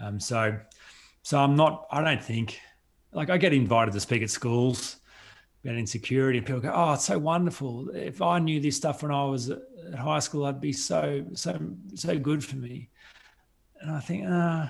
Um, 0.00 0.20
so, 0.20 0.58
so 1.22 1.38
I'm 1.38 1.56
not. 1.56 1.86
I 1.90 2.02
don't 2.02 2.22
think 2.22 2.60
like 3.12 3.30
I 3.30 3.38
get 3.38 3.52
invited 3.52 3.92
to 3.94 4.00
speak 4.00 4.22
at 4.22 4.30
schools 4.30 4.96
about 5.64 5.76
insecurity, 5.76 6.38
and 6.38 6.46
people 6.46 6.60
go, 6.60 6.72
"Oh, 6.74 6.94
it's 6.94 7.04
so 7.04 7.18
wonderful. 7.18 7.90
If 7.90 8.22
I 8.22 8.38
knew 8.38 8.60
this 8.60 8.76
stuff 8.76 9.02
when 9.02 9.12
I 9.12 9.24
was 9.24 9.50
at 9.50 9.60
high 9.96 10.20
school, 10.20 10.46
I'd 10.46 10.60
be 10.60 10.72
so 10.72 11.24
so 11.34 11.58
so 11.94 12.18
good 12.18 12.44
for 12.44 12.56
me." 12.56 12.90
And 13.80 13.90
I 13.90 14.00
think, 14.00 14.26
uh, 14.26 14.68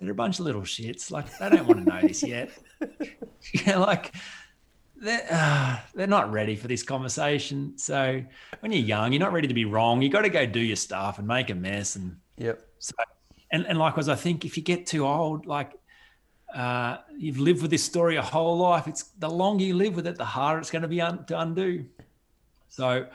they're 0.00 0.10
a 0.10 0.14
bunch 0.14 0.38
of 0.38 0.44
little 0.44 0.62
shits. 0.62 1.10
Like 1.10 1.26
they 1.38 1.50
don't 1.50 1.66
want 1.66 1.84
to 1.84 1.92
know 1.92 2.00
this 2.06 2.22
yet. 2.22 2.50
yeah, 3.66 3.78
like 3.78 4.14
they're, 5.00 5.26
uh, 5.30 5.78
they're 5.94 6.06
not 6.06 6.32
ready 6.32 6.56
for 6.56 6.68
this 6.68 6.82
conversation. 6.82 7.76
So 7.76 8.22
when 8.60 8.72
you're 8.72 8.82
young, 8.84 9.12
you're 9.12 9.20
not 9.20 9.32
ready 9.32 9.48
to 9.48 9.54
be 9.54 9.64
wrong. 9.64 10.02
You 10.02 10.08
got 10.08 10.22
to 10.22 10.28
go 10.28 10.46
do 10.46 10.60
your 10.60 10.76
stuff 10.76 11.18
and 11.18 11.26
make 11.26 11.50
a 11.50 11.54
mess. 11.54 11.96
And 11.96 12.16
yep. 12.36 12.66
So, 12.78 12.94
and 13.52 13.66
and 13.66 13.78
likewise, 13.78 14.08
I 14.08 14.16
think 14.16 14.44
if 14.44 14.56
you 14.56 14.62
get 14.62 14.86
too 14.86 15.06
old, 15.06 15.46
like 15.46 15.72
uh, 16.54 16.98
you've 17.16 17.38
lived 17.38 17.62
with 17.62 17.70
this 17.70 17.84
story 17.84 18.14
your 18.14 18.22
whole 18.22 18.58
life, 18.58 18.86
it's 18.88 19.04
the 19.18 19.30
longer 19.30 19.64
you 19.64 19.74
live 19.74 19.94
with 19.94 20.06
it, 20.06 20.16
the 20.16 20.24
harder 20.24 20.60
it's 20.60 20.70
going 20.70 20.82
to 20.82 20.88
be 20.88 21.00
un- 21.00 21.24
to 21.26 21.38
undo. 21.38 21.84
So 22.68 23.06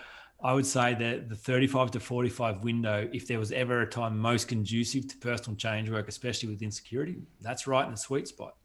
I 0.44 0.54
would 0.54 0.66
say 0.66 0.94
that 0.96 1.30
the 1.30 1.36
35 1.36 1.92
to 1.92 2.00
45 2.00 2.64
window, 2.64 3.10
if 3.14 3.28
there 3.28 3.38
was 3.38 3.52
ever 3.52 3.82
a 3.82 3.88
time 3.88 4.18
most 4.18 4.48
conducive 4.48 5.08
to 5.10 5.18
personal 5.18 5.56
change 5.56 5.90
work, 5.90 6.08
especially 6.08 6.50
with 6.50 6.62
insecurity, 6.62 7.18
that's 7.42 7.68
right 7.68 7.86
in 7.86 7.92
the 7.92 7.98
sweet 7.98 8.28
spot. 8.28 8.56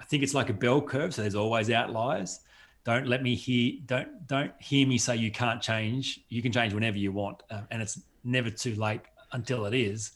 I 0.00 0.04
think 0.04 0.22
it's 0.22 0.34
like 0.34 0.50
a 0.50 0.54
bell 0.54 0.82
curve, 0.82 1.14
so 1.14 1.22
there's 1.22 1.36
always 1.36 1.70
outliers 1.70 2.40
don't 2.84 3.06
let 3.06 3.22
me 3.22 3.34
hear 3.34 3.72
don't 3.86 4.26
don't 4.26 4.52
hear 4.60 4.86
me 4.86 4.98
say 4.98 5.16
you 5.16 5.30
can't 5.30 5.60
change. 5.60 6.20
You 6.28 6.42
can 6.42 6.52
change 6.52 6.74
whenever 6.74 6.98
you 6.98 7.12
want 7.12 7.42
um, 7.50 7.66
and 7.70 7.82
it's 7.82 8.00
never 8.22 8.50
too 8.50 8.74
late 8.74 9.00
until 9.32 9.66
it 9.66 9.74
is. 9.74 10.12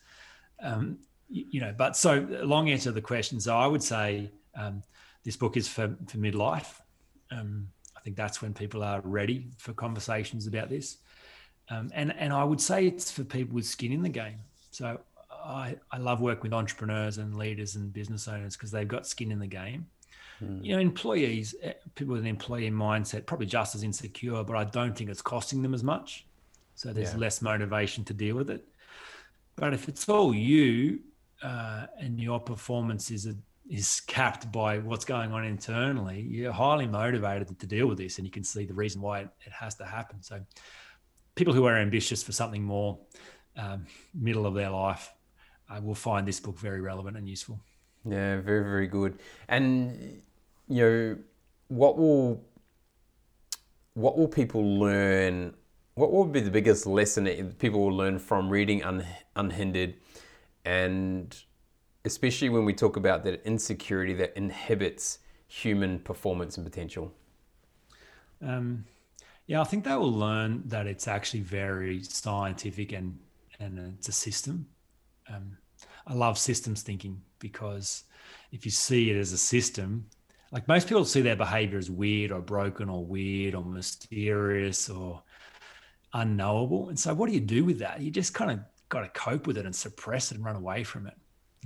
Um, 0.62 0.98
you, 1.30 1.44
you, 1.50 1.60
know 1.60 1.74
but 1.76 1.96
so 1.96 2.26
long 2.42 2.68
answer 2.68 2.90
to 2.90 2.92
the 2.92 3.00
question. 3.00 3.40
So 3.40 3.56
i 3.56 3.66
would 3.66 3.82
say 3.82 4.30
um, 4.54 4.82
this 5.24 5.36
book 5.36 5.56
is 5.56 5.66
for 5.66 5.96
for 6.06 6.18
midlife. 6.18 6.80
Um, 7.30 7.68
i 7.96 8.00
think 8.00 8.16
that's 8.16 8.40
when 8.42 8.54
people 8.54 8.82
are 8.82 9.00
ready 9.02 9.48
for 9.56 9.72
conversations 9.72 10.46
about 10.46 10.68
this. 10.68 10.98
Um, 11.70 11.90
and 11.94 12.14
and 12.16 12.32
i 12.32 12.44
would 12.44 12.60
say 12.60 12.86
it's 12.86 13.10
for 13.10 13.24
people 13.24 13.54
with 13.54 13.66
skin 13.66 13.92
in 13.92 14.02
the 14.02 14.08
game. 14.10 14.38
So 14.70 15.00
i 15.30 15.76
i 15.90 15.96
love 15.96 16.20
working 16.20 16.42
with 16.42 16.52
entrepreneurs 16.52 17.16
and 17.16 17.34
leaders 17.34 17.76
and 17.76 17.92
business 17.92 18.28
owners 18.28 18.56
because 18.56 18.70
they've 18.70 18.88
got 18.88 19.06
skin 19.06 19.32
in 19.32 19.38
the 19.38 19.46
game 19.46 19.86
Mm. 20.42 20.64
You 20.64 20.74
know, 20.74 20.80
employees, 20.80 21.54
eh, 21.62 21.72
people 21.94 22.12
with 22.12 22.22
an 22.22 22.28
employee 22.28 22.70
mindset, 22.70 23.26
probably 23.26 23.46
just 23.46 23.74
as 23.74 23.82
insecure, 23.82 24.42
but 24.44 24.56
I 24.56 24.64
don't 24.64 24.96
think 24.96 25.10
it's 25.10 25.22
costing 25.22 25.62
them 25.62 25.74
as 25.74 25.82
much. 25.82 26.26
So 26.74 26.92
there's 26.92 27.12
yeah. 27.12 27.18
less 27.18 27.42
motivation 27.42 28.04
to 28.04 28.14
deal 28.14 28.36
with 28.36 28.50
it. 28.50 28.64
But 29.56 29.74
if 29.74 29.88
it's 29.88 30.08
all 30.08 30.32
you 30.32 31.00
uh, 31.42 31.86
and 31.98 32.20
your 32.20 32.38
performance 32.38 33.10
is 33.10 33.26
a, 33.26 33.34
is 33.68 34.00
capped 34.06 34.50
by 34.52 34.78
what's 34.78 35.04
going 35.04 35.32
on 35.32 35.44
internally, 35.44 36.20
you're 36.20 36.52
highly 36.52 36.86
motivated 36.86 37.58
to 37.58 37.66
deal 37.66 37.86
with 37.88 37.98
this, 37.98 38.18
and 38.18 38.26
you 38.26 38.30
can 38.30 38.44
see 38.44 38.64
the 38.64 38.74
reason 38.74 39.00
why 39.02 39.20
it, 39.20 39.28
it 39.44 39.52
has 39.52 39.74
to 39.76 39.84
happen. 39.84 40.22
So 40.22 40.40
people 41.34 41.52
who 41.52 41.64
are 41.64 41.76
ambitious 41.76 42.22
for 42.22 42.32
something 42.32 42.62
more 42.62 42.98
um, 43.56 43.86
middle 44.14 44.46
of 44.46 44.54
their 44.54 44.70
life 44.70 45.12
uh, 45.68 45.80
will 45.82 45.94
find 45.94 46.26
this 46.26 46.38
book 46.38 46.58
very 46.58 46.80
relevant 46.80 47.16
and 47.16 47.28
useful. 47.28 47.60
Yeah, 48.04 48.40
very 48.40 48.62
very 48.62 48.86
good. 48.86 49.18
And 49.48 50.22
you 50.68 50.82
know, 50.82 51.18
what 51.68 51.96
will 51.98 52.44
what 53.94 54.16
will 54.16 54.28
people 54.28 54.78
learn? 54.78 55.54
What 55.94 56.12
will 56.12 56.24
be 56.24 56.40
the 56.40 56.50
biggest 56.50 56.86
lesson 56.86 57.24
that 57.24 57.58
people 57.58 57.80
will 57.80 57.96
learn 57.96 58.18
from 58.18 58.48
reading 58.48 58.84
Un, 58.84 59.04
Unhindered, 59.34 59.94
and 60.64 61.36
especially 62.04 62.48
when 62.48 62.64
we 62.64 62.72
talk 62.72 62.96
about 62.96 63.24
that 63.24 63.44
insecurity 63.44 64.14
that 64.14 64.36
inhibits 64.36 65.18
human 65.48 65.98
performance 65.98 66.56
and 66.56 66.64
potential? 66.64 67.12
Um, 68.40 68.84
yeah, 69.46 69.60
I 69.60 69.64
think 69.64 69.84
they 69.84 69.96
will 69.96 70.12
learn 70.12 70.62
that 70.66 70.86
it's 70.86 71.08
actually 71.08 71.40
very 71.40 72.02
scientific 72.04 72.92
and 72.92 73.18
and 73.58 73.94
it's 73.98 74.08
a 74.08 74.12
system. 74.12 74.68
Um, 75.28 75.56
I 76.06 76.14
love 76.14 76.38
systems 76.38 76.82
thinking 76.82 77.20
because 77.40 78.04
if 78.52 78.64
you 78.64 78.70
see 78.70 79.10
it 79.10 79.16
as 79.16 79.32
a 79.32 79.38
system, 79.38 80.06
like 80.50 80.68
most 80.68 80.88
people 80.88 81.04
see 81.04 81.20
their 81.20 81.36
behavior 81.36 81.78
as 81.78 81.90
weird 81.90 82.32
or 82.32 82.40
broken 82.40 82.88
or 82.88 83.04
weird 83.04 83.54
or 83.54 83.64
mysterious 83.64 84.88
or 84.88 85.22
unknowable. 86.14 86.88
And 86.88 86.98
so, 86.98 87.14
what 87.14 87.28
do 87.28 87.34
you 87.34 87.40
do 87.40 87.64
with 87.64 87.78
that? 87.80 88.00
You 88.00 88.10
just 88.10 88.34
kind 88.34 88.50
of 88.50 88.60
got 88.88 89.00
to 89.02 89.20
cope 89.20 89.46
with 89.46 89.58
it 89.58 89.66
and 89.66 89.74
suppress 89.74 90.32
it 90.32 90.36
and 90.36 90.44
run 90.44 90.56
away 90.56 90.84
from 90.84 91.06
it. 91.06 91.14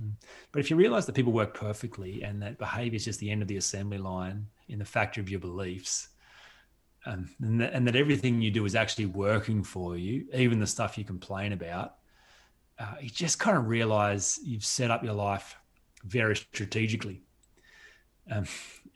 Mm. 0.01 0.13
But 0.51 0.59
if 0.59 0.69
you 0.69 0.75
realize 0.75 1.05
that 1.05 1.15
people 1.15 1.31
work 1.31 1.53
perfectly 1.53 2.23
and 2.23 2.41
that 2.41 2.57
behavior 2.57 2.97
is 2.97 3.05
just 3.05 3.19
the 3.19 3.31
end 3.31 3.41
of 3.41 3.47
the 3.47 3.57
assembly 3.57 3.97
line 3.97 4.47
in 4.67 4.79
the 4.79 4.85
factory 4.85 5.21
of 5.21 5.29
your 5.29 5.39
beliefs, 5.39 6.09
um, 7.05 7.29
and, 7.41 7.59
that, 7.59 7.73
and, 7.73 7.87
that, 7.87 7.97
everything 7.97 8.41
you 8.41 8.49
do 8.49 8.65
is 8.65 8.75
actually 8.75 9.07
working 9.07 9.61
for 9.61 9.97
you, 9.97 10.25
even 10.33 10.59
the 10.59 10.67
stuff 10.67 10.97
you 10.97 11.03
complain 11.03 11.51
about, 11.51 11.95
uh, 12.79 12.95
you 13.01 13.09
just 13.09 13.39
kind 13.39 13.57
of 13.57 13.67
realize 13.67 14.39
you've 14.41 14.63
set 14.63 14.89
up 14.89 15.03
your 15.03 15.13
life 15.13 15.55
very 16.05 16.35
strategically. 16.35 17.22
Um, 18.31 18.45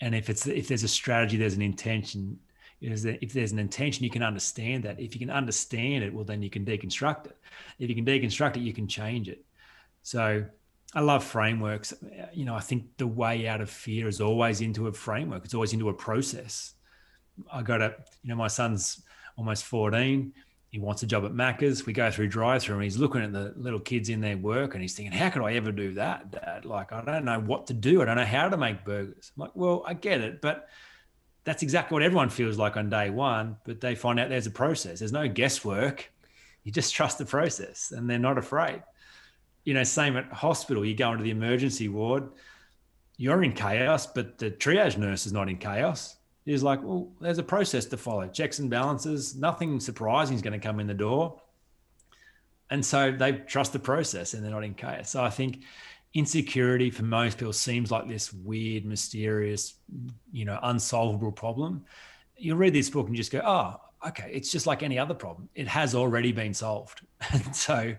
and 0.02 0.16
if 0.16 0.30
it's 0.30 0.48
if 0.48 0.68
there's 0.68 0.84
a 0.84 0.88
strategy, 0.88 1.38
there's 1.38 1.56
an 1.56 1.62
intention. 1.62 2.40
If 2.80 3.34
there's 3.34 3.52
an 3.52 3.60
intention, 3.60 4.04
you 4.04 4.12
can 4.12 4.22
understand 4.22 4.84
that. 4.84 5.00
If 5.00 5.16
you 5.16 5.20
can 5.20 5.32
understand 5.32 6.04
it, 6.04 6.14
well, 6.14 6.24
then 6.24 6.44
you 6.44 6.50
can 6.50 6.64
deconstruct 6.64 7.26
it. 7.26 7.38
If 7.80 7.90
you 7.90 7.96
can 7.96 8.06
deconstruct 8.06 8.58
it, 8.58 8.60
you 8.60 8.74
can 8.74 8.88
change 8.88 9.30
it. 9.30 9.44
So 10.04 10.46
I 10.94 11.00
love 11.02 11.24
frameworks. 11.24 11.94
You 12.34 12.46
know, 12.46 12.56
I 12.56 12.60
think 12.60 12.98
the 12.98 13.08
way 13.08 13.48
out 13.48 13.62
of 13.62 13.70
fear 13.70 14.08
is 14.08 14.22
always 14.22 14.62
into 14.62 14.88
a 14.88 14.94
framework. 14.94 15.44
It's 15.44 15.56
always 15.56 15.74
into 15.74 15.90
a 15.90 15.94
process. 15.94 16.76
I 17.52 17.64
got 17.64 17.82
a, 17.82 17.96
you 18.22 18.30
know, 18.30 18.36
my 18.36 18.48
son's 18.48 19.02
almost 19.38 19.66
14 19.66 20.34
he 20.78 20.82
wants 20.82 21.02
a 21.02 21.08
job 21.08 21.26
at 21.26 21.32
Macca's. 21.32 21.88
We 21.88 21.94
go 21.94 22.12
through 22.12 22.28
drive 22.28 22.62
through 22.62 22.76
and 22.76 22.84
he's 22.84 23.00
looking 23.00 23.24
at 23.24 23.34
the 23.34 23.52
little 23.58 23.80
kids 23.80 24.10
in 24.10 24.22
their 24.22 24.38
work 24.38 24.76
and 24.76 24.82
he's 24.84 24.94
thinking, 24.94 25.12
how 25.12 25.32
could 25.32 25.42
I 25.42 25.54
ever 25.54 25.72
do 25.72 25.96
that, 25.96 26.30
Dad? 26.30 26.66
Like, 26.66 26.92
I 26.92 27.04
don't 27.04 27.26
know 27.26 27.40
what 27.40 27.66
to 27.68 27.74
do. 27.74 28.00
I 28.00 28.06
don't 28.06 28.16
know 28.16 28.24
how 28.24 28.48
to 28.48 28.58
make 28.58 28.86
burgers. 28.86 29.32
I'm 29.36 29.42
like, 29.42 29.56
well, 29.56 29.84
I 29.88 29.96
get 29.96 30.22
it, 30.22 30.40
but 30.40 30.70
that's 31.46 31.64
exactly 31.64 31.96
what 31.96 32.04
everyone 32.04 32.30
feels 32.30 32.60
like 32.60 32.78
on 32.78 32.92
day 32.92 33.10
one. 33.10 33.58
But 33.64 33.82
they 33.82 33.96
find 33.96 34.20
out 34.20 34.30
there's 34.30 34.46
a 34.46 34.52
process. 34.52 35.00
There's 35.00 35.12
no 35.12 35.28
guesswork. 35.28 36.12
You 36.64 36.72
just 36.72 36.94
trust 36.94 37.18
the 37.18 37.26
process 37.26 37.92
and 37.92 38.08
they're 38.08 38.20
not 38.20 38.38
afraid. 38.38 38.84
You 39.64 39.74
know, 39.74 39.84
same 39.84 40.16
at 40.16 40.32
hospital. 40.32 40.86
You 40.86 40.94
go 40.94 41.12
into 41.12 41.24
the 41.24 41.32
emergency 41.32 41.90
ward, 41.90 42.30
you're 43.18 43.42
in 43.42 43.54
chaos, 43.54 44.06
but 44.06 44.38
the 44.38 44.52
triage 44.52 44.96
nurse 44.96 45.26
is 45.26 45.34
not 45.34 45.50
in 45.50 45.58
chaos 45.58 46.17
is 46.54 46.64
like, 46.64 46.82
well, 46.84 47.10
there's 47.20 47.38
a 47.38 47.44
process 47.44 47.86
to 47.88 47.98
follow, 47.98 48.28
checks 48.28 48.60
and 48.60 48.70
balances. 48.70 49.36
Nothing 49.36 49.80
surprising 49.80 50.36
is 50.36 50.42
going 50.42 50.60
to 50.60 50.66
come 50.66 50.80
in 50.80 50.88
the 50.88 50.94
door. 50.94 51.42
And 52.70 52.86
so 52.86 53.12
they 53.12 53.34
trust 53.34 53.74
the 53.74 53.80
process 53.80 54.34
and 54.34 54.44
they're 54.44 54.52
not 54.52 54.64
in 54.64 54.74
chaos. 54.74 55.10
So 55.10 55.24
I 55.24 55.30
think 55.30 55.64
insecurity 56.14 56.90
for 56.90 57.04
most 57.04 57.38
people 57.38 57.54
seems 57.54 57.92
like 57.92 58.08
this 58.08 58.34
weird, 58.34 58.86
mysterious, 58.86 59.76
you 60.32 60.46
know, 60.46 60.60
unsolvable 60.64 61.32
problem. 61.32 61.86
You'll 62.36 62.58
read 62.58 62.74
this 62.74 62.90
book 62.90 63.08
and 63.08 63.16
just 63.16 63.32
go, 63.32 63.42
oh, 63.46 63.80
okay, 64.10 64.30
it's 64.32 64.52
just 64.52 64.68
like 64.68 64.84
any 64.84 65.00
other 65.00 65.14
problem. 65.14 65.50
It 65.56 65.68
has 65.68 65.96
already 65.96 66.32
been 66.32 66.54
solved. 66.54 67.02
And 67.34 67.56
so 67.56 67.96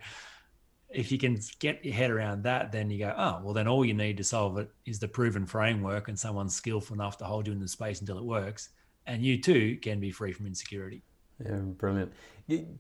if 0.91 1.13
you 1.13 1.19
can 1.19 1.39
get 1.59 1.85
your 1.85 1.95
head 1.95 2.11
around 2.11 2.43
that, 2.45 2.73
then 2.73 2.91
you 2.91 2.99
go, 2.99 3.15
oh, 3.17 3.41
well, 3.43 3.55
then 3.55 3.69
all 3.69 3.85
you 3.85 3.95
need 3.95 4.17
to 4.17 4.25
solve 4.25 4.59
it 4.59 4.71
is 4.87 4.99
the 4.99 5.09
proven 5.09 5.45
framework 5.45 6.09
and 6.09 6.19
someone 6.19 6.49
skillful 6.49 6.95
enough 6.95 7.19
to 7.19 7.25
hold 7.25 7.47
you 7.47 7.53
in 7.53 7.61
the 7.61 7.69
space 7.69 8.01
until 8.01 8.19
it 8.19 8.25
works. 8.25 8.71
And 9.07 9.23
you 9.23 9.41
too 9.41 9.77
can 9.83 10.01
be 10.01 10.11
free 10.11 10.33
from 10.33 10.47
insecurity. 10.47 11.03
Yeah, 11.45 11.57
brilliant. 11.57 12.13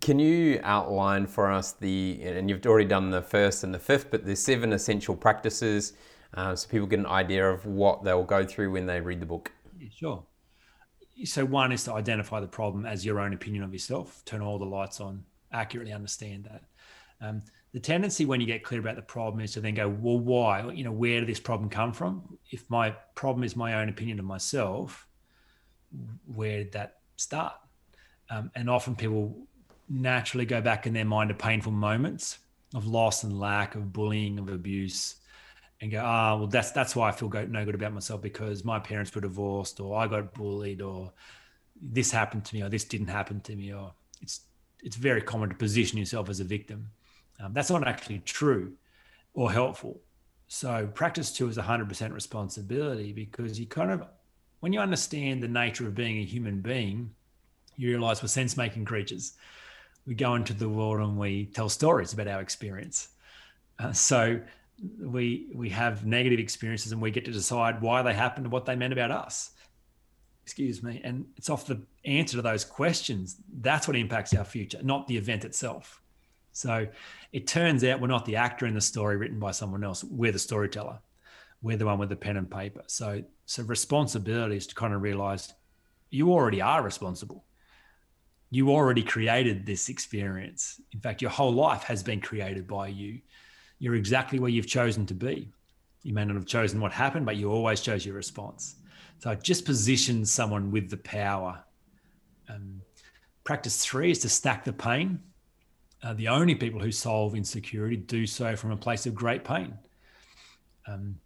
Can 0.00 0.18
you 0.18 0.60
outline 0.64 1.26
for 1.26 1.50
us 1.50 1.72
the, 1.72 2.20
and 2.22 2.48
you've 2.48 2.64
already 2.66 2.88
done 2.88 3.10
the 3.10 3.22
first 3.22 3.62
and 3.62 3.74
the 3.74 3.78
fifth, 3.78 4.10
but 4.10 4.24
the 4.24 4.34
seven 4.34 4.72
essential 4.72 5.14
practices 5.14 5.92
uh, 6.34 6.54
so 6.54 6.68
people 6.68 6.86
get 6.86 6.98
an 6.98 7.06
idea 7.06 7.48
of 7.48 7.64
what 7.66 8.04
they'll 8.04 8.24
go 8.24 8.44
through 8.44 8.70
when 8.70 8.86
they 8.86 9.00
read 9.00 9.20
the 9.20 9.26
book? 9.26 9.52
Yeah, 9.78 9.88
sure. 9.94 10.24
So, 11.24 11.44
one 11.44 11.72
is 11.72 11.84
to 11.84 11.94
identify 11.94 12.40
the 12.40 12.48
problem 12.48 12.86
as 12.86 13.04
your 13.04 13.18
own 13.20 13.32
opinion 13.32 13.64
of 13.64 13.72
yourself, 13.72 14.22
turn 14.24 14.40
all 14.40 14.58
the 14.58 14.66
lights 14.66 15.00
on, 15.00 15.24
accurately 15.52 15.92
understand 15.92 16.44
that. 16.44 16.62
Um, 17.20 17.42
the 17.72 17.80
tendency 17.80 18.24
when 18.24 18.40
you 18.40 18.46
get 18.46 18.62
clear 18.62 18.80
about 18.80 18.96
the 18.96 19.02
problem 19.02 19.42
is 19.42 19.52
to 19.52 19.60
then 19.60 19.74
go, 19.74 19.88
well, 19.88 20.18
why? 20.18 20.70
You 20.72 20.84
know, 20.84 20.92
where 20.92 21.20
did 21.20 21.28
this 21.28 21.40
problem 21.40 21.68
come 21.68 21.92
from? 21.92 22.38
If 22.50 22.68
my 22.70 22.90
problem 23.14 23.44
is 23.44 23.56
my 23.56 23.80
own 23.80 23.88
opinion 23.88 24.18
of 24.18 24.24
myself, 24.24 25.06
where 26.26 26.58
did 26.58 26.72
that 26.72 27.00
start? 27.16 27.54
Um, 28.30 28.50
and 28.54 28.70
often 28.70 28.96
people 28.96 29.46
naturally 29.88 30.44
go 30.44 30.60
back 30.60 30.86
in 30.86 30.92
their 30.92 31.04
mind 31.04 31.28
to 31.28 31.34
painful 31.34 31.72
moments 31.72 32.38
of 32.74 32.86
loss 32.86 33.24
and 33.24 33.38
lack, 33.38 33.74
of 33.74 33.92
bullying, 33.92 34.38
of 34.38 34.48
abuse, 34.48 35.16
and 35.80 35.90
go, 35.90 36.02
ah, 36.04 36.32
oh, 36.32 36.38
well, 36.38 36.46
that's 36.46 36.72
that's 36.72 36.96
why 36.96 37.08
I 37.08 37.12
feel 37.12 37.28
go, 37.28 37.44
no 37.46 37.64
good 37.64 37.74
about 37.74 37.92
myself 37.92 38.20
because 38.20 38.64
my 38.64 38.78
parents 38.78 39.14
were 39.14 39.20
divorced, 39.20 39.80
or 39.80 39.96
I 39.96 40.06
got 40.06 40.34
bullied, 40.34 40.82
or 40.82 41.12
this 41.80 42.10
happened 42.10 42.44
to 42.46 42.56
me, 42.56 42.62
or 42.62 42.68
this 42.68 42.84
didn't 42.84 43.08
happen 43.08 43.40
to 43.42 43.56
me, 43.56 43.72
or 43.72 43.92
it's 44.20 44.40
it's 44.82 44.96
very 44.96 45.22
common 45.22 45.48
to 45.48 45.54
position 45.54 45.98
yourself 45.98 46.28
as 46.28 46.40
a 46.40 46.44
victim. 46.44 46.90
Um, 47.40 47.52
that's 47.52 47.70
not 47.70 47.86
actually 47.86 48.20
true 48.20 48.72
or 49.34 49.52
helpful. 49.52 50.00
So 50.48 50.88
practice 50.94 51.32
two 51.32 51.48
is 51.48 51.58
100% 51.58 52.12
responsibility 52.12 53.12
because 53.12 53.60
you 53.60 53.66
kind 53.66 53.90
of, 53.90 54.04
when 54.60 54.72
you 54.72 54.80
understand 54.80 55.42
the 55.42 55.48
nature 55.48 55.86
of 55.86 55.94
being 55.94 56.18
a 56.18 56.24
human 56.24 56.60
being, 56.60 57.14
you 57.76 57.90
realize 57.90 58.22
we're 58.22 58.28
sense 58.28 58.56
making 58.56 58.84
creatures. 58.84 59.34
We 60.06 60.14
go 60.14 60.34
into 60.34 60.54
the 60.54 60.68
world 60.68 61.00
and 61.00 61.18
we 61.18 61.46
tell 61.46 61.68
stories 61.68 62.12
about 62.12 62.28
our 62.28 62.40
experience. 62.40 63.08
Uh, 63.78 63.92
so 63.92 64.40
we 65.00 65.50
we 65.54 65.68
have 65.70 66.06
negative 66.06 66.38
experiences 66.38 66.92
and 66.92 67.00
we 67.00 67.10
get 67.10 67.24
to 67.24 67.32
decide 67.32 67.80
why 67.80 68.02
they 68.02 68.14
happened 68.14 68.46
and 68.46 68.52
what 68.52 68.64
they 68.64 68.76
meant 68.76 68.92
about 68.92 69.10
us. 69.10 69.50
Excuse 70.44 70.82
me. 70.82 71.00
And 71.04 71.26
it's 71.36 71.50
off 71.50 71.66
the 71.66 71.82
answer 72.04 72.36
to 72.36 72.42
those 72.42 72.64
questions. 72.64 73.36
That's 73.60 73.86
what 73.86 73.96
impacts 73.96 74.34
our 74.34 74.44
future, 74.44 74.80
not 74.82 75.06
the 75.06 75.16
event 75.16 75.44
itself. 75.44 76.00
So 76.58 76.86
it 77.32 77.46
turns 77.46 77.84
out 77.84 78.00
we're 78.00 78.08
not 78.08 78.24
the 78.24 78.36
actor 78.36 78.66
in 78.66 78.74
the 78.74 78.80
story 78.80 79.16
written 79.16 79.38
by 79.38 79.52
someone 79.52 79.84
else. 79.84 80.02
We're 80.04 80.32
the 80.32 80.38
storyteller. 80.38 80.98
We're 81.62 81.76
the 81.76 81.86
one 81.86 81.98
with 81.98 82.08
the 82.08 82.16
pen 82.16 82.36
and 82.36 82.50
paper. 82.50 82.82
So 82.86 83.22
so 83.46 83.62
responsibility 83.62 84.56
is 84.56 84.66
to 84.68 84.74
kind 84.74 84.94
of 84.94 85.02
realize 85.02 85.52
you 86.10 86.32
already 86.32 86.60
are 86.60 86.82
responsible 86.82 87.44
you 88.50 88.70
already 88.70 89.02
created 89.02 89.66
this 89.66 89.88
experience. 89.88 90.80
In 90.92 91.00
fact, 91.00 91.20
your 91.20 91.30
whole 91.30 91.52
life 91.52 91.82
has 91.84 92.02
been 92.02 92.20
created 92.20 92.66
by 92.66 92.88
you. 92.88 93.20
You're 93.78 93.94
exactly 93.94 94.38
where 94.38 94.50
you've 94.50 94.66
chosen 94.66 95.06
to 95.06 95.14
be. 95.14 95.50
You 96.02 96.14
may 96.14 96.24
not 96.24 96.36
have 96.36 96.46
chosen 96.46 96.80
what 96.80 96.92
happened, 96.92 97.26
but 97.26 97.36
you 97.36 97.50
always 97.50 97.80
chose 97.80 98.06
your 98.06 98.14
response. 98.14 98.76
So 99.18 99.34
just 99.34 99.66
position 99.66 100.24
someone 100.24 100.70
with 100.70 100.88
the 100.88 100.96
power. 100.96 101.62
Um, 102.48 102.80
practice 103.44 103.84
three 103.84 104.10
is 104.10 104.20
to 104.20 104.28
stack 104.28 104.64
the 104.64 104.72
pain. 104.72 105.20
Uh, 106.02 106.14
the 106.14 106.28
only 106.28 106.54
people 106.54 106.80
who 106.80 106.92
solve 106.92 107.34
insecurity 107.34 107.96
do 107.96 108.26
so 108.26 108.54
from 108.54 108.70
a 108.70 108.76
place 108.76 109.06
of 109.06 109.14
great 109.14 109.44
pain. 109.44 109.76
Um, 110.86 111.18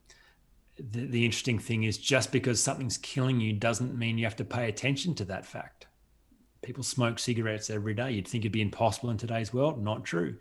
the, 0.76 1.06
the 1.06 1.24
interesting 1.24 1.58
thing 1.58 1.84
is 1.84 1.98
just 1.98 2.32
because 2.32 2.62
something's 2.62 2.96
killing 2.96 3.40
you 3.40 3.52
doesn't 3.52 3.96
mean 3.96 4.16
you 4.16 4.24
have 4.24 4.36
to 4.36 4.44
pay 4.44 4.68
attention 4.68 5.14
to 5.16 5.24
that 5.26 5.44
fact 5.44 5.86
people 6.62 6.82
smoke 6.82 7.18
cigarettes 7.18 7.70
every 7.70 7.94
day. 7.94 8.12
You'd 8.12 8.26
think 8.26 8.42
it'd 8.42 8.52
be 8.52 8.62
impossible 8.62 9.10
in 9.10 9.18
today's 9.18 9.52
world. 9.52 9.82
Not 9.82 10.04
true. 10.04 10.36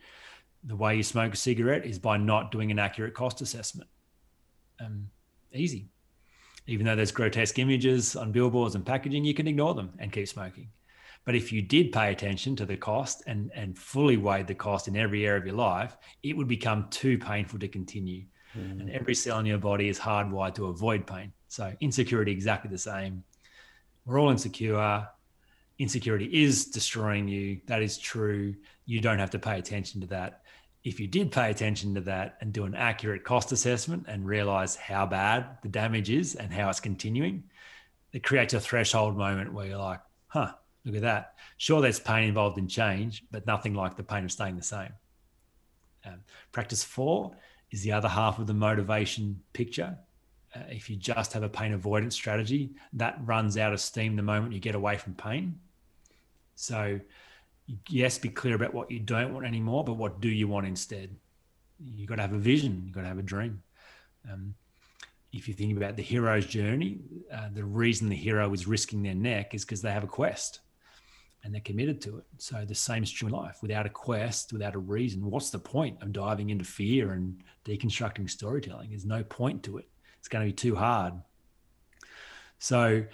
The 0.63 0.75
way 0.75 0.95
you 0.95 1.03
smoke 1.03 1.33
a 1.33 1.37
cigarette 1.37 1.85
is 1.85 1.99
by 1.99 2.17
not 2.17 2.51
doing 2.51 2.71
an 2.71 2.79
accurate 2.79 3.15
cost 3.15 3.41
assessment. 3.41 3.89
Um, 4.79 5.09
easy. 5.53 5.87
Even 6.67 6.85
though 6.85 6.95
there's 6.95 7.11
grotesque 7.11 7.57
images 7.57 8.15
on 8.15 8.31
billboards 8.31 8.75
and 8.75 8.85
packaging, 8.85 9.25
you 9.25 9.33
can 9.33 9.47
ignore 9.47 9.73
them 9.73 9.91
and 9.97 10.11
keep 10.11 10.27
smoking. 10.27 10.69
But 11.25 11.35
if 11.35 11.51
you 11.51 11.61
did 11.61 11.91
pay 11.91 12.11
attention 12.11 12.55
to 12.57 12.65
the 12.65 12.77
cost 12.77 13.23
and, 13.27 13.51
and 13.53 13.77
fully 13.77 14.17
weighed 14.17 14.47
the 14.47 14.55
cost 14.55 14.87
in 14.87 14.97
every 14.97 15.25
area 15.25 15.39
of 15.39 15.45
your 15.45 15.55
life, 15.55 15.95
it 16.23 16.35
would 16.35 16.47
become 16.47 16.87
too 16.89 17.17
painful 17.17 17.59
to 17.59 17.67
continue. 17.67 18.23
Mm. 18.57 18.81
And 18.81 18.89
every 18.89 19.13
cell 19.13 19.39
in 19.39 19.45
your 19.45 19.59
body 19.59 19.87
is 19.87 19.99
hardwired 19.99 20.55
to 20.55 20.67
avoid 20.67 21.05
pain. 21.05 21.31
So 21.47 21.73
insecurity, 21.79 22.31
exactly 22.31 22.71
the 22.71 22.77
same. 22.77 23.23
We're 24.05 24.19
all 24.19 24.31
insecure 24.31 25.07
insecurity 25.81 26.43
is 26.43 26.65
destroying 26.65 27.27
you. 27.27 27.59
That 27.65 27.81
is 27.81 27.97
true. 27.97 28.55
You 28.85 29.01
don't 29.01 29.17
have 29.17 29.31
to 29.31 29.39
pay 29.39 29.57
attention 29.57 29.99
to 30.01 30.07
that. 30.07 30.41
If 30.83 30.99
you 30.99 31.07
did 31.07 31.31
pay 31.31 31.49
attention 31.49 31.95
to 31.95 32.01
that 32.01 32.37
and 32.39 32.53
do 32.53 32.65
an 32.65 32.75
accurate 32.75 33.23
cost 33.23 33.51
assessment 33.51 34.05
and 34.07 34.25
realize 34.25 34.75
how 34.75 35.07
bad 35.07 35.57
the 35.63 35.69
damage 35.69 36.11
is 36.11 36.35
and 36.35 36.53
how 36.53 36.69
it's 36.69 36.79
continuing, 36.79 37.43
it 38.13 38.23
creates 38.23 38.53
a 38.53 38.59
threshold 38.59 39.17
moment 39.17 39.53
where 39.53 39.65
you're 39.65 39.77
like, 39.77 40.01
huh, 40.27 40.51
look 40.85 40.95
at 40.95 41.01
that. 41.01 41.35
Sure, 41.57 41.81
there's 41.81 41.99
pain 41.99 42.27
involved 42.27 42.57
in 42.57 42.67
change, 42.67 43.23
but 43.31 43.45
nothing 43.45 43.73
like 43.73 43.95
the 43.95 44.03
pain 44.03 44.25
of 44.25 44.31
staying 44.31 44.55
the 44.55 44.63
same. 44.63 44.91
Um, 46.05 46.21
practice 46.51 46.83
four 46.83 47.35
is 47.69 47.83
the 47.83 47.91
other 47.91 48.07
half 48.07 48.39
of 48.39 48.47
the 48.47 48.53
motivation 48.53 49.39
picture. 49.53 49.97
Uh, 50.55 50.63
if 50.69 50.89
you 50.89 50.95
just 50.95 51.33
have 51.33 51.43
a 51.43 51.49
pain 51.49 51.73
avoidance 51.73 52.15
strategy, 52.15 52.71
that 52.93 53.19
runs 53.23 53.57
out 53.57 53.73
of 53.73 53.79
steam 53.79 54.15
the 54.15 54.21
moment 54.21 54.53
you 54.53 54.59
get 54.59 54.75
away 54.75 54.97
from 54.97 55.13
pain. 55.13 55.59
So, 56.55 56.99
yes, 57.87 58.17
be 58.17 58.29
clear 58.29 58.55
about 58.55 58.73
what 58.73 58.91
you 58.91 58.99
don't 58.99 59.33
want 59.33 59.45
anymore, 59.45 59.83
but 59.83 59.93
what 59.93 60.19
do 60.19 60.29
you 60.29 60.47
want 60.47 60.67
instead? 60.67 61.15
You've 61.79 62.09
got 62.09 62.15
to 62.15 62.21
have 62.23 62.33
a 62.33 62.37
vision, 62.37 62.83
you've 62.85 62.93
got 62.93 63.01
to 63.01 63.07
have 63.07 63.19
a 63.19 63.23
dream. 63.23 63.61
Um, 64.29 64.55
if 65.31 65.47
you 65.47 65.53
think 65.53 65.77
about 65.77 65.95
the 65.95 66.03
hero's 66.03 66.45
journey, 66.45 66.99
uh, 67.33 67.47
the 67.53 67.63
reason 67.63 68.09
the 68.09 68.15
hero 68.15 68.51
is 68.51 68.67
risking 68.67 69.01
their 69.01 69.15
neck 69.15 69.53
is 69.55 69.63
because 69.63 69.81
they 69.81 69.91
have 69.91 70.03
a 70.03 70.07
quest 70.07 70.59
and 71.43 71.53
they're 71.53 71.61
committed 71.61 72.01
to 72.01 72.17
it. 72.17 72.25
So 72.37 72.65
the 72.65 72.75
same 72.75 73.03
is 73.03 73.11
true 73.11 73.27
in 73.27 73.33
life. 73.33 73.59
Without 73.61 73.85
a 73.85 73.89
quest, 73.89 74.53
without 74.53 74.75
a 74.75 74.79
reason, 74.79 75.29
what's 75.29 75.49
the 75.49 75.59
point 75.59 76.01
of 76.01 76.11
diving 76.11 76.49
into 76.49 76.65
fear 76.65 77.13
and 77.13 77.41
deconstructing 77.65 78.29
storytelling? 78.29 78.89
There's 78.89 79.05
no 79.05 79.23
point 79.23 79.63
to 79.63 79.77
it. 79.77 79.87
It's 80.19 80.27
going 80.27 80.45
to 80.45 80.49
be 80.49 80.55
too 80.55 80.75
hard. 80.75 81.13
So 82.59 83.05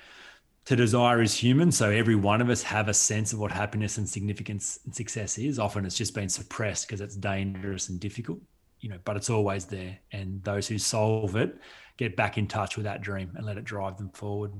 to 0.65 0.75
desire 0.75 1.21
is 1.21 1.33
human. 1.33 1.71
So 1.71 1.89
every 1.89 2.15
one 2.15 2.41
of 2.41 2.49
us 2.49 2.61
have 2.63 2.89
a 2.89 2.93
sense 2.93 3.31
of 3.31 3.39
what 3.39 3.51
happiness 3.51 3.97
and 3.97 4.07
significance 4.07 4.79
and 4.83 4.93
success 4.93 5.37
is. 5.37 5.59
Often 5.59 5.85
it's 5.85 5.95
just 5.95 6.13
been 6.13 6.27
suppressed 6.27 6.87
because 6.87 6.99
it's 6.99 7.15
dangerous 7.15 7.87
and 7.87 7.97
difficult, 7.97 8.39
you 8.81 8.89
know, 8.89 8.99
but 9.05 9.15
it's 9.15 9.29
always 9.29 9.63
there. 9.63 9.97
And 10.11 10.43
those 10.43 10.67
who 10.67 10.77
solve 10.77 11.37
it 11.37 11.57
get 11.95 12.17
back 12.17 12.37
in 12.37 12.47
touch 12.47 12.75
with 12.75 12.83
that 12.83 13.01
dream 13.01 13.31
and 13.35 13.45
let 13.45 13.57
it 13.57 13.63
drive 13.63 13.97
them 13.97 14.09
forward. 14.09 14.51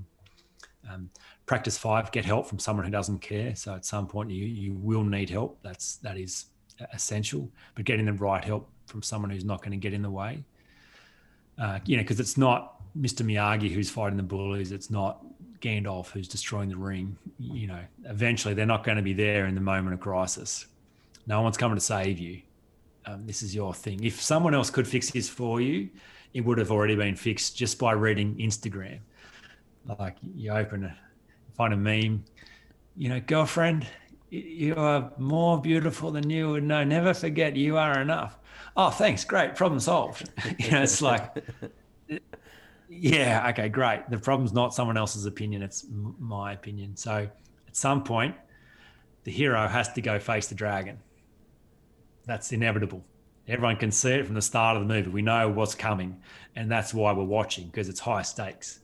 Um, 0.92 1.10
practice 1.46 1.78
five, 1.78 2.12
get 2.12 2.26
help 2.26 2.48
from 2.48 2.60
someone 2.60 2.86
who 2.86 2.92
doesn't 2.92 3.20
care. 3.20 3.56
So 3.56 3.76
at 3.76 3.86
some 3.86 4.08
point 4.08 4.30
you 4.30 4.46
you 4.46 4.74
will 4.74 5.04
need 5.04 5.30
help. 5.30 5.60
That's 5.62 5.98
that 5.98 6.18
is 6.18 6.46
essential. 6.94 7.50
But 7.76 7.86
getting 7.86 8.06
the 8.06 8.14
right 8.14 8.44
help 8.44 8.70
from 8.86 9.02
someone 9.02 9.30
who's 9.32 9.46
not 9.46 9.62
going 9.62 9.72
to 9.72 9.78
get 9.78 9.94
in 9.94 10.02
the 10.02 10.10
way. 10.10 10.44
Uh, 11.60 11.80
you 11.86 11.98
know, 11.98 12.04
because 12.04 12.20
it's 12.20 12.38
not 12.38 12.76
Mr. 12.98 13.26
Miyagi 13.26 13.72
who's 13.72 13.90
fighting 13.90 14.18
the 14.18 14.24
bullies. 14.24 14.72
It's 14.72 14.92
not 14.92 15.26
Gandalf 15.60 16.10
who's 16.12 16.28
destroying 16.28 16.70
the 16.70 16.78
ring, 16.78 17.18
you 17.40 17.68
know, 17.68 17.80
eventually 18.06 18.54
they're 18.54 18.66
not 18.66 18.84
going 18.84 18.98
to 18.98 19.04
be 19.04 19.14
there 19.14 19.46
in 19.46 19.56
the 19.56 19.62
moment 19.62 19.94
of 19.94 20.00
crisis. 20.00 20.68
No 21.26 21.42
one's 21.42 21.58
coming 21.58 21.76
to 21.76 21.84
save 21.84 22.20
you. 22.20 22.42
Um, 23.06 23.26
this 23.26 23.42
is 23.42 23.56
your 23.56 23.74
thing. 23.74 24.04
If 24.04 24.22
someone 24.22 24.54
else 24.54 24.70
could 24.70 24.88
fix 24.88 25.12
this 25.12 25.30
for 25.30 25.62
you, 25.62 25.90
it 26.34 26.42
would 26.42 26.58
have 26.58 26.72
already 26.72 26.96
been 26.96 27.16
fixed 27.16 27.58
just 27.58 27.80
by 27.80 27.94
reading 27.94 28.36
Instagram. 28.36 29.00
Like 30.00 30.18
you 30.36 30.52
open 30.52 30.84
it, 30.84 30.94
find 31.56 31.74
a 31.74 31.78
meme, 31.78 32.26
you 32.96 33.10
know, 33.10 33.20
girlfriend, 33.20 33.88
you 34.30 34.76
are 34.76 35.12
more 35.18 35.62
beautiful 35.62 36.12
than 36.12 36.30
you 36.30 36.52
would 36.52 36.64
know. 36.64 36.84
Never 36.84 37.14
forget 37.14 37.56
you 37.56 37.78
are 37.78 38.02
enough. 38.02 38.38
Oh, 38.76 38.90
thanks. 38.90 39.24
Great. 39.24 39.56
Problem 39.56 39.80
solved. 39.80 40.30
you 40.60 40.72
know, 40.72 40.84
it's 40.84 41.02
like 41.02 41.38
yeah, 42.90 43.48
okay, 43.50 43.70
great. 43.70 44.10
The 44.10 44.18
problem's 44.18 44.54
not 44.54 44.74
someone 44.74 44.98
else's 44.98 45.26
opinion, 45.26 45.62
it's 45.62 45.84
m- 45.86 46.16
my 46.20 46.54
opinion. 46.54 46.96
So 46.96 47.28
at 47.68 47.76
some 47.76 48.04
point, 48.04 48.36
the 49.24 49.32
hero 49.32 49.68
has 49.68 49.92
to 49.94 50.02
go 50.02 50.20
face 50.20 50.48
the 50.48 50.56
dragon. 50.56 51.00
That's 52.26 52.52
inevitable. 52.52 53.04
Everyone 53.48 53.78
can 53.78 53.92
see 53.92 54.12
it 54.12 54.26
from 54.26 54.36
the 54.36 54.42
start 54.42 54.78
of 54.78 54.88
the 54.88 54.94
movie. 54.94 55.10
We 55.10 55.22
know 55.22 55.50
what's 55.50 55.76
coming, 55.76 56.22
and 56.56 56.72
that's 56.72 56.94
why 56.94 57.14
we're 57.14 57.24
watching 57.24 57.68
because 57.68 57.90
it's 57.90 58.00
high 58.00 58.22
stakes. 58.22 58.80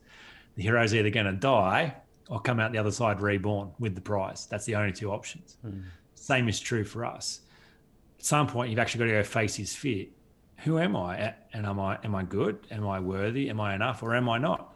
The 0.56 0.64
hero's 0.64 0.94
either 0.94 1.10
going 1.10 1.26
to 1.26 1.34
die 1.34 1.96
or 2.30 2.40
come 2.40 2.60
out 2.60 2.72
the 2.72 2.78
other 2.78 2.92
side 2.92 3.22
reborn 3.22 3.72
with 3.80 3.96
the 3.96 4.02
prize. 4.02 4.48
That's 4.50 4.66
the 4.66 4.76
only 4.76 4.92
two 4.92 5.12
options. 5.12 5.58
Mm. 5.66 5.84
Same 6.16 6.48
is 6.48 6.60
true 6.60 6.84
for 6.84 7.06
us. 7.06 7.42
At 8.20 8.26
some 8.26 8.48
point, 8.48 8.70
you've 8.70 8.80
actually 8.80 9.00
got 9.00 9.06
to 9.06 9.12
go 9.12 9.24
face 9.24 9.56
his 9.56 9.76
fear. 9.76 10.06
Who 10.60 10.80
am 10.80 10.96
I? 10.96 11.34
And 11.52 11.66
am 11.66 11.80
I 11.80 11.98
am 12.04 12.16
I 12.16 12.24
good? 12.24 12.66
Am 12.72 12.88
I 12.88 13.00
worthy? 13.00 13.50
Am 13.50 13.60
I 13.60 13.76
enough? 13.76 14.02
Or 14.02 14.16
am 14.16 14.30
I 14.30 14.38
not? 14.38 14.74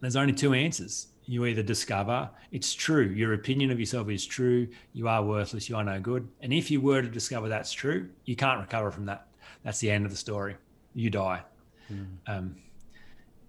There's 0.00 0.16
only 0.16 0.32
two 0.32 0.52
answers. 0.52 1.06
You 1.24 1.46
either 1.46 1.62
discover 1.62 2.28
it's 2.50 2.74
true, 2.74 3.06
your 3.06 3.32
opinion 3.32 3.70
of 3.70 3.78
yourself 3.78 4.10
is 4.10 4.26
true, 4.26 4.68
you 4.92 5.06
are 5.06 5.24
worthless, 5.24 5.68
you 5.68 5.76
are 5.76 5.84
no 5.84 6.00
good. 6.00 6.28
And 6.40 6.52
if 6.52 6.70
you 6.70 6.80
were 6.80 7.00
to 7.00 7.08
discover 7.08 7.48
that's 7.48 7.72
true, 7.72 8.08
you 8.24 8.34
can't 8.34 8.60
recover 8.60 8.90
from 8.90 9.06
that. 9.06 9.28
That's 9.62 9.78
the 9.78 9.90
end 9.90 10.04
of 10.04 10.10
the 10.10 10.18
story. 10.18 10.56
You 10.94 11.08
die. 11.08 11.42
Mm. 11.90 12.06
Um, 12.26 12.56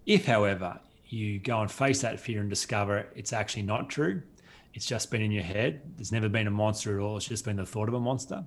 if, 0.06 0.26
however, 0.26 0.80
you 1.14 1.40
go 1.40 1.62
and 1.62 1.72
face 1.72 2.02
that 2.02 2.20
fear 2.20 2.42
and 2.42 2.50
discover 2.50 3.08
it's 3.16 3.32
actually 3.32 3.64
not 3.64 3.90
true, 3.90 4.22
it's 4.74 4.86
just 4.86 5.12
been 5.12 5.22
in 5.22 5.32
your 5.32 5.44
head, 5.44 5.82
there's 5.96 6.12
never 6.12 6.28
been 6.28 6.48
a 6.48 6.52
monster 6.52 6.98
at 6.98 7.04
all, 7.04 7.18
it's 7.18 7.28
just 7.28 7.46
been 7.46 7.58
the 7.58 7.66
thought 7.66 7.88
of 7.88 7.94
a 7.94 8.00
monster, 8.00 8.44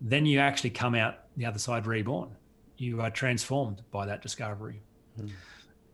then 0.00 0.24
you 0.24 0.38
actually 0.38 0.70
come 0.70 0.94
out 0.94 1.18
the 1.36 1.44
other 1.44 1.58
side 1.58 1.86
reborn. 1.86 2.30
You 2.76 3.00
are 3.00 3.10
transformed 3.10 3.82
by 3.90 4.06
that 4.06 4.22
discovery. 4.22 4.82
Mm. 5.20 5.30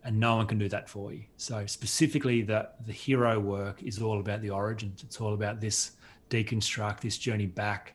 And 0.05 0.19
no 0.19 0.35
one 0.35 0.47
can 0.47 0.57
do 0.57 0.67
that 0.67 0.89
for 0.89 1.13
you. 1.13 1.23
So 1.37 1.65
specifically 1.65 2.41
the 2.41 2.67
the 2.85 2.91
hero 2.91 3.39
work 3.39 3.81
is 3.81 4.01
all 4.01 4.19
about 4.19 4.41
the 4.41 4.49
origins. 4.49 5.01
It's 5.01 5.21
all 5.21 5.33
about 5.33 5.61
this 5.61 5.91
deconstruct, 6.29 6.99
this 6.99 7.17
journey 7.17 7.45
back 7.45 7.93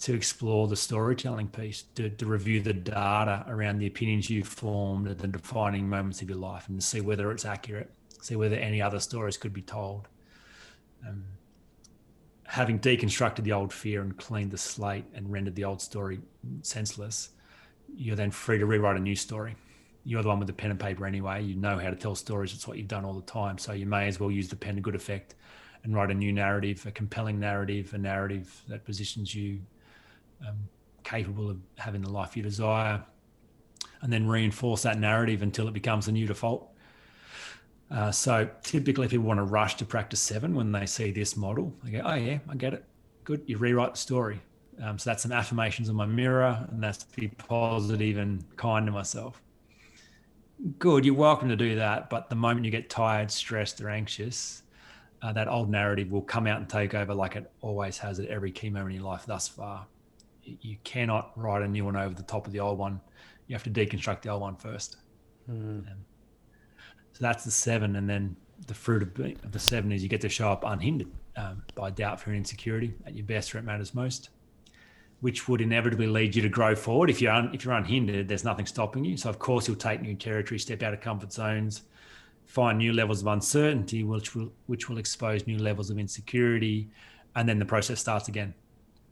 to 0.00 0.14
explore 0.14 0.68
the 0.68 0.76
storytelling 0.76 1.48
piece, 1.48 1.82
to, 1.94 2.10
to 2.10 2.26
review 2.26 2.60
the 2.60 2.72
data 2.72 3.44
around 3.48 3.78
the 3.78 3.86
opinions 3.86 4.28
you've 4.28 4.48
formed 4.48 5.08
at 5.08 5.18
the 5.18 5.28
defining 5.28 5.88
moments 5.88 6.20
of 6.20 6.28
your 6.28 6.38
life 6.38 6.68
and 6.68 6.80
to 6.80 6.86
see 6.86 7.00
whether 7.00 7.30
it's 7.30 7.44
accurate, 7.44 7.90
see 8.20 8.36
whether 8.36 8.56
any 8.56 8.82
other 8.82 9.00
stories 9.00 9.36
could 9.36 9.52
be 9.52 9.62
told. 9.62 10.08
Um, 11.06 11.24
having 12.44 12.78
deconstructed 12.78 13.44
the 13.44 13.52
old 13.52 13.72
fear 13.72 14.02
and 14.02 14.16
cleaned 14.16 14.50
the 14.50 14.58
slate 14.58 15.04
and 15.14 15.30
rendered 15.30 15.54
the 15.54 15.64
old 15.64 15.80
story 15.80 16.20
senseless, 16.62 17.30
you're 17.96 18.16
then 18.16 18.30
free 18.30 18.58
to 18.58 18.66
rewrite 18.66 18.96
a 18.96 19.00
new 19.00 19.16
story. 19.16 19.54
You're 20.04 20.22
the 20.22 20.28
one 20.28 20.38
with 20.38 20.48
the 20.48 20.54
pen 20.54 20.70
and 20.70 20.78
paper 20.78 21.06
anyway. 21.06 21.42
You 21.42 21.54
know 21.54 21.78
how 21.78 21.88
to 21.88 21.96
tell 21.96 22.14
stories. 22.14 22.52
It's 22.52 22.68
what 22.68 22.76
you've 22.76 22.88
done 22.88 23.04
all 23.04 23.14
the 23.14 23.22
time. 23.22 23.56
So 23.56 23.72
you 23.72 23.86
may 23.86 24.06
as 24.06 24.20
well 24.20 24.30
use 24.30 24.48
the 24.48 24.56
pen 24.56 24.74
to 24.74 24.80
good 24.82 24.94
effect 24.94 25.34
and 25.82 25.94
write 25.94 26.10
a 26.10 26.14
new 26.14 26.32
narrative, 26.32 26.84
a 26.86 26.90
compelling 26.90 27.38
narrative, 27.38 27.94
a 27.94 27.98
narrative 27.98 28.62
that 28.68 28.84
positions 28.84 29.34
you 29.34 29.60
um, 30.46 30.68
capable 31.04 31.50
of 31.50 31.58
having 31.76 32.02
the 32.02 32.10
life 32.10 32.36
you 32.36 32.42
desire, 32.42 33.02
and 34.00 34.12
then 34.12 34.26
reinforce 34.26 34.82
that 34.82 34.98
narrative 34.98 35.42
until 35.42 35.68
it 35.68 35.74
becomes 35.74 36.06
the 36.06 36.12
new 36.12 36.26
default. 36.26 36.70
Uh, 37.90 38.10
so 38.10 38.48
typically, 38.62 39.06
people 39.06 39.26
want 39.26 39.38
to 39.38 39.44
rush 39.44 39.76
to 39.76 39.84
practice 39.84 40.20
seven 40.20 40.54
when 40.54 40.72
they 40.72 40.86
see 40.86 41.10
this 41.10 41.36
model. 41.36 41.72
They 41.84 41.92
go, 41.92 42.02
"Oh 42.04 42.14
yeah, 42.14 42.38
I 42.48 42.54
get 42.56 42.74
it. 42.74 42.84
Good." 43.24 43.42
You 43.46 43.58
rewrite 43.58 43.92
the 43.94 44.00
story. 44.00 44.40
Um, 44.82 44.98
so 44.98 45.10
that's 45.10 45.22
some 45.22 45.30
affirmations 45.30 45.88
on 45.88 45.94
my 45.94 46.06
mirror, 46.06 46.66
and 46.70 46.82
that's 46.82 47.04
be 47.04 47.28
positive 47.28 48.16
and 48.16 48.44
kind 48.56 48.86
to 48.86 48.92
myself. 48.92 49.40
Good. 50.78 51.04
You're 51.04 51.14
welcome 51.14 51.48
to 51.48 51.56
do 51.56 51.76
that, 51.76 52.10
but 52.10 52.28
the 52.28 52.34
moment 52.34 52.64
you 52.64 52.72
get 52.72 52.90
tired, 52.90 53.30
stressed, 53.30 53.80
or 53.80 53.90
anxious, 53.90 54.62
uh, 55.22 55.32
that 55.32 55.46
old 55.46 55.70
narrative 55.70 56.10
will 56.10 56.22
come 56.22 56.46
out 56.46 56.58
and 56.58 56.68
take 56.68 56.94
over, 56.94 57.14
like 57.14 57.36
it 57.36 57.50
always 57.60 57.98
has 57.98 58.18
at 58.18 58.26
every 58.28 58.50
key 58.50 58.70
moment 58.70 58.94
in 58.94 59.00
your 59.00 59.10
life 59.10 59.26
thus 59.26 59.46
far 59.46 59.86
you 60.44 60.76
cannot 60.84 61.32
write 61.36 61.62
a 61.62 61.68
new 61.68 61.84
one 61.84 61.96
over 61.96 62.14
the 62.14 62.22
top 62.22 62.46
of 62.46 62.52
the 62.52 62.60
old 62.60 62.78
one. 62.78 63.00
You 63.46 63.54
have 63.54 63.64
to 63.64 63.70
deconstruct 63.70 64.22
the 64.22 64.30
old 64.30 64.42
one 64.42 64.56
first. 64.56 64.96
Mm. 65.50 65.80
Um, 65.80 66.04
so 67.12 67.18
that's 67.20 67.44
the 67.44 67.50
seven, 67.50 67.96
and 67.96 68.08
then 68.08 68.36
the 68.66 68.74
fruit 68.74 69.02
of, 69.02 69.52
the 69.52 69.58
seven 69.58 69.92
is 69.92 70.02
you 70.02 70.08
get 70.08 70.20
to 70.22 70.28
show 70.28 70.50
up 70.50 70.64
unhindered 70.64 71.08
um, 71.36 71.62
by 71.74 71.90
doubt, 71.90 72.20
fear, 72.20 72.32
and 72.32 72.38
insecurity 72.38 72.94
at 73.06 73.14
your 73.14 73.26
best 73.26 73.52
where 73.52 73.62
it 73.62 73.66
matters 73.66 73.94
most, 73.94 74.30
which 75.20 75.48
would 75.48 75.60
inevitably 75.60 76.06
lead 76.06 76.34
you 76.34 76.42
to 76.42 76.48
grow 76.48 76.74
forward. 76.74 77.10
If 77.10 77.20
you're 77.20 77.32
un, 77.32 77.50
if 77.52 77.64
you're 77.64 77.74
unhindered, 77.74 78.28
there's 78.28 78.44
nothing 78.44 78.66
stopping 78.66 79.04
you. 79.04 79.16
So 79.16 79.28
of 79.28 79.38
course 79.38 79.68
you'll 79.68 79.76
take 79.76 80.02
new 80.02 80.14
territory, 80.14 80.58
step 80.58 80.82
out 80.82 80.94
of 80.94 81.00
comfort 81.00 81.32
zones, 81.32 81.82
find 82.46 82.78
new 82.78 82.92
levels 82.92 83.20
of 83.20 83.28
uncertainty, 83.28 84.02
which 84.02 84.34
will 84.34 84.52
which 84.66 84.88
will 84.88 84.98
expose 84.98 85.46
new 85.46 85.58
levels 85.58 85.90
of 85.90 85.98
insecurity, 85.98 86.88
and 87.36 87.48
then 87.48 87.58
the 87.58 87.64
process 87.64 88.00
starts 88.00 88.28
again 88.28 88.54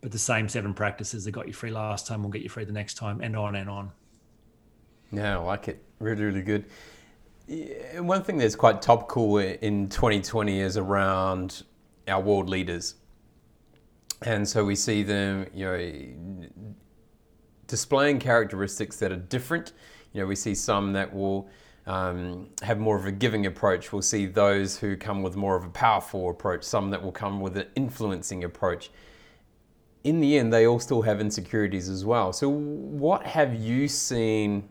but 0.02 0.10
the 0.10 0.18
same 0.18 0.48
seven 0.48 0.74
practices 0.74 1.24
that 1.24 1.30
got 1.30 1.46
you 1.46 1.54
free 1.54 1.70
last 1.70 2.06
time 2.06 2.22
will 2.22 2.30
get 2.30 2.42
you 2.42 2.48
free 2.48 2.64
the 2.64 2.72
next 2.72 2.94
time, 2.94 3.20
and 3.22 3.34
on 3.36 3.54
and 3.54 3.70
on. 3.70 3.92
Yeah, 5.12 5.38
I 5.38 5.42
like 5.42 5.68
it. 5.68 5.82
Really, 6.00 6.24
really 6.24 6.42
good. 6.42 6.66
One 7.98 8.22
thing 8.22 8.36
that's 8.36 8.56
quite 8.56 8.82
topical 8.82 9.38
in 9.38 9.88
2020 9.88 10.60
is 10.60 10.76
around 10.76 11.62
our 12.08 12.20
world 12.20 12.48
leaders. 12.48 12.96
And 14.22 14.48
so 14.48 14.64
we 14.64 14.74
see 14.74 15.02
them, 15.02 15.46
you 15.54 15.64
know, 15.64 16.76
displaying 17.68 18.18
characteristics 18.18 18.96
that 18.96 19.12
are 19.12 19.16
different. 19.16 19.72
You 20.12 20.22
know, 20.22 20.26
we 20.26 20.36
see 20.36 20.54
some 20.54 20.92
that 20.94 21.12
will 21.14 21.48
um, 21.86 22.48
have 22.62 22.78
more 22.78 22.96
of 22.96 23.06
a 23.06 23.12
giving 23.12 23.46
approach. 23.46 23.92
We'll 23.92 24.02
see 24.02 24.26
those 24.26 24.78
who 24.78 24.96
come 24.96 25.22
with 25.22 25.36
more 25.36 25.56
of 25.56 25.64
a 25.64 25.70
powerful 25.70 26.30
approach, 26.30 26.64
some 26.64 26.90
that 26.90 27.02
will 27.02 27.12
come 27.12 27.40
with 27.40 27.56
an 27.56 27.66
influencing 27.76 28.44
approach 28.44 28.90
in 30.04 30.20
the 30.20 30.38
end, 30.38 30.52
they 30.52 30.66
all 30.66 30.80
still 30.80 31.02
have 31.02 31.20
insecurities 31.20 31.88
as 31.88 32.04
well. 32.04 32.32
So, 32.32 32.48
what 32.48 33.24
have 33.26 33.54
you 33.54 33.88
seen 33.88 34.68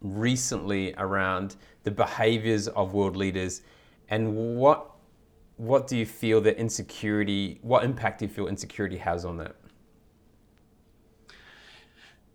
recently 0.00 0.94
around 0.96 1.56
the 1.84 1.90
behaviors 1.90 2.68
of 2.68 2.94
world 2.94 3.16
leaders, 3.16 3.62
and 4.08 4.56
what 4.56 4.90
what 5.56 5.86
do 5.86 5.96
you 5.96 6.06
feel 6.06 6.40
that 6.40 6.56
insecurity? 6.56 7.58
What 7.60 7.84
impact 7.84 8.20
do 8.20 8.24
you 8.24 8.30
feel 8.30 8.46
insecurity 8.46 8.96
has 8.96 9.26
on 9.26 9.36
that? 9.38 9.56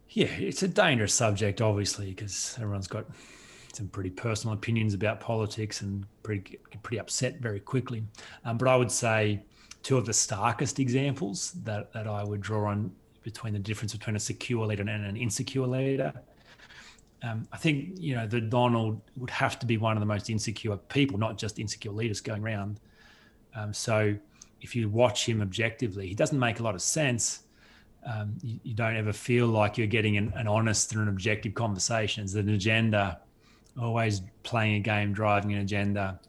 Yeah, 0.10 0.28
it's 0.28 0.62
a 0.62 0.68
dangerous 0.68 1.14
subject, 1.14 1.60
obviously, 1.60 2.10
because 2.10 2.56
everyone's 2.62 2.88
got 2.88 3.06
some 3.74 3.88
pretty 3.88 4.12
personal 4.12 4.54
opinions 4.54 4.94
about 4.94 5.20
politics 5.20 5.82
and 5.82 6.06
pretty 6.24 6.60
pretty 6.84 7.00
upset 7.00 7.40
very 7.40 7.60
quickly. 7.60 8.04
Um, 8.46 8.58
but 8.58 8.68
I 8.68 8.76
would 8.76 8.92
say 8.92 9.44
two 9.86 10.00
of 10.00 10.06
the 10.08 10.14
starkest 10.14 10.80
examples 10.80 11.52
that, 11.64 11.94
that 11.94 12.08
I 12.08 12.24
would 12.24 12.42
draw 12.42 12.72
on 12.72 12.92
between 13.22 13.54
the 13.54 13.60
difference 13.60 13.94
between 13.94 14.16
a 14.16 14.20
secure 14.20 14.66
leader 14.66 14.82
and 14.82 14.90
an 14.90 15.16
insecure 15.16 15.68
leader. 15.68 16.12
Um, 17.22 17.48
I 17.54 17.58
think 17.58 17.92
you 18.00 18.16
know 18.16 18.26
the 18.26 18.42
Donald 18.42 19.00
would 19.16 19.30
have 19.30 19.60
to 19.60 19.66
be 19.68 19.78
one 19.78 19.96
of 19.96 20.00
the 20.00 20.08
most 20.08 20.32
insecure 20.32 20.76
people, 20.78 21.20
not 21.20 21.38
just 21.38 21.60
insecure 21.60 21.92
leaders 21.92 22.20
going 22.20 22.44
around. 22.44 22.80
Um, 23.56 23.74
so 23.74 24.16
if 24.60 24.76
you 24.76 24.90
watch 24.90 25.30
him 25.30 25.40
objectively, 25.40 26.08
he 26.08 26.16
doesn't 26.16 26.40
make 26.40 26.60
a 26.60 26.64
lot 26.64 26.74
of 26.74 26.82
sense. 26.82 27.44
Um, 28.08 28.34
you, 28.42 28.60
you, 28.64 28.74
don't 28.74 28.96
ever 28.96 29.14
feel 29.14 29.46
like 29.48 29.78
you're 29.78 29.86
getting 29.86 30.18
an, 30.18 30.34
an 30.36 30.48
honest 30.48 30.94
and 30.94 31.02
an 31.04 31.10
objective 31.10 31.54
conversation. 31.54 32.24
It's 32.24 32.34
an 32.34 32.50
agenda, 32.50 33.20
always 33.80 34.24
playing 34.42 34.76
a 34.76 34.80
game, 34.80 35.14
driving 35.14 35.54
an 35.54 35.60
agenda 35.60 36.20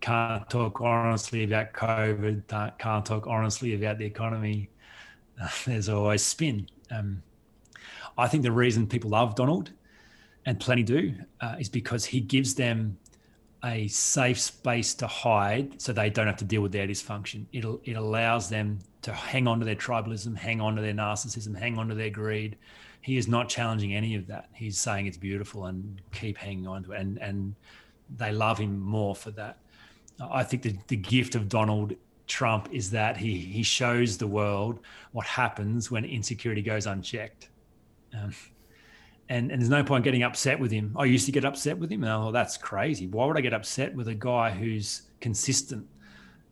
can't 0.00 0.48
talk 0.48 0.80
honestly 0.80 1.44
about 1.44 1.72
COVID, 1.72 2.78
can't 2.78 3.06
talk 3.06 3.26
honestly 3.26 3.74
about 3.74 3.98
the 3.98 4.04
economy. 4.04 4.70
There's 5.66 5.88
always 5.88 6.22
spin. 6.22 6.68
Um, 6.90 7.22
I 8.16 8.26
think 8.28 8.42
the 8.42 8.52
reason 8.52 8.86
people 8.86 9.10
love 9.10 9.34
Donald, 9.34 9.70
and 10.46 10.58
plenty 10.58 10.82
do, 10.82 11.14
uh, 11.40 11.56
is 11.58 11.68
because 11.68 12.04
he 12.04 12.20
gives 12.20 12.54
them 12.54 12.98
a 13.64 13.88
safe 13.88 14.40
space 14.40 14.94
to 14.94 15.06
hide 15.06 15.80
so 15.80 15.92
they 15.92 16.10
don't 16.10 16.26
have 16.26 16.36
to 16.36 16.44
deal 16.44 16.62
with 16.62 16.72
their 16.72 16.86
dysfunction. 16.86 17.44
It'll, 17.52 17.80
it 17.84 17.94
allows 17.94 18.48
them 18.48 18.78
to 19.02 19.12
hang 19.12 19.46
on 19.46 19.58
to 19.58 19.64
their 19.64 19.76
tribalism, 19.76 20.36
hang 20.36 20.60
on 20.60 20.76
to 20.76 20.82
their 20.82 20.92
narcissism, 20.92 21.56
hang 21.56 21.78
on 21.78 21.88
to 21.88 21.94
their 21.94 22.10
greed. 22.10 22.56
He 23.00 23.16
is 23.16 23.28
not 23.28 23.48
challenging 23.48 23.94
any 23.94 24.14
of 24.14 24.26
that. 24.28 24.48
He's 24.52 24.78
saying 24.78 25.06
it's 25.06 25.16
beautiful 25.16 25.66
and 25.66 26.00
keep 26.12 26.36
hanging 26.36 26.66
on 26.66 26.84
to 26.84 26.92
it. 26.92 27.00
And, 27.00 27.18
and 27.18 27.54
they 28.16 28.32
love 28.32 28.58
him 28.58 28.80
more 28.80 29.14
for 29.14 29.30
that. 29.32 29.58
I 30.20 30.42
think 30.44 30.62
the, 30.62 30.76
the 30.88 30.96
gift 30.96 31.34
of 31.34 31.48
Donald 31.48 31.94
Trump 32.26 32.68
is 32.72 32.90
that 32.90 33.16
he 33.16 33.38
he 33.38 33.62
shows 33.62 34.18
the 34.18 34.26
world 34.26 34.80
what 35.12 35.26
happens 35.26 35.90
when 35.90 36.04
insecurity 36.04 36.62
goes 36.62 36.86
unchecked. 36.86 37.48
Um, 38.14 38.34
and, 39.30 39.50
and 39.50 39.60
there's 39.60 39.70
no 39.70 39.84
point 39.84 40.04
getting 40.04 40.22
upset 40.22 40.58
with 40.58 40.70
him. 40.70 40.96
I 40.98 41.04
used 41.04 41.26
to 41.26 41.32
get 41.32 41.44
upset 41.44 41.78
with 41.78 41.90
him, 41.90 42.02
and 42.02 42.10
I 42.10 42.16
thought 42.16 42.32
that's 42.32 42.56
crazy. 42.56 43.06
Why 43.06 43.26
would 43.26 43.36
I 43.36 43.42
get 43.42 43.52
upset 43.52 43.94
with 43.94 44.08
a 44.08 44.14
guy 44.14 44.50
who's 44.50 45.02
consistent? 45.20 45.86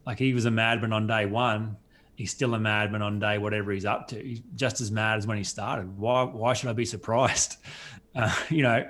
Like 0.05 0.19
he 0.19 0.35
was 0.35 0.45
a 0.45 0.51
madman 0.51 0.93
on 0.93 1.07
day 1.07 1.25
one, 1.25 1.77
he's 2.17 2.31
still 2.31 2.55
a 2.55 2.59
madman 2.59 3.03
on 3.03 3.19
day 3.19 3.39
whatever 3.39 3.73
he's 3.73 3.85
up 3.85 4.09
to. 4.09 4.23
He's 4.23 4.43
just 4.57 4.81
as 4.81 4.91
mad 4.91 5.19
as 5.19 5.27
when 5.27 5.39
he 5.39 5.45
started. 5.45 5.97
Why 5.97 6.25
why 6.25 6.53
should 6.55 6.71
I 6.71 6.73
be 6.73 6.87
surprised? 6.87 7.57
Uh, 8.15 8.35
you 8.49 8.63
know, 8.63 8.83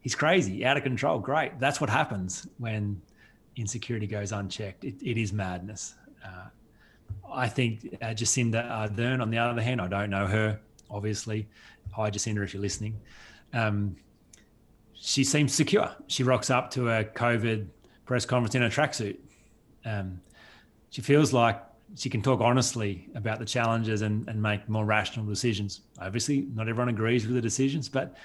he's 0.00 0.16
crazy, 0.16 0.66
out 0.66 0.76
of 0.76 0.82
control. 0.82 1.20
Great. 1.20 1.60
That's 1.60 1.80
what 1.80 1.88
happens 1.88 2.44
when 2.58 3.00
insecurity 3.56 4.06
goes 4.06 4.32
unchecked. 4.32 4.84
It, 4.84 5.02
it 5.02 5.18
is 5.18 5.32
madness. 5.32 5.94
Uh, 6.24 6.46
I 7.30 7.48
think 7.48 7.98
uh, 8.00 8.06
Jacinda 8.06 8.68
Ardern, 8.70 9.20
on 9.20 9.30
the 9.30 9.38
other 9.38 9.62
hand, 9.62 9.80
I 9.80 9.88
don't 9.88 10.10
know 10.10 10.26
her, 10.26 10.60
obviously. 10.90 11.48
Hi, 11.92 12.10
Jacinda, 12.10 12.42
if 12.44 12.54
you're 12.54 12.62
listening. 12.62 13.00
Um, 13.52 13.96
she 14.94 15.24
seems 15.24 15.54
secure. 15.54 15.90
She 16.06 16.22
rocks 16.22 16.50
up 16.50 16.70
to 16.72 16.88
a 16.90 17.04
COVID 17.04 17.66
press 18.06 18.24
conference 18.24 18.54
in 18.54 18.62
a 18.62 18.68
tracksuit. 18.68 19.16
Um, 19.84 20.20
she 20.90 21.02
feels 21.02 21.32
like 21.32 21.60
she 21.96 22.08
can 22.08 22.22
talk 22.22 22.40
honestly 22.40 23.08
about 23.14 23.38
the 23.38 23.44
challenges 23.44 24.02
and, 24.02 24.28
and 24.28 24.40
make 24.40 24.68
more 24.68 24.84
rational 24.84 25.26
decisions. 25.26 25.80
Obviously, 26.00 26.46
not 26.54 26.68
everyone 26.68 26.88
agrees 26.88 27.26
with 27.26 27.34
the 27.34 27.40
decisions, 27.40 27.88
but 27.88 28.16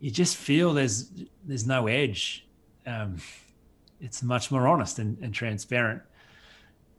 you 0.00 0.10
just 0.10 0.36
feel 0.36 0.72
there's 0.72 1.10
there's 1.44 1.66
no 1.66 1.86
edge. 1.86 2.46
Um, 2.86 3.16
it's 4.00 4.22
much 4.22 4.50
more 4.50 4.66
honest 4.66 4.98
and, 4.98 5.18
and 5.22 5.34
transparent. 5.34 6.02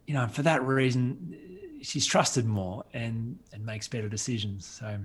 You 0.05 0.13
know, 0.13 0.27
for 0.27 0.41
that 0.43 0.63
reason, 0.63 1.37
she's 1.81 2.05
trusted 2.05 2.45
more 2.45 2.83
and 2.93 3.37
and 3.53 3.65
makes 3.65 3.87
better 3.87 4.09
decisions. 4.09 4.65
So, 4.65 4.97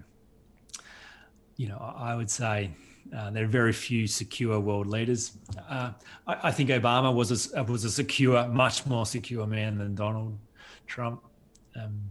you 1.57 1.69
know, 1.69 1.79
I, 1.97 2.15
would 2.15 2.31
say 2.31 2.71
uh, 3.17 3.31
there 3.31 3.45
are 3.45 3.49
very 3.49 3.73
few 3.73 4.07
secure 4.07 4.61
world 4.61 4.87
leaders. 4.87 5.33
Uh, 5.69 5.93
I, 6.27 6.49
I, 6.49 6.51
think 6.51 6.71
Obama 6.71 7.15
was 7.15 7.55
a, 7.55 7.65
was 7.65 7.85
a 7.85 7.91
secure, 7.91 8.47
much 8.49 8.85
more 8.87 9.07
secure 9.07 9.47
man 9.47 9.79
than 9.79 9.95
Donald 9.95 10.37
Trump. 10.87 11.23
Um, 11.81 12.11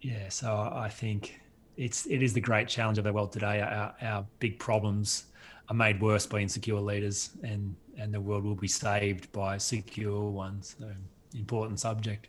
yeah, 0.00 0.28
so 0.28 0.70
I 0.72 0.88
think 0.88 1.40
it's 1.76 2.06
it 2.06 2.22
is 2.22 2.32
the 2.32 2.40
great 2.40 2.68
challenge 2.68 2.98
of 2.98 3.04
the 3.04 3.12
world 3.12 3.32
today. 3.32 3.60
Our, 3.60 3.94
our 4.00 4.26
big 4.38 4.58
problems 4.58 5.24
are 5.68 5.74
made 5.74 6.00
worse 6.00 6.26
by 6.26 6.38
insecure 6.40 6.80
leaders, 6.80 7.30
and 7.42 7.74
and 7.98 8.14
the 8.14 8.20
world 8.20 8.44
will 8.44 8.54
be 8.54 8.68
saved 8.68 9.30
by 9.32 9.58
secure 9.58 10.30
ones. 10.30 10.76
So 10.78 10.86
important 11.34 11.80
subject. 11.80 12.28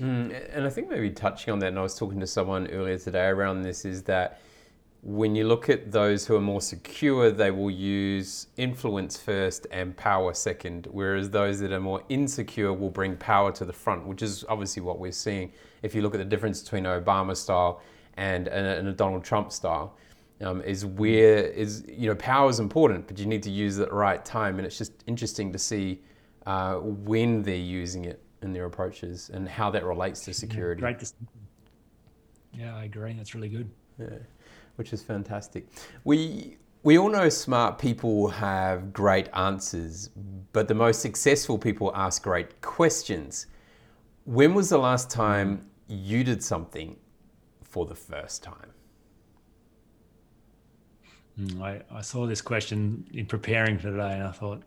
Mm, 0.00 0.56
and 0.56 0.64
I 0.64 0.70
think 0.70 0.88
maybe 0.88 1.10
touching 1.10 1.52
on 1.52 1.58
that, 1.60 1.68
and 1.68 1.78
I 1.78 1.82
was 1.82 1.96
talking 1.96 2.20
to 2.20 2.26
someone 2.26 2.66
earlier 2.68 2.98
today 2.98 3.26
around 3.26 3.62
this, 3.62 3.84
is 3.84 4.02
that 4.04 4.40
when 5.02 5.36
you 5.36 5.46
look 5.46 5.68
at 5.68 5.92
those 5.92 6.26
who 6.26 6.34
are 6.34 6.40
more 6.40 6.62
secure, 6.62 7.30
they 7.30 7.50
will 7.50 7.70
use 7.70 8.46
influence 8.56 9.18
first 9.18 9.66
and 9.70 9.94
power 9.96 10.32
second, 10.32 10.88
whereas 10.90 11.28
those 11.30 11.60
that 11.60 11.72
are 11.72 11.80
more 11.80 12.02
insecure 12.08 12.72
will 12.72 12.90
bring 12.90 13.16
power 13.16 13.52
to 13.52 13.64
the 13.66 13.72
front, 13.72 14.06
which 14.06 14.22
is 14.22 14.44
obviously 14.48 14.82
what 14.82 14.98
we're 14.98 15.12
seeing. 15.12 15.52
If 15.82 15.94
you 15.94 16.00
look 16.00 16.14
at 16.14 16.18
the 16.18 16.24
difference 16.24 16.62
between 16.62 16.84
Obama 16.84 17.36
style 17.36 17.82
and, 18.16 18.48
and 18.48 18.88
a 18.88 18.92
Donald 18.92 19.24
Trump 19.24 19.52
style, 19.52 19.94
um, 20.40 20.60
is 20.62 20.84
where 20.84 21.44
is 21.44 21.84
you 21.88 22.08
know 22.08 22.14
power 22.16 22.50
is 22.50 22.60
important, 22.60 23.06
but 23.06 23.18
you 23.18 23.26
need 23.26 23.42
to 23.44 23.50
use 23.50 23.78
it 23.78 23.84
at 23.84 23.88
the 23.90 23.94
right 23.94 24.24
time, 24.24 24.58
and 24.58 24.66
it's 24.66 24.78
just 24.78 25.04
interesting 25.06 25.52
to 25.52 25.58
see 25.58 26.02
uh, 26.46 26.74
when 26.76 27.42
they're 27.42 27.54
using 27.54 28.04
it 28.04 28.22
in 28.42 28.52
their 28.52 28.66
approaches 28.66 29.30
and 29.32 29.48
how 29.48 29.70
that 29.70 29.84
relates 29.84 30.24
to 30.24 30.34
security. 30.34 30.82
Yeah, 30.82 30.92
great. 30.92 31.12
Yeah, 32.52 32.76
I 32.76 32.84
agree. 32.84 33.14
That's 33.14 33.34
really 33.34 33.48
good. 33.48 33.70
Yeah 33.98 34.08
which 34.76 34.92
is 34.92 35.02
fantastic. 35.02 35.66
We 36.04 36.56
we 36.82 36.98
all 36.98 37.08
know 37.08 37.28
smart 37.30 37.78
people 37.78 38.28
have 38.28 38.92
great 38.92 39.28
answers, 39.32 40.10
but 40.52 40.68
the 40.68 40.74
most 40.74 41.00
successful 41.00 41.56
people 41.56 41.90
ask 41.94 42.22
great 42.22 42.60
questions. 42.60 43.46
When 44.24 44.52
was 44.52 44.68
the 44.68 44.78
last 44.78 45.10
time 45.10 45.66
you 45.88 46.24
did 46.24 46.42
something 46.42 46.98
for 47.62 47.86
the 47.86 47.94
first 47.94 48.42
time? 48.42 48.70
Hmm, 51.36 51.62
I, 51.62 51.80
I 51.90 52.00
saw 52.00 52.26
this 52.26 52.40
question 52.40 53.06
in 53.12 53.26
preparing 53.26 53.78
for 53.78 53.90
today, 53.90 54.12
and 54.12 54.22
I 54.22 54.30
thought 54.30 54.62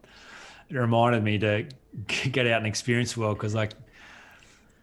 it 0.69 0.75
reminded 0.75 1.23
me 1.23 1.37
to 1.39 1.65
get 2.31 2.47
out 2.47 2.57
and 2.57 2.67
experience 2.67 3.13
the 3.13 3.21
world 3.21 3.37
because 3.37 3.55
like 3.55 3.73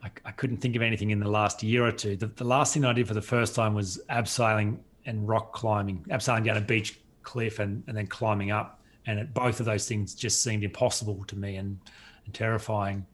I, 0.02 0.10
I, 0.24 0.30
couldn't 0.32 0.58
think 0.58 0.76
of 0.76 0.82
anything 0.82 1.10
in 1.10 1.20
the 1.20 1.28
last 1.28 1.62
year 1.62 1.86
or 1.86 1.92
two. 1.92 2.16
The, 2.16 2.26
the 2.26 2.44
last 2.44 2.74
thing 2.74 2.84
I 2.84 2.92
did 2.92 3.08
for 3.08 3.14
the 3.14 3.22
first 3.22 3.54
time 3.54 3.74
was 3.74 4.00
abseiling 4.10 4.78
and 5.06 5.28
rock 5.28 5.52
climbing, 5.52 6.04
abseiling 6.08 6.44
down 6.44 6.56
a 6.56 6.60
beach 6.60 7.00
cliff 7.22 7.58
and, 7.58 7.82
and 7.86 7.96
then 7.96 8.06
climbing 8.06 8.50
up. 8.50 8.80
And 9.06 9.18
it, 9.18 9.34
both 9.34 9.60
of 9.60 9.66
those 9.66 9.86
things 9.86 10.14
just 10.14 10.42
seemed 10.42 10.64
impossible 10.64 11.24
to 11.26 11.36
me 11.36 11.56
and, 11.56 11.78
and 12.24 12.34
terrifying. 12.34 13.04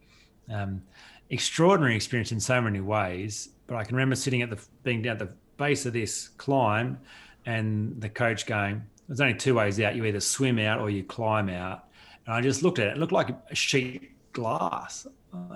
Um, 0.52 0.82
extraordinary 1.30 1.96
experience 1.96 2.32
in 2.32 2.40
so 2.40 2.60
many 2.60 2.80
ways. 2.80 3.50
But 3.66 3.76
I 3.76 3.84
can 3.84 3.96
remember 3.96 4.16
sitting 4.16 4.42
at 4.42 4.50
the 4.50 4.58
being 4.82 5.02
down 5.02 5.12
at 5.12 5.18
the 5.20 5.32
base 5.56 5.86
of 5.86 5.92
this 5.92 6.28
climb, 6.28 6.98
and 7.46 8.00
the 8.00 8.08
coach 8.08 8.46
going, 8.46 8.82
"There's 9.08 9.20
only 9.20 9.34
two 9.34 9.54
ways 9.54 9.80
out. 9.80 9.96
You 9.96 10.04
either 10.04 10.20
swim 10.20 10.58
out 10.58 10.80
or 10.80 10.90
you 10.90 11.04
climb 11.04 11.48
out." 11.48 11.86
And 12.26 12.34
I 12.34 12.40
just 12.40 12.62
looked 12.62 12.78
at 12.78 12.88
it. 12.88 12.96
It 12.96 12.98
looked 12.98 13.12
like 13.12 13.30
a 13.50 13.54
sheet 13.54 14.10
glass. 14.32 15.06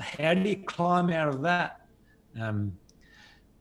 How 0.01 0.35
do 0.35 0.49
you 0.49 0.57
climb 0.57 1.11
out 1.11 1.29
of 1.29 1.43
that? 1.43 1.87
Um, 2.41 2.77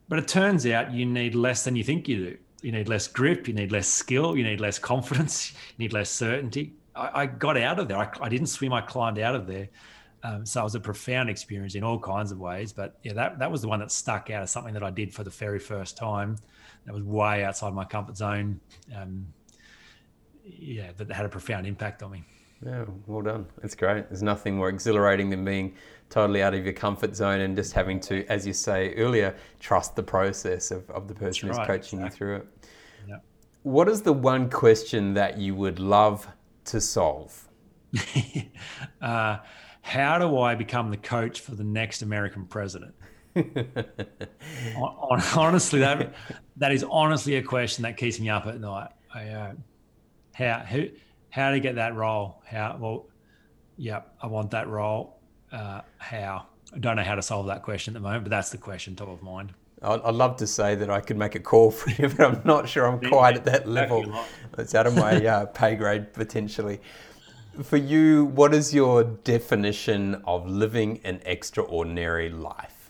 but 0.09 0.19
it 0.19 0.27
turns 0.27 0.65
out 0.65 0.93
you 0.93 1.05
need 1.05 1.35
less 1.35 1.63
than 1.63 1.75
you 1.75 1.83
think 1.83 2.07
you 2.07 2.17
do 2.17 2.37
you 2.63 2.71
need 2.71 2.87
less 2.87 3.07
grip, 3.07 3.47
you 3.47 3.53
need 3.53 3.71
less 3.71 3.87
skill, 3.87 4.35
you 4.37 4.43
need 4.43 4.61
less 4.61 4.79
confidence, 4.79 5.51
you 5.77 5.83
need 5.83 5.93
less 5.93 6.09
certainty. 6.09 6.73
I, 6.95 7.21
I 7.21 7.25
got 7.25 7.57
out 7.57 7.77
of 7.77 7.87
there. 7.87 7.97
I, 7.97 8.09
I, 8.21 8.29
didn't 8.29 8.47
swim. 8.47 8.73
I 8.73 8.81
climbed 8.81 9.19
out 9.19 9.35
of 9.35 9.45
there. 9.45 9.67
Um, 10.23 10.45
so 10.45 10.61
it 10.61 10.63
was 10.63 10.75
a 10.75 10.79
profound 10.79 11.29
experience 11.29 11.75
in 11.75 11.83
all 11.83 11.99
kinds 11.99 12.31
of 12.31 12.39
ways. 12.39 12.71
But 12.71 12.97
yeah, 13.03 13.13
that, 13.13 13.39
that 13.39 13.51
was 13.51 13.61
the 13.61 13.67
one 13.67 13.79
that 13.79 13.91
stuck 13.91 14.29
out 14.29 14.43
as 14.43 14.51
something 14.51 14.73
that 14.73 14.83
I 14.83 14.89
did 14.89 15.13
for 15.13 15.23
the 15.23 15.29
very 15.29 15.59
first 15.59 15.97
time. 15.97 16.37
That 16.85 16.93
was 16.93 17.03
way 17.03 17.43
outside 17.43 17.73
my 17.73 17.85
comfort 17.85 18.17
zone. 18.17 18.59
Um, 18.95 19.27
yeah, 20.43 20.91
that 20.97 21.11
had 21.11 21.25
a 21.25 21.29
profound 21.29 21.65
impact 21.65 22.03
on 22.03 22.11
me. 22.11 22.23
Yeah, 22.65 22.85
well 23.07 23.21
done. 23.21 23.45
It's 23.61 23.75
great. 23.75 24.09
There's 24.09 24.23
nothing 24.23 24.55
more 24.55 24.69
exhilarating 24.69 25.29
than 25.29 25.43
being 25.43 25.75
totally 26.09 26.41
out 26.41 26.53
of 26.53 26.63
your 26.63 26.73
comfort 26.73 27.15
zone 27.15 27.41
and 27.41 27.55
just 27.55 27.73
having 27.73 27.99
to, 28.01 28.25
as 28.27 28.47
you 28.47 28.53
say 28.53 28.93
earlier, 28.95 29.35
trust 29.59 29.95
the 29.95 30.03
process 30.03 30.71
of, 30.71 30.89
of 30.89 31.07
the 31.07 31.13
person 31.13 31.49
right, 31.49 31.57
who's 31.57 31.67
coaching 31.67 31.99
exactly. 31.99 32.05
you 32.05 32.09
through 32.09 32.35
it. 32.37 32.47
Yeah. 33.07 33.17
What 33.63 33.89
is 33.89 34.01
the 34.01 34.13
one 34.13 34.49
question 34.49 35.13
that 35.15 35.37
you 35.37 35.55
would 35.55 35.79
love 35.79 36.27
to 36.65 36.79
solve? 36.79 37.49
uh, 39.01 39.37
how 39.81 40.17
do 40.17 40.39
I 40.39 40.55
become 40.55 40.89
the 40.89 40.97
coach 40.97 41.41
for 41.41 41.55
the 41.55 41.63
next 41.63 42.01
American 42.01 42.45
president? 42.45 42.95
honestly, 45.35 45.79
that 45.79 46.13
that 46.57 46.71
is 46.71 46.83
honestly 46.83 47.35
a 47.35 47.43
question 47.43 47.83
that 47.83 47.97
keeps 47.97 48.19
me 48.19 48.29
up 48.29 48.45
at 48.45 48.59
night. 48.59 48.89
I, 49.13 49.27
uh, 49.29 49.53
how 50.33 50.59
who 50.59 50.89
how 51.29 51.51
to 51.51 51.59
get 51.59 51.75
that 51.75 51.95
role? 51.95 52.41
How 52.45 52.77
well? 52.79 53.07
Yeah, 53.77 54.01
I 54.21 54.27
want 54.27 54.51
that 54.51 54.67
role. 54.67 55.19
Uh, 55.51 55.81
how? 55.97 56.45
I 56.73 56.79
don't 56.79 56.95
know 56.95 57.03
how 57.03 57.15
to 57.15 57.21
solve 57.21 57.47
that 57.47 57.63
question 57.63 57.95
at 57.95 58.01
the 58.01 58.07
moment, 58.07 58.23
but 58.23 58.29
that's 58.29 58.49
the 58.49 58.57
question 58.57 58.95
top 58.95 59.09
of 59.09 59.21
mind. 59.21 59.53
I'd 59.83 60.15
love 60.15 60.37
to 60.37 60.47
say 60.47 60.75
that 60.75 60.89
I 60.89 61.01
could 61.01 61.17
make 61.17 61.35
a 61.35 61.39
call 61.39 61.69
for 61.69 61.89
you, 61.89 62.07
but 62.17 62.21
I'm 62.21 62.41
not 62.45 62.69
sure 62.69 62.85
I'm 62.85 63.01
quite 63.01 63.35
at 63.35 63.45
that 63.45 63.67
level. 63.67 64.05
It's 64.57 64.73
out 64.73 64.87
of 64.87 64.95
my 64.95 65.25
uh, 65.25 65.45
pay 65.47 65.75
grade 65.75 66.13
potentially. 66.13 66.79
For 67.63 67.77
you, 67.77 68.25
what 68.25 68.53
is 68.53 68.73
your 68.73 69.03
definition 69.03 70.15
of 70.25 70.47
living 70.47 71.01
an 71.03 71.21
extraordinary 71.25 72.29
life? 72.29 72.82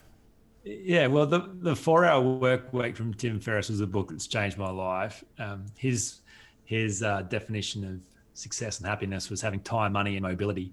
Yeah, 0.64 1.08
well, 1.08 1.26
the, 1.26 1.50
the 1.60 1.76
four 1.76 2.04
hour 2.04 2.22
work 2.22 2.72
week 2.72 2.96
from 2.96 3.12
Tim 3.12 3.38
Ferriss 3.38 3.68
was 3.68 3.80
a 3.80 3.86
book 3.86 4.10
that's 4.10 4.26
changed 4.26 4.56
my 4.56 4.70
life. 4.70 5.22
Um, 5.38 5.66
his 5.76 6.20
his 6.64 7.02
uh, 7.02 7.22
definition 7.22 7.84
of 7.84 8.00
success 8.32 8.78
and 8.78 8.86
happiness 8.86 9.28
was 9.28 9.42
having 9.42 9.60
time, 9.60 9.92
money, 9.92 10.16
and 10.16 10.22
mobility, 10.22 10.72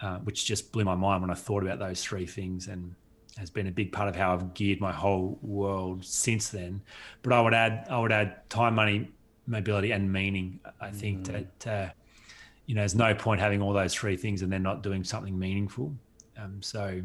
uh, 0.00 0.18
which 0.18 0.44
just 0.44 0.72
blew 0.72 0.84
my 0.84 0.96
mind 0.96 1.22
when 1.22 1.30
I 1.30 1.34
thought 1.34 1.62
about 1.62 1.78
those 1.78 2.02
three 2.02 2.26
things 2.26 2.66
and 2.66 2.94
has 3.38 3.48
been 3.48 3.68
a 3.68 3.70
big 3.70 3.92
part 3.92 4.08
of 4.08 4.16
how 4.16 4.32
I've 4.32 4.52
geared 4.54 4.80
my 4.80 4.90
whole 4.90 5.38
world 5.40 6.04
since 6.04 6.48
then. 6.48 6.82
But 7.22 7.32
I 7.32 7.40
would 7.40 7.54
add, 7.54 7.86
I 7.88 8.00
would 8.00 8.10
add 8.10 8.50
time, 8.50 8.74
money, 8.74 9.08
mobility, 9.46 9.92
and 9.92 10.12
meaning. 10.12 10.58
I 10.80 10.90
think 10.90 11.28
mm. 11.28 11.46
that 11.60 11.94
you 12.70 12.76
know, 12.76 12.82
there's 12.82 12.94
no 12.94 13.12
point 13.16 13.40
having 13.40 13.60
all 13.60 13.72
those 13.72 13.92
three 13.92 14.16
things 14.16 14.42
and 14.42 14.52
then 14.52 14.62
not 14.62 14.80
doing 14.80 15.02
something 15.02 15.36
meaningful. 15.36 15.92
Um, 16.38 16.62
so 16.62 17.02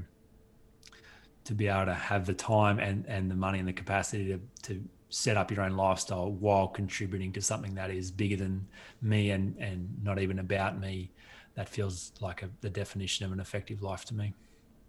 to 1.46 1.54
be 1.54 1.68
able 1.68 1.86
to 1.86 1.94
have 1.94 2.26
the 2.26 2.34
time 2.34 2.80
and 2.80 3.06
and 3.08 3.32
the 3.32 3.36
money 3.36 3.60
and 3.60 3.68
the 3.68 3.74
capacity 3.74 4.28
to 4.28 4.40
to 4.64 4.84
set 5.10 5.38
up 5.38 5.52
your 5.52 5.62
own 5.64 5.78
lifestyle 5.78 6.32
while 6.32 6.68
contributing 6.68 7.32
to 7.32 7.42
something 7.42 7.74
that 7.76 7.90
is 7.90 8.12
bigger 8.12 8.36
than 8.36 8.68
me 9.02 9.32
and 9.32 9.56
and 9.58 9.88
not 10.04 10.20
even 10.20 10.40
about 10.40 10.80
me 10.80 11.12
that 11.54 11.70
feels 11.70 12.12
like 12.20 12.44
a, 12.44 12.50
the 12.60 12.70
definition 12.70 13.26
of 13.26 13.32
an 13.32 13.40
effective 13.40 13.82
life 13.82 14.04
to 14.04 14.14
me. 14.14 14.34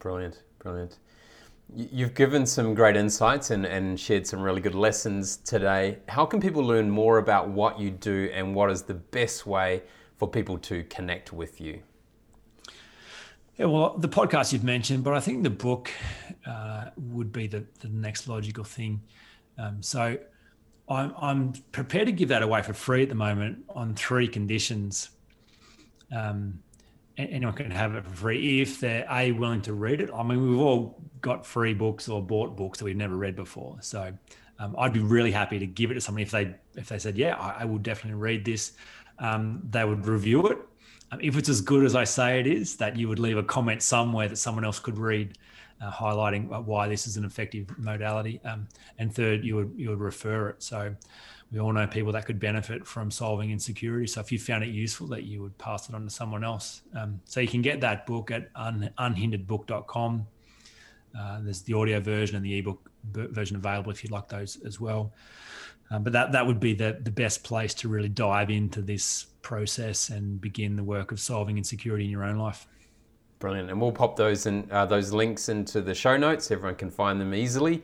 Brilliant 0.01 0.43
brilliant. 0.59 0.99
You've 1.75 2.15
given 2.15 2.47
some 2.47 2.75
great 2.75 2.97
insights 2.97 3.51
and, 3.51 3.67
and 3.67 3.99
shared 3.99 4.25
some 4.25 4.41
really 4.41 4.61
good 4.61 4.75
lessons 4.75 5.37
today. 5.39 5.99
How 6.09 6.25
can 6.25 6.41
people 6.41 6.63
learn 6.63 6.89
more 6.89 7.19
about 7.19 7.49
what 7.49 7.81
you 7.81 7.91
do 7.91 8.31
and 8.33 8.55
what 8.55 8.71
is 8.71 8.83
the 8.83 8.95
best 8.95 9.47
way 9.47 9.83
for 10.17 10.29
people 10.29 10.59
to 10.59 10.85
connect 10.85 11.33
with 11.33 11.61
you 11.61 11.83
yeah, 13.57 13.67
well, 13.67 13.97
the 13.97 14.09
podcast 14.09 14.53
you've 14.53 14.65
mentioned, 14.65 15.03
but 15.03 15.15
I 15.15 15.21
think 15.21 15.43
the 15.43 15.51
book 15.51 15.91
uh, 16.47 16.91
would 16.97 17.33
be 17.33 17.47
the, 17.47 17.65
the 17.81 17.89
next 17.89 18.29
logical 18.29 18.65
thing. 18.65 19.01
Um, 19.59 19.83
so 19.83 20.19
I'm, 20.89 21.15
I'm, 21.21 21.53
prepared 21.73 22.07
to 22.07 22.13
give 22.13 22.29
that 22.29 22.43
away 22.43 22.63
for 22.63 22.75
free 22.75 23.03
at 23.03 23.09
the 23.09 23.15
moment 23.15 23.65
on 23.71 23.95
three 23.95 24.29
conditions. 24.29 25.09
Um, 26.15 26.63
anyone 27.17 27.55
can 27.55 27.71
have 27.71 27.95
it 27.95 28.05
for 28.05 28.11
free 28.11 28.61
if 28.61 28.79
they're 28.79 29.07
a 29.11 29.33
willing 29.33 29.63
to 29.63 29.73
read 29.73 30.03
it. 30.03 30.11
I 30.15 30.23
mean, 30.23 30.51
we've 30.51 30.61
all 30.61 31.01
got 31.23 31.47
free 31.47 31.73
books 31.73 32.09
or 32.09 32.21
bought 32.21 32.57
books 32.57 32.79
that 32.79 32.85
we've 32.85 32.97
never 32.97 33.17
read 33.17 33.37
before. 33.37 33.79
So 33.81 34.13
um, 34.59 34.77
I'd 34.79 34.93
be 34.93 35.01
really 35.01 35.33
happy 35.33 35.59
to 35.59 35.67
give 35.67 35.91
it 35.91 35.95
to 35.95 36.01
somebody 36.03 36.25
if 36.25 36.31
they 36.31 36.55
if 36.77 36.89
they 36.89 36.99
said, 36.99 37.17
yeah, 37.17 37.37
I, 37.37 37.63
I 37.63 37.65
will 37.65 37.79
definitely 37.79 38.21
read 38.21 38.45
this. 38.45 38.73
Um, 39.19 39.63
they 39.71 39.83
would 39.83 40.07
review 40.07 40.47
it 40.49 40.59
if 41.21 41.37
it's 41.37 41.49
as 41.49 41.61
good 41.61 41.85
as 41.85 41.95
I 41.95 42.05
say 42.05 42.41
it 42.41 42.47
is, 42.47 42.77
that 42.77 42.97
you 42.97 43.09
would 43.09 43.19
leave 43.19 43.37
a 43.37 43.43
comment 43.43 43.83
somewhere 43.83 44.29
that 44.29 44.37
someone 44.37 44.65
else 44.65 44.79
could 44.79 44.99
read, 44.99 45.39
uh, 45.81 45.91
highlighting 45.91 46.49
why 46.65 46.89
this 46.89 47.07
is 47.07 47.17
an 47.17 47.25
effective 47.25 47.67
modality. 47.79 48.41
Um, 48.45 48.69
and 48.99 49.15
third, 49.15 49.45
you 49.45 49.57
would 49.57 49.73
you 49.77 49.91
would 49.91 50.01
refer 50.01 50.49
it. 50.51 50.63
So 50.63 50.95
we 51.53 51.61
all 51.61 51.73
know 51.73 51.87
people 51.87 52.13
that 52.13 52.27
could 52.27 52.41
benefit 52.41 52.87
from 52.87 53.11
solving 53.11 53.51
insecurity. 53.51 54.07
So 54.07 54.21
if 54.21 54.33
you 54.33 54.39
found 54.39 54.65
it 54.65 54.71
useful, 54.71 55.07
that 55.09 55.25
you 55.25 55.43
would 55.43 55.57
pass 55.59 55.89
it 55.89 55.95
on 55.95 56.05
to 56.05 56.11
someone 56.11 56.43
else. 56.43 56.83
Um, 56.95 57.21
so 57.25 57.41
you 57.41 57.49
can 57.49 57.63
get 57.63 57.81
that 57.83 58.07
book 58.07 58.31
at 58.31 58.51
un, 58.57 58.91
unhinderedbook.com. 58.99 60.27
Uh, 61.19 61.41
there's 61.43 61.63
the 61.63 61.73
audio 61.73 62.01
version 62.01 62.37
and 62.37 62.45
the 62.45 62.59
ebook 62.59 62.91
version 63.13 63.57
available 63.57 63.91
if 63.91 64.03
you'd 64.03 64.13
like 64.13 64.29
those 64.29 64.59
as 64.67 64.81
well. 64.81 65.13
Um, 65.91 66.03
but 66.03 66.13
that 66.13 66.33
that 66.33 66.47
would 66.47 66.61
be 66.61 66.75
the 66.75 66.99
the 67.01 67.11
best 67.11 67.45
place 67.45 67.75
to 67.75 67.89
really 67.89 68.09
dive 68.09 68.51
into 68.51 68.83
this 68.83 69.27
process 69.43 70.09
and 70.09 70.41
begin 70.41 70.77
the 70.77 70.83
work 70.83 71.13
of 71.13 71.21
solving 71.21 71.57
insecurity 71.57 72.05
in 72.05 72.11
your 72.11 72.25
own 72.25 72.37
life. 72.37 72.67
Brilliant, 73.39 73.71
and 73.71 73.81
we'll 73.81 73.93
pop 73.93 74.17
those 74.17 74.47
and 74.47 74.71
uh, 74.73 74.87
those 74.87 75.13
links 75.13 75.49
into 75.49 75.81
the 75.81 75.95
show 75.95 76.17
notes. 76.17 76.51
Everyone 76.51 76.75
can 76.75 76.91
find 76.91 77.21
them 77.21 77.35
easily. 77.35 77.83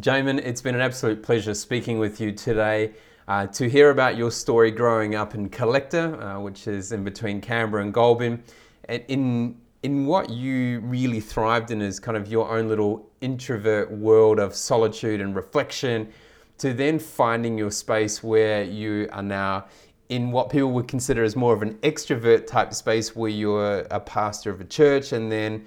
Jamin, 0.00 0.44
it's 0.44 0.60
been 0.60 0.74
an 0.74 0.80
absolute 0.80 1.22
pleasure 1.22 1.54
speaking 1.54 1.98
with 1.98 2.20
you 2.20 2.32
today. 2.32 2.92
Uh, 3.26 3.46
to 3.46 3.70
hear 3.70 3.88
about 3.88 4.18
your 4.18 4.30
story 4.30 4.70
growing 4.70 5.14
up 5.14 5.34
in 5.34 5.48
Collector, 5.48 6.20
uh, 6.20 6.38
which 6.40 6.68
is 6.68 6.92
in 6.92 7.04
between 7.04 7.40
Canberra 7.40 7.82
and 7.82 7.94
Goulburn, 7.94 8.42
and 8.86 9.02
in 9.08 9.56
in 9.82 10.06
what 10.06 10.30
you 10.30 10.80
really 10.80 11.20
thrived 11.20 11.70
in 11.70 11.80
is 11.80 12.00
kind 12.00 12.16
of 12.16 12.26
your 12.26 12.50
own 12.50 12.68
little 12.68 13.08
introvert 13.20 13.90
world 13.90 14.38
of 14.38 14.54
solitude 14.54 15.20
and 15.20 15.36
reflection, 15.36 16.10
to 16.58 16.72
then 16.72 16.98
finding 16.98 17.58
your 17.58 17.70
space 17.70 18.22
where 18.22 18.62
you 18.62 19.08
are 19.12 19.22
now 19.22 19.66
in 20.08 20.30
what 20.30 20.50
people 20.50 20.70
would 20.72 20.86
consider 20.88 21.24
as 21.24 21.34
more 21.34 21.54
of 21.54 21.62
an 21.62 21.74
extrovert 21.78 22.46
type 22.46 22.72
space 22.74 23.16
where 23.16 23.30
you're 23.30 23.80
a 23.90 24.00
pastor 24.00 24.50
of 24.50 24.60
a 24.60 24.64
church 24.64 25.12
and 25.12 25.32
then 25.32 25.66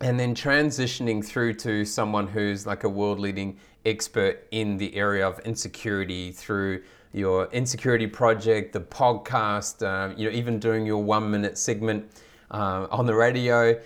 and 0.00 0.18
then 0.18 0.34
transitioning 0.34 1.24
through 1.24 1.54
to 1.54 1.84
someone 1.84 2.26
who's 2.26 2.66
like 2.66 2.84
a 2.84 2.88
world 2.88 3.18
leading 3.18 3.56
expert 3.86 4.46
in 4.50 4.76
the 4.76 4.94
area 4.96 5.26
of 5.26 5.38
insecurity 5.40 6.32
through 6.32 6.82
your 7.12 7.46
insecurity 7.52 8.08
project, 8.08 8.72
the 8.72 8.80
podcast, 8.80 9.82
uh, 9.86 10.12
you 10.16 10.28
know, 10.28 10.36
even 10.36 10.58
doing 10.58 10.84
your 10.84 11.02
one 11.02 11.30
minute 11.30 11.56
segment 11.56 12.10
uh, 12.50 12.88
on 12.90 13.06
the 13.06 13.14
radio, 13.14 13.80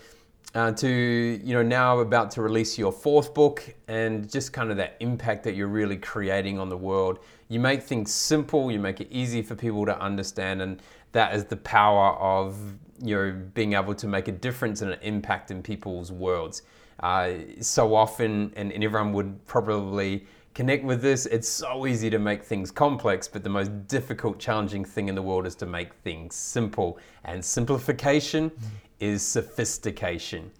uh, 0.54 0.72
to 0.72 1.40
you 1.42 1.54
know 1.54 1.62
now 1.62 1.98
about 1.98 2.30
to 2.32 2.42
release 2.42 2.78
your 2.78 2.92
fourth 2.92 3.34
book, 3.34 3.62
and 3.86 4.30
just 4.30 4.52
kind 4.52 4.70
of 4.70 4.76
that 4.78 4.96
impact 5.00 5.44
that 5.44 5.54
you're 5.54 5.68
really 5.68 5.96
creating 5.96 6.58
on 6.58 6.68
the 6.68 6.76
world. 6.76 7.18
You 7.48 7.60
make 7.60 7.82
things 7.82 8.12
simple, 8.12 8.70
you 8.70 8.78
make 8.78 9.00
it 9.00 9.08
easy 9.10 9.42
for 9.42 9.54
people 9.54 9.84
to 9.86 9.98
understand, 10.00 10.62
and 10.62 10.82
that 11.12 11.34
is 11.34 11.44
the 11.44 11.56
power 11.56 12.14
of 12.14 12.56
you 13.02 13.14
know 13.16 13.42
being 13.54 13.74
able 13.74 13.94
to 13.94 14.06
make 14.06 14.28
a 14.28 14.32
difference 14.32 14.82
and 14.82 14.92
an 14.92 15.00
impact 15.02 15.50
in 15.50 15.62
people's 15.62 16.10
worlds. 16.10 16.62
Uh, 17.00 17.34
so 17.60 17.94
often, 17.94 18.52
and, 18.56 18.72
and 18.72 18.82
everyone 18.82 19.12
would 19.12 19.46
probably 19.46 20.26
connect 20.54 20.82
with 20.82 21.00
this. 21.00 21.26
It's 21.26 21.48
so 21.48 21.86
easy 21.86 22.10
to 22.10 22.18
make 22.18 22.42
things 22.42 22.72
complex, 22.72 23.28
but 23.28 23.44
the 23.44 23.48
most 23.48 23.86
difficult, 23.86 24.40
challenging 24.40 24.84
thing 24.84 25.08
in 25.08 25.14
the 25.14 25.22
world 25.22 25.46
is 25.46 25.54
to 25.56 25.66
make 25.66 25.92
things 26.02 26.34
simple. 26.34 26.98
And 27.22 27.44
simplification 27.44 28.50
mm. 28.50 28.56
Is 29.00 29.22
sophistication. 29.22 30.50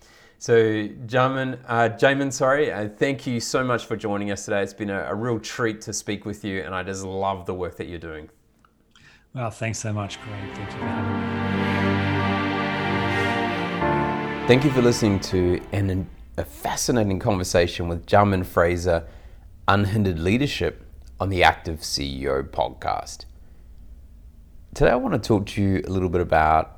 So, 0.40 0.54
Jamin, 0.54 1.58
uh, 1.66 1.88
Jamin, 1.90 2.32
sorry, 2.32 2.72
uh, 2.72 2.88
thank 2.88 3.26
you 3.26 3.40
so 3.40 3.64
much 3.64 3.86
for 3.86 3.96
joining 3.96 4.30
us 4.30 4.44
today. 4.44 4.62
It's 4.62 4.72
been 4.72 4.90
a, 4.90 5.02
a 5.08 5.14
real 5.14 5.40
treat 5.40 5.80
to 5.82 5.92
speak 5.92 6.24
with 6.24 6.44
you, 6.44 6.60
and 6.60 6.72
I 6.74 6.84
just 6.84 7.04
love 7.04 7.44
the 7.46 7.54
work 7.54 7.76
that 7.78 7.88
you're 7.88 7.98
doing. 7.98 8.30
Well, 9.34 9.50
thanks 9.50 9.78
so 9.80 9.92
much, 9.92 10.20
Greg. 10.22 10.54
Thank 10.54 10.72
you 10.72 10.78
for 10.78 10.86
having 10.86 11.12
me. 11.12 11.28
Thank 14.46 14.64
you 14.64 14.70
for 14.70 14.80
listening 14.80 15.18
to 15.20 15.60
an, 15.72 16.08
a 16.36 16.44
fascinating 16.44 17.18
conversation 17.18 17.88
with 17.88 18.06
Jamin 18.06 18.46
Fraser, 18.46 19.06
Unhindered 19.66 20.20
Leadership, 20.20 20.84
on 21.20 21.30
the 21.30 21.42
Active 21.42 21.80
CEO 21.80 22.48
podcast. 22.48 23.24
Today, 24.72 24.90
I 24.90 24.96
want 24.96 25.20
to 25.20 25.26
talk 25.26 25.46
to 25.46 25.62
you 25.62 25.82
a 25.84 25.90
little 25.90 26.08
bit 26.08 26.20
about 26.20 26.77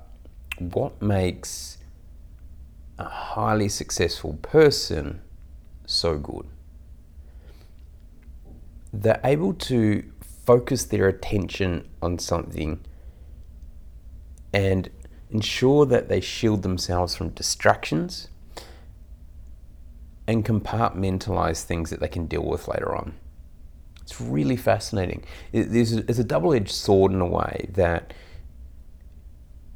what 0.60 1.00
makes 1.00 1.78
a 2.98 3.04
highly 3.04 3.68
successful 3.68 4.34
person 4.42 5.22
so 5.86 6.18
good. 6.18 6.46
They're 8.92 9.20
able 9.24 9.54
to 9.54 10.04
focus 10.44 10.84
their 10.84 11.08
attention 11.08 11.88
on 12.02 12.18
something 12.18 12.80
and 14.52 14.90
ensure 15.30 15.86
that 15.86 16.08
they 16.08 16.20
shield 16.20 16.62
themselves 16.62 17.14
from 17.14 17.30
distractions 17.30 18.28
and 20.26 20.44
compartmentalize 20.44 21.62
things 21.62 21.88
that 21.90 22.00
they 22.00 22.08
can 22.08 22.26
deal 22.26 22.44
with 22.44 22.68
later 22.68 22.94
on. 22.94 23.14
It's 24.02 24.20
really 24.20 24.56
fascinating. 24.56 25.24
It's 25.52 26.18
a 26.18 26.24
double 26.24 26.52
edged 26.52 26.72
sword 26.72 27.12
in 27.12 27.20
a 27.20 27.26
way 27.26 27.70
that 27.74 28.12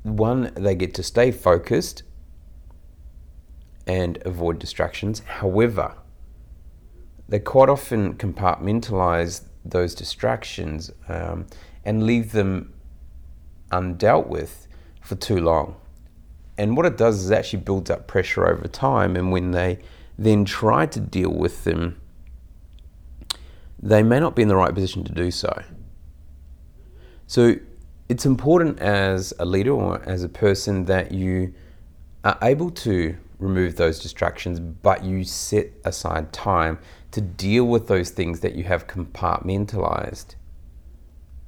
one, 0.05 0.53
they 0.55 0.75
get 0.75 0.95
to 0.95 1.03
stay 1.03 1.31
focused 1.33 2.05
and 3.87 4.19
avoid 4.25 4.59
distractions. 4.59 5.21
However, 5.21 5.97
they 7.29 7.39
quite 7.39 7.69
often 7.69 8.15
compartmentalize 8.15 9.43
those 9.65 9.95
distractions 9.95 10.91
um, 11.09 11.47
and 11.85 12.05
leave 12.05 12.33
them 12.33 12.73
undealt 13.73 14.29
with 14.29 14.69
for 15.01 15.15
too 15.17 15.41
long. 15.41 15.77
And 16.57 16.77
what 16.77 16.87
it 16.87 16.97
does 16.97 17.25
is 17.25 17.31
actually 17.33 17.61
builds 17.61 17.91
up 17.91 18.07
pressure 18.07 18.47
over 18.47 18.69
time. 18.69 19.17
And 19.17 19.33
when 19.33 19.51
they 19.51 19.81
then 20.19 20.45
try 20.45 20.87
to 20.87 21.01
deal 21.01 21.31
with 21.31 21.65
them, 21.65 22.01
they 23.83 24.03
may 24.03 24.21
not 24.21 24.37
be 24.37 24.43
in 24.43 24.49
the 24.49 24.57
right 24.57 24.73
position 24.73 25.03
to 25.05 25.13
do 25.13 25.31
so. 25.31 25.63
So 27.27 27.57
it's 28.15 28.27
important 28.27 28.79
as 28.79 29.35
a 29.41 29.45
leader 29.45 29.73
or 29.73 30.01
as 30.09 30.23
a 30.23 30.29
person 30.29 30.85
that 30.85 31.11
you 31.11 31.53
are 32.23 32.39
able 32.43 32.71
to 32.71 33.17
remove 33.41 33.75
those 33.75 33.99
distractions, 33.99 34.61
but 34.61 35.03
you 35.03 35.25
set 35.25 35.73
aside 35.85 36.33
time 36.33 36.79
to 37.11 37.21
deal 37.21 37.65
with 37.65 37.89
those 37.89 38.11
things 38.11 38.39
that 38.39 38.55
you 38.55 38.63
have 38.63 38.87
compartmentalized 38.87 40.37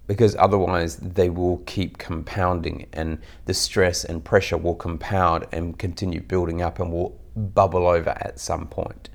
because 0.09 0.35
otherwise 0.41 0.97
they 0.97 1.31
will 1.31 1.59
keep 1.67 1.99
compounding 1.99 2.89
and 2.93 3.21
the 3.45 3.55
stress 3.55 4.05
and 4.05 4.25
pressure 4.25 4.57
will 4.57 4.75
compound 4.75 5.47
and 5.53 5.79
continue 5.79 6.21
building 6.21 6.63
up 6.63 6.81
and 6.81 6.93
will 6.93 7.17
bubble 7.37 7.87
over 7.87 8.11
at 8.11 8.41
some 8.41 8.67
point. 8.67 9.09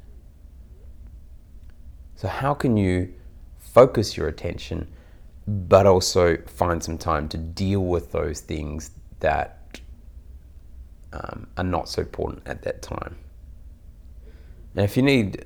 So, 2.15 2.29
how 2.29 2.53
can 2.53 2.77
you 2.77 3.13
focus 3.59 4.15
your 4.15 4.29
attention 4.29 4.87
but 5.67 5.85
also 5.85 6.37
find 6.45 6.83
some 6.83 6.97
time 6.97 7.27
to 7.29 7.37
deal 7.37 7.81
with 7.81 8.11
those 8.11 8.39
things 8.39 8.91
that 9.19 9.79
um, 11.13 11.47
are 11.57 11.63
not 11.63 11.89
so 11.89 12.01
important 12.01 12.41
at 12.47 12.61
that 12.63 12.81
time? 12.81 13.17
Now, 14.73 14.83
if 14.83 14.95
you 14.95 15.03
need 15.03 15.45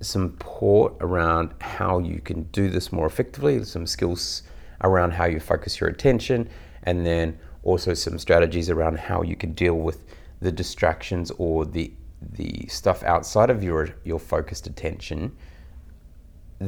some 0.00 0.36
support 0.64 0.94
around 1.00 1.52
how 1.60 1.98
you 1.98 2.20
can 2.20 2.44
do 2.44 2.68
this 2.68 2.92
more 2.92 3.06
effectively, 3.06 3.62
some 3.64 3.86
skills 3.86 4.42
around 4.82 5.12
how 5.12 5.24
you 5.24 5.40
focus 5.40 5.80
your 5.80 5.90
attention, 5.90 6.48
and 6.84 7.04
then 7.04 7.38
also 7.62 7.94
some 7.94 8.18
strategies 8.18 8.70
around 8.70 8.98
how 8.98 9.22
you 9.22 9.36
can 9.36 9.52
deal 9.52 9.74
with 9.74 10.04
the 10.40 10.52
distractions 10.52 11.32
or 11.38 11.64
the 11.64 11.92
the 12.32 12.66
stuff 12.68 13.02
outside 13.02 13.50
of 13.50 13.62
your 13.62 13.88
your 14.04 14.18
focused 14.18 14.66
attention, 14.66 15.34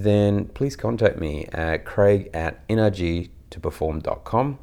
then 0.03 0.47
please 0.47 0.77
contact 0.77 1.19
me 1.19 1.47
at 1.53 1.85
craig 1.85 2.31
at 2.35 2.67
nrg2perform.com 2.69 4.59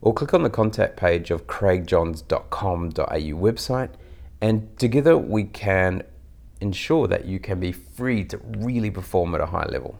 or 0.00 0.14
click 0.14 0.34
on 0.34 0.42
the 0.42 0.50
contact 0.50 0.96
page 0.96 1.30
of 1.30 1.46
craigjohns.com.au 1.46 2.92
website 2.94 3.90
and 4.40 4.78
together 4.78 5.16
we 5.16 5.44
can 5.44 6.02
ensure 6.60 7.06
that 7.08 7.24
you 7.26 7.38
can 7.38 7.60
be 7.60 7.72
free 7.72 8.24
to 8.24 8.38
really 8.58 8.90
perform 8.90 9.34
at 9.34 9.40
a 9.40 9.46
high 9.46 9.66
level. 9.66 9.98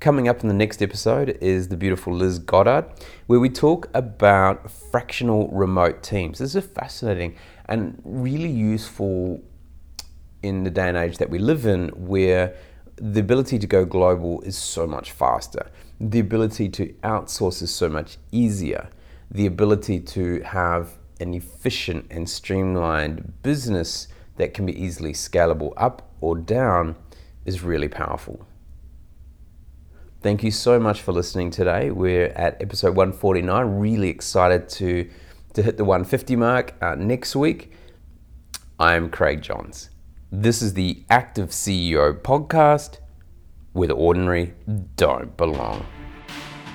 Coming 0.00 0.28
up 0.28 0.42
in 0.42 0.48
the 0.48 0.54
next 0.54 0.80
episode 0.80 1.36
is 1.40 1.68
the 1.68 1.76
beautiful 1.76 2.14
Liz 2.14 2.38
Goddard, 2.38 2.86
where 3.26 3.40
we 3.40 3.50
talk 3.50 3.88
about 3.94 4.70
fractional 4.70 5.48
remote 5.48 6.02
teams. 6.02 6.38
This 6.38 6.54
is 6.54 6.64
fascinating 6.64 7.36
and 7.66 8.00
really 8.04 8.50
useful 8.50 9.42
in 10.42 10.62
the 10.62 10.70
day 10.70 10.88
and 10.88 10.96
age 10.96 11.18
that 11.18 11.30
we 11.30 11.38
live 11.38 11.66
in, 11.66 11.88
where 11.88 12.54
the 13.00 13.20
ability 13.20 13.58
to 13.58 13.66
go 13.66 13.84
global 13.84 14.40
is 14.42 14.56
so 14.56 14.86
much 14.86 15.12
faster. 15.12 15.70
The 16.00 16.20
ability 16.20 16.68
to 16.70 16.92
outsource 17.02 17.62
is 17.62 17.74
so 17.74 17.88
much 17.88 18.18
easier. 18.32 18.90
The 19.30 19.46
ability 19.46 20.00
to 20.00 20.40
have 20.42 20.98
an 21.20 21.34
efficient 21.34 22.06
and 22.10 22.28
streamlined 22.28 23.42
business 23.42 24.08
that 24.36 24.54
can 24.54 24.66
be 24.66 24.80
easily 24.80 25.12
scalable 25.12 25.72
up 25.76 26.10
or 26.20 26.36
down 26.36 26.96
is 27.44 27.62
really 27.62 27.88
powerful. 27.88 28.46
Thank 30.20 30.42
you 30.42 30.50
so 30.50 30.80
much 30.80 31.00
for 31.00 31.12
listening 31.12 31.50
today. 31.50 31.90
We're 31.90 32.26
at 32.28 32.60
episode 32.60 32.96
149. 32.96 33.78
Really 33.78 34.08
excited 34.08 34.68
to, 34.70 35.08
to 35.54 35.62
hit 35.62 35.76
the 35.76 35.84
150 35.84 36.36
mark 36.36 36.74
uh, 36.82 36.96
next 36.96 37.36
week. 37.36 37.72
I'm 38.80 39.10
Craig 39.10 39.42
Johns. 39.42 39.90
This 40.30 40.60
is 40.60 40.74
the 40.74 41.02
Active 41.08 41.48
CEO 41.48 42.12
podcast 42.12 42.98
with 43.72 43.90
ordinary 43.90 44.52
don't 44.96 45.34
belong. 45.38 45.86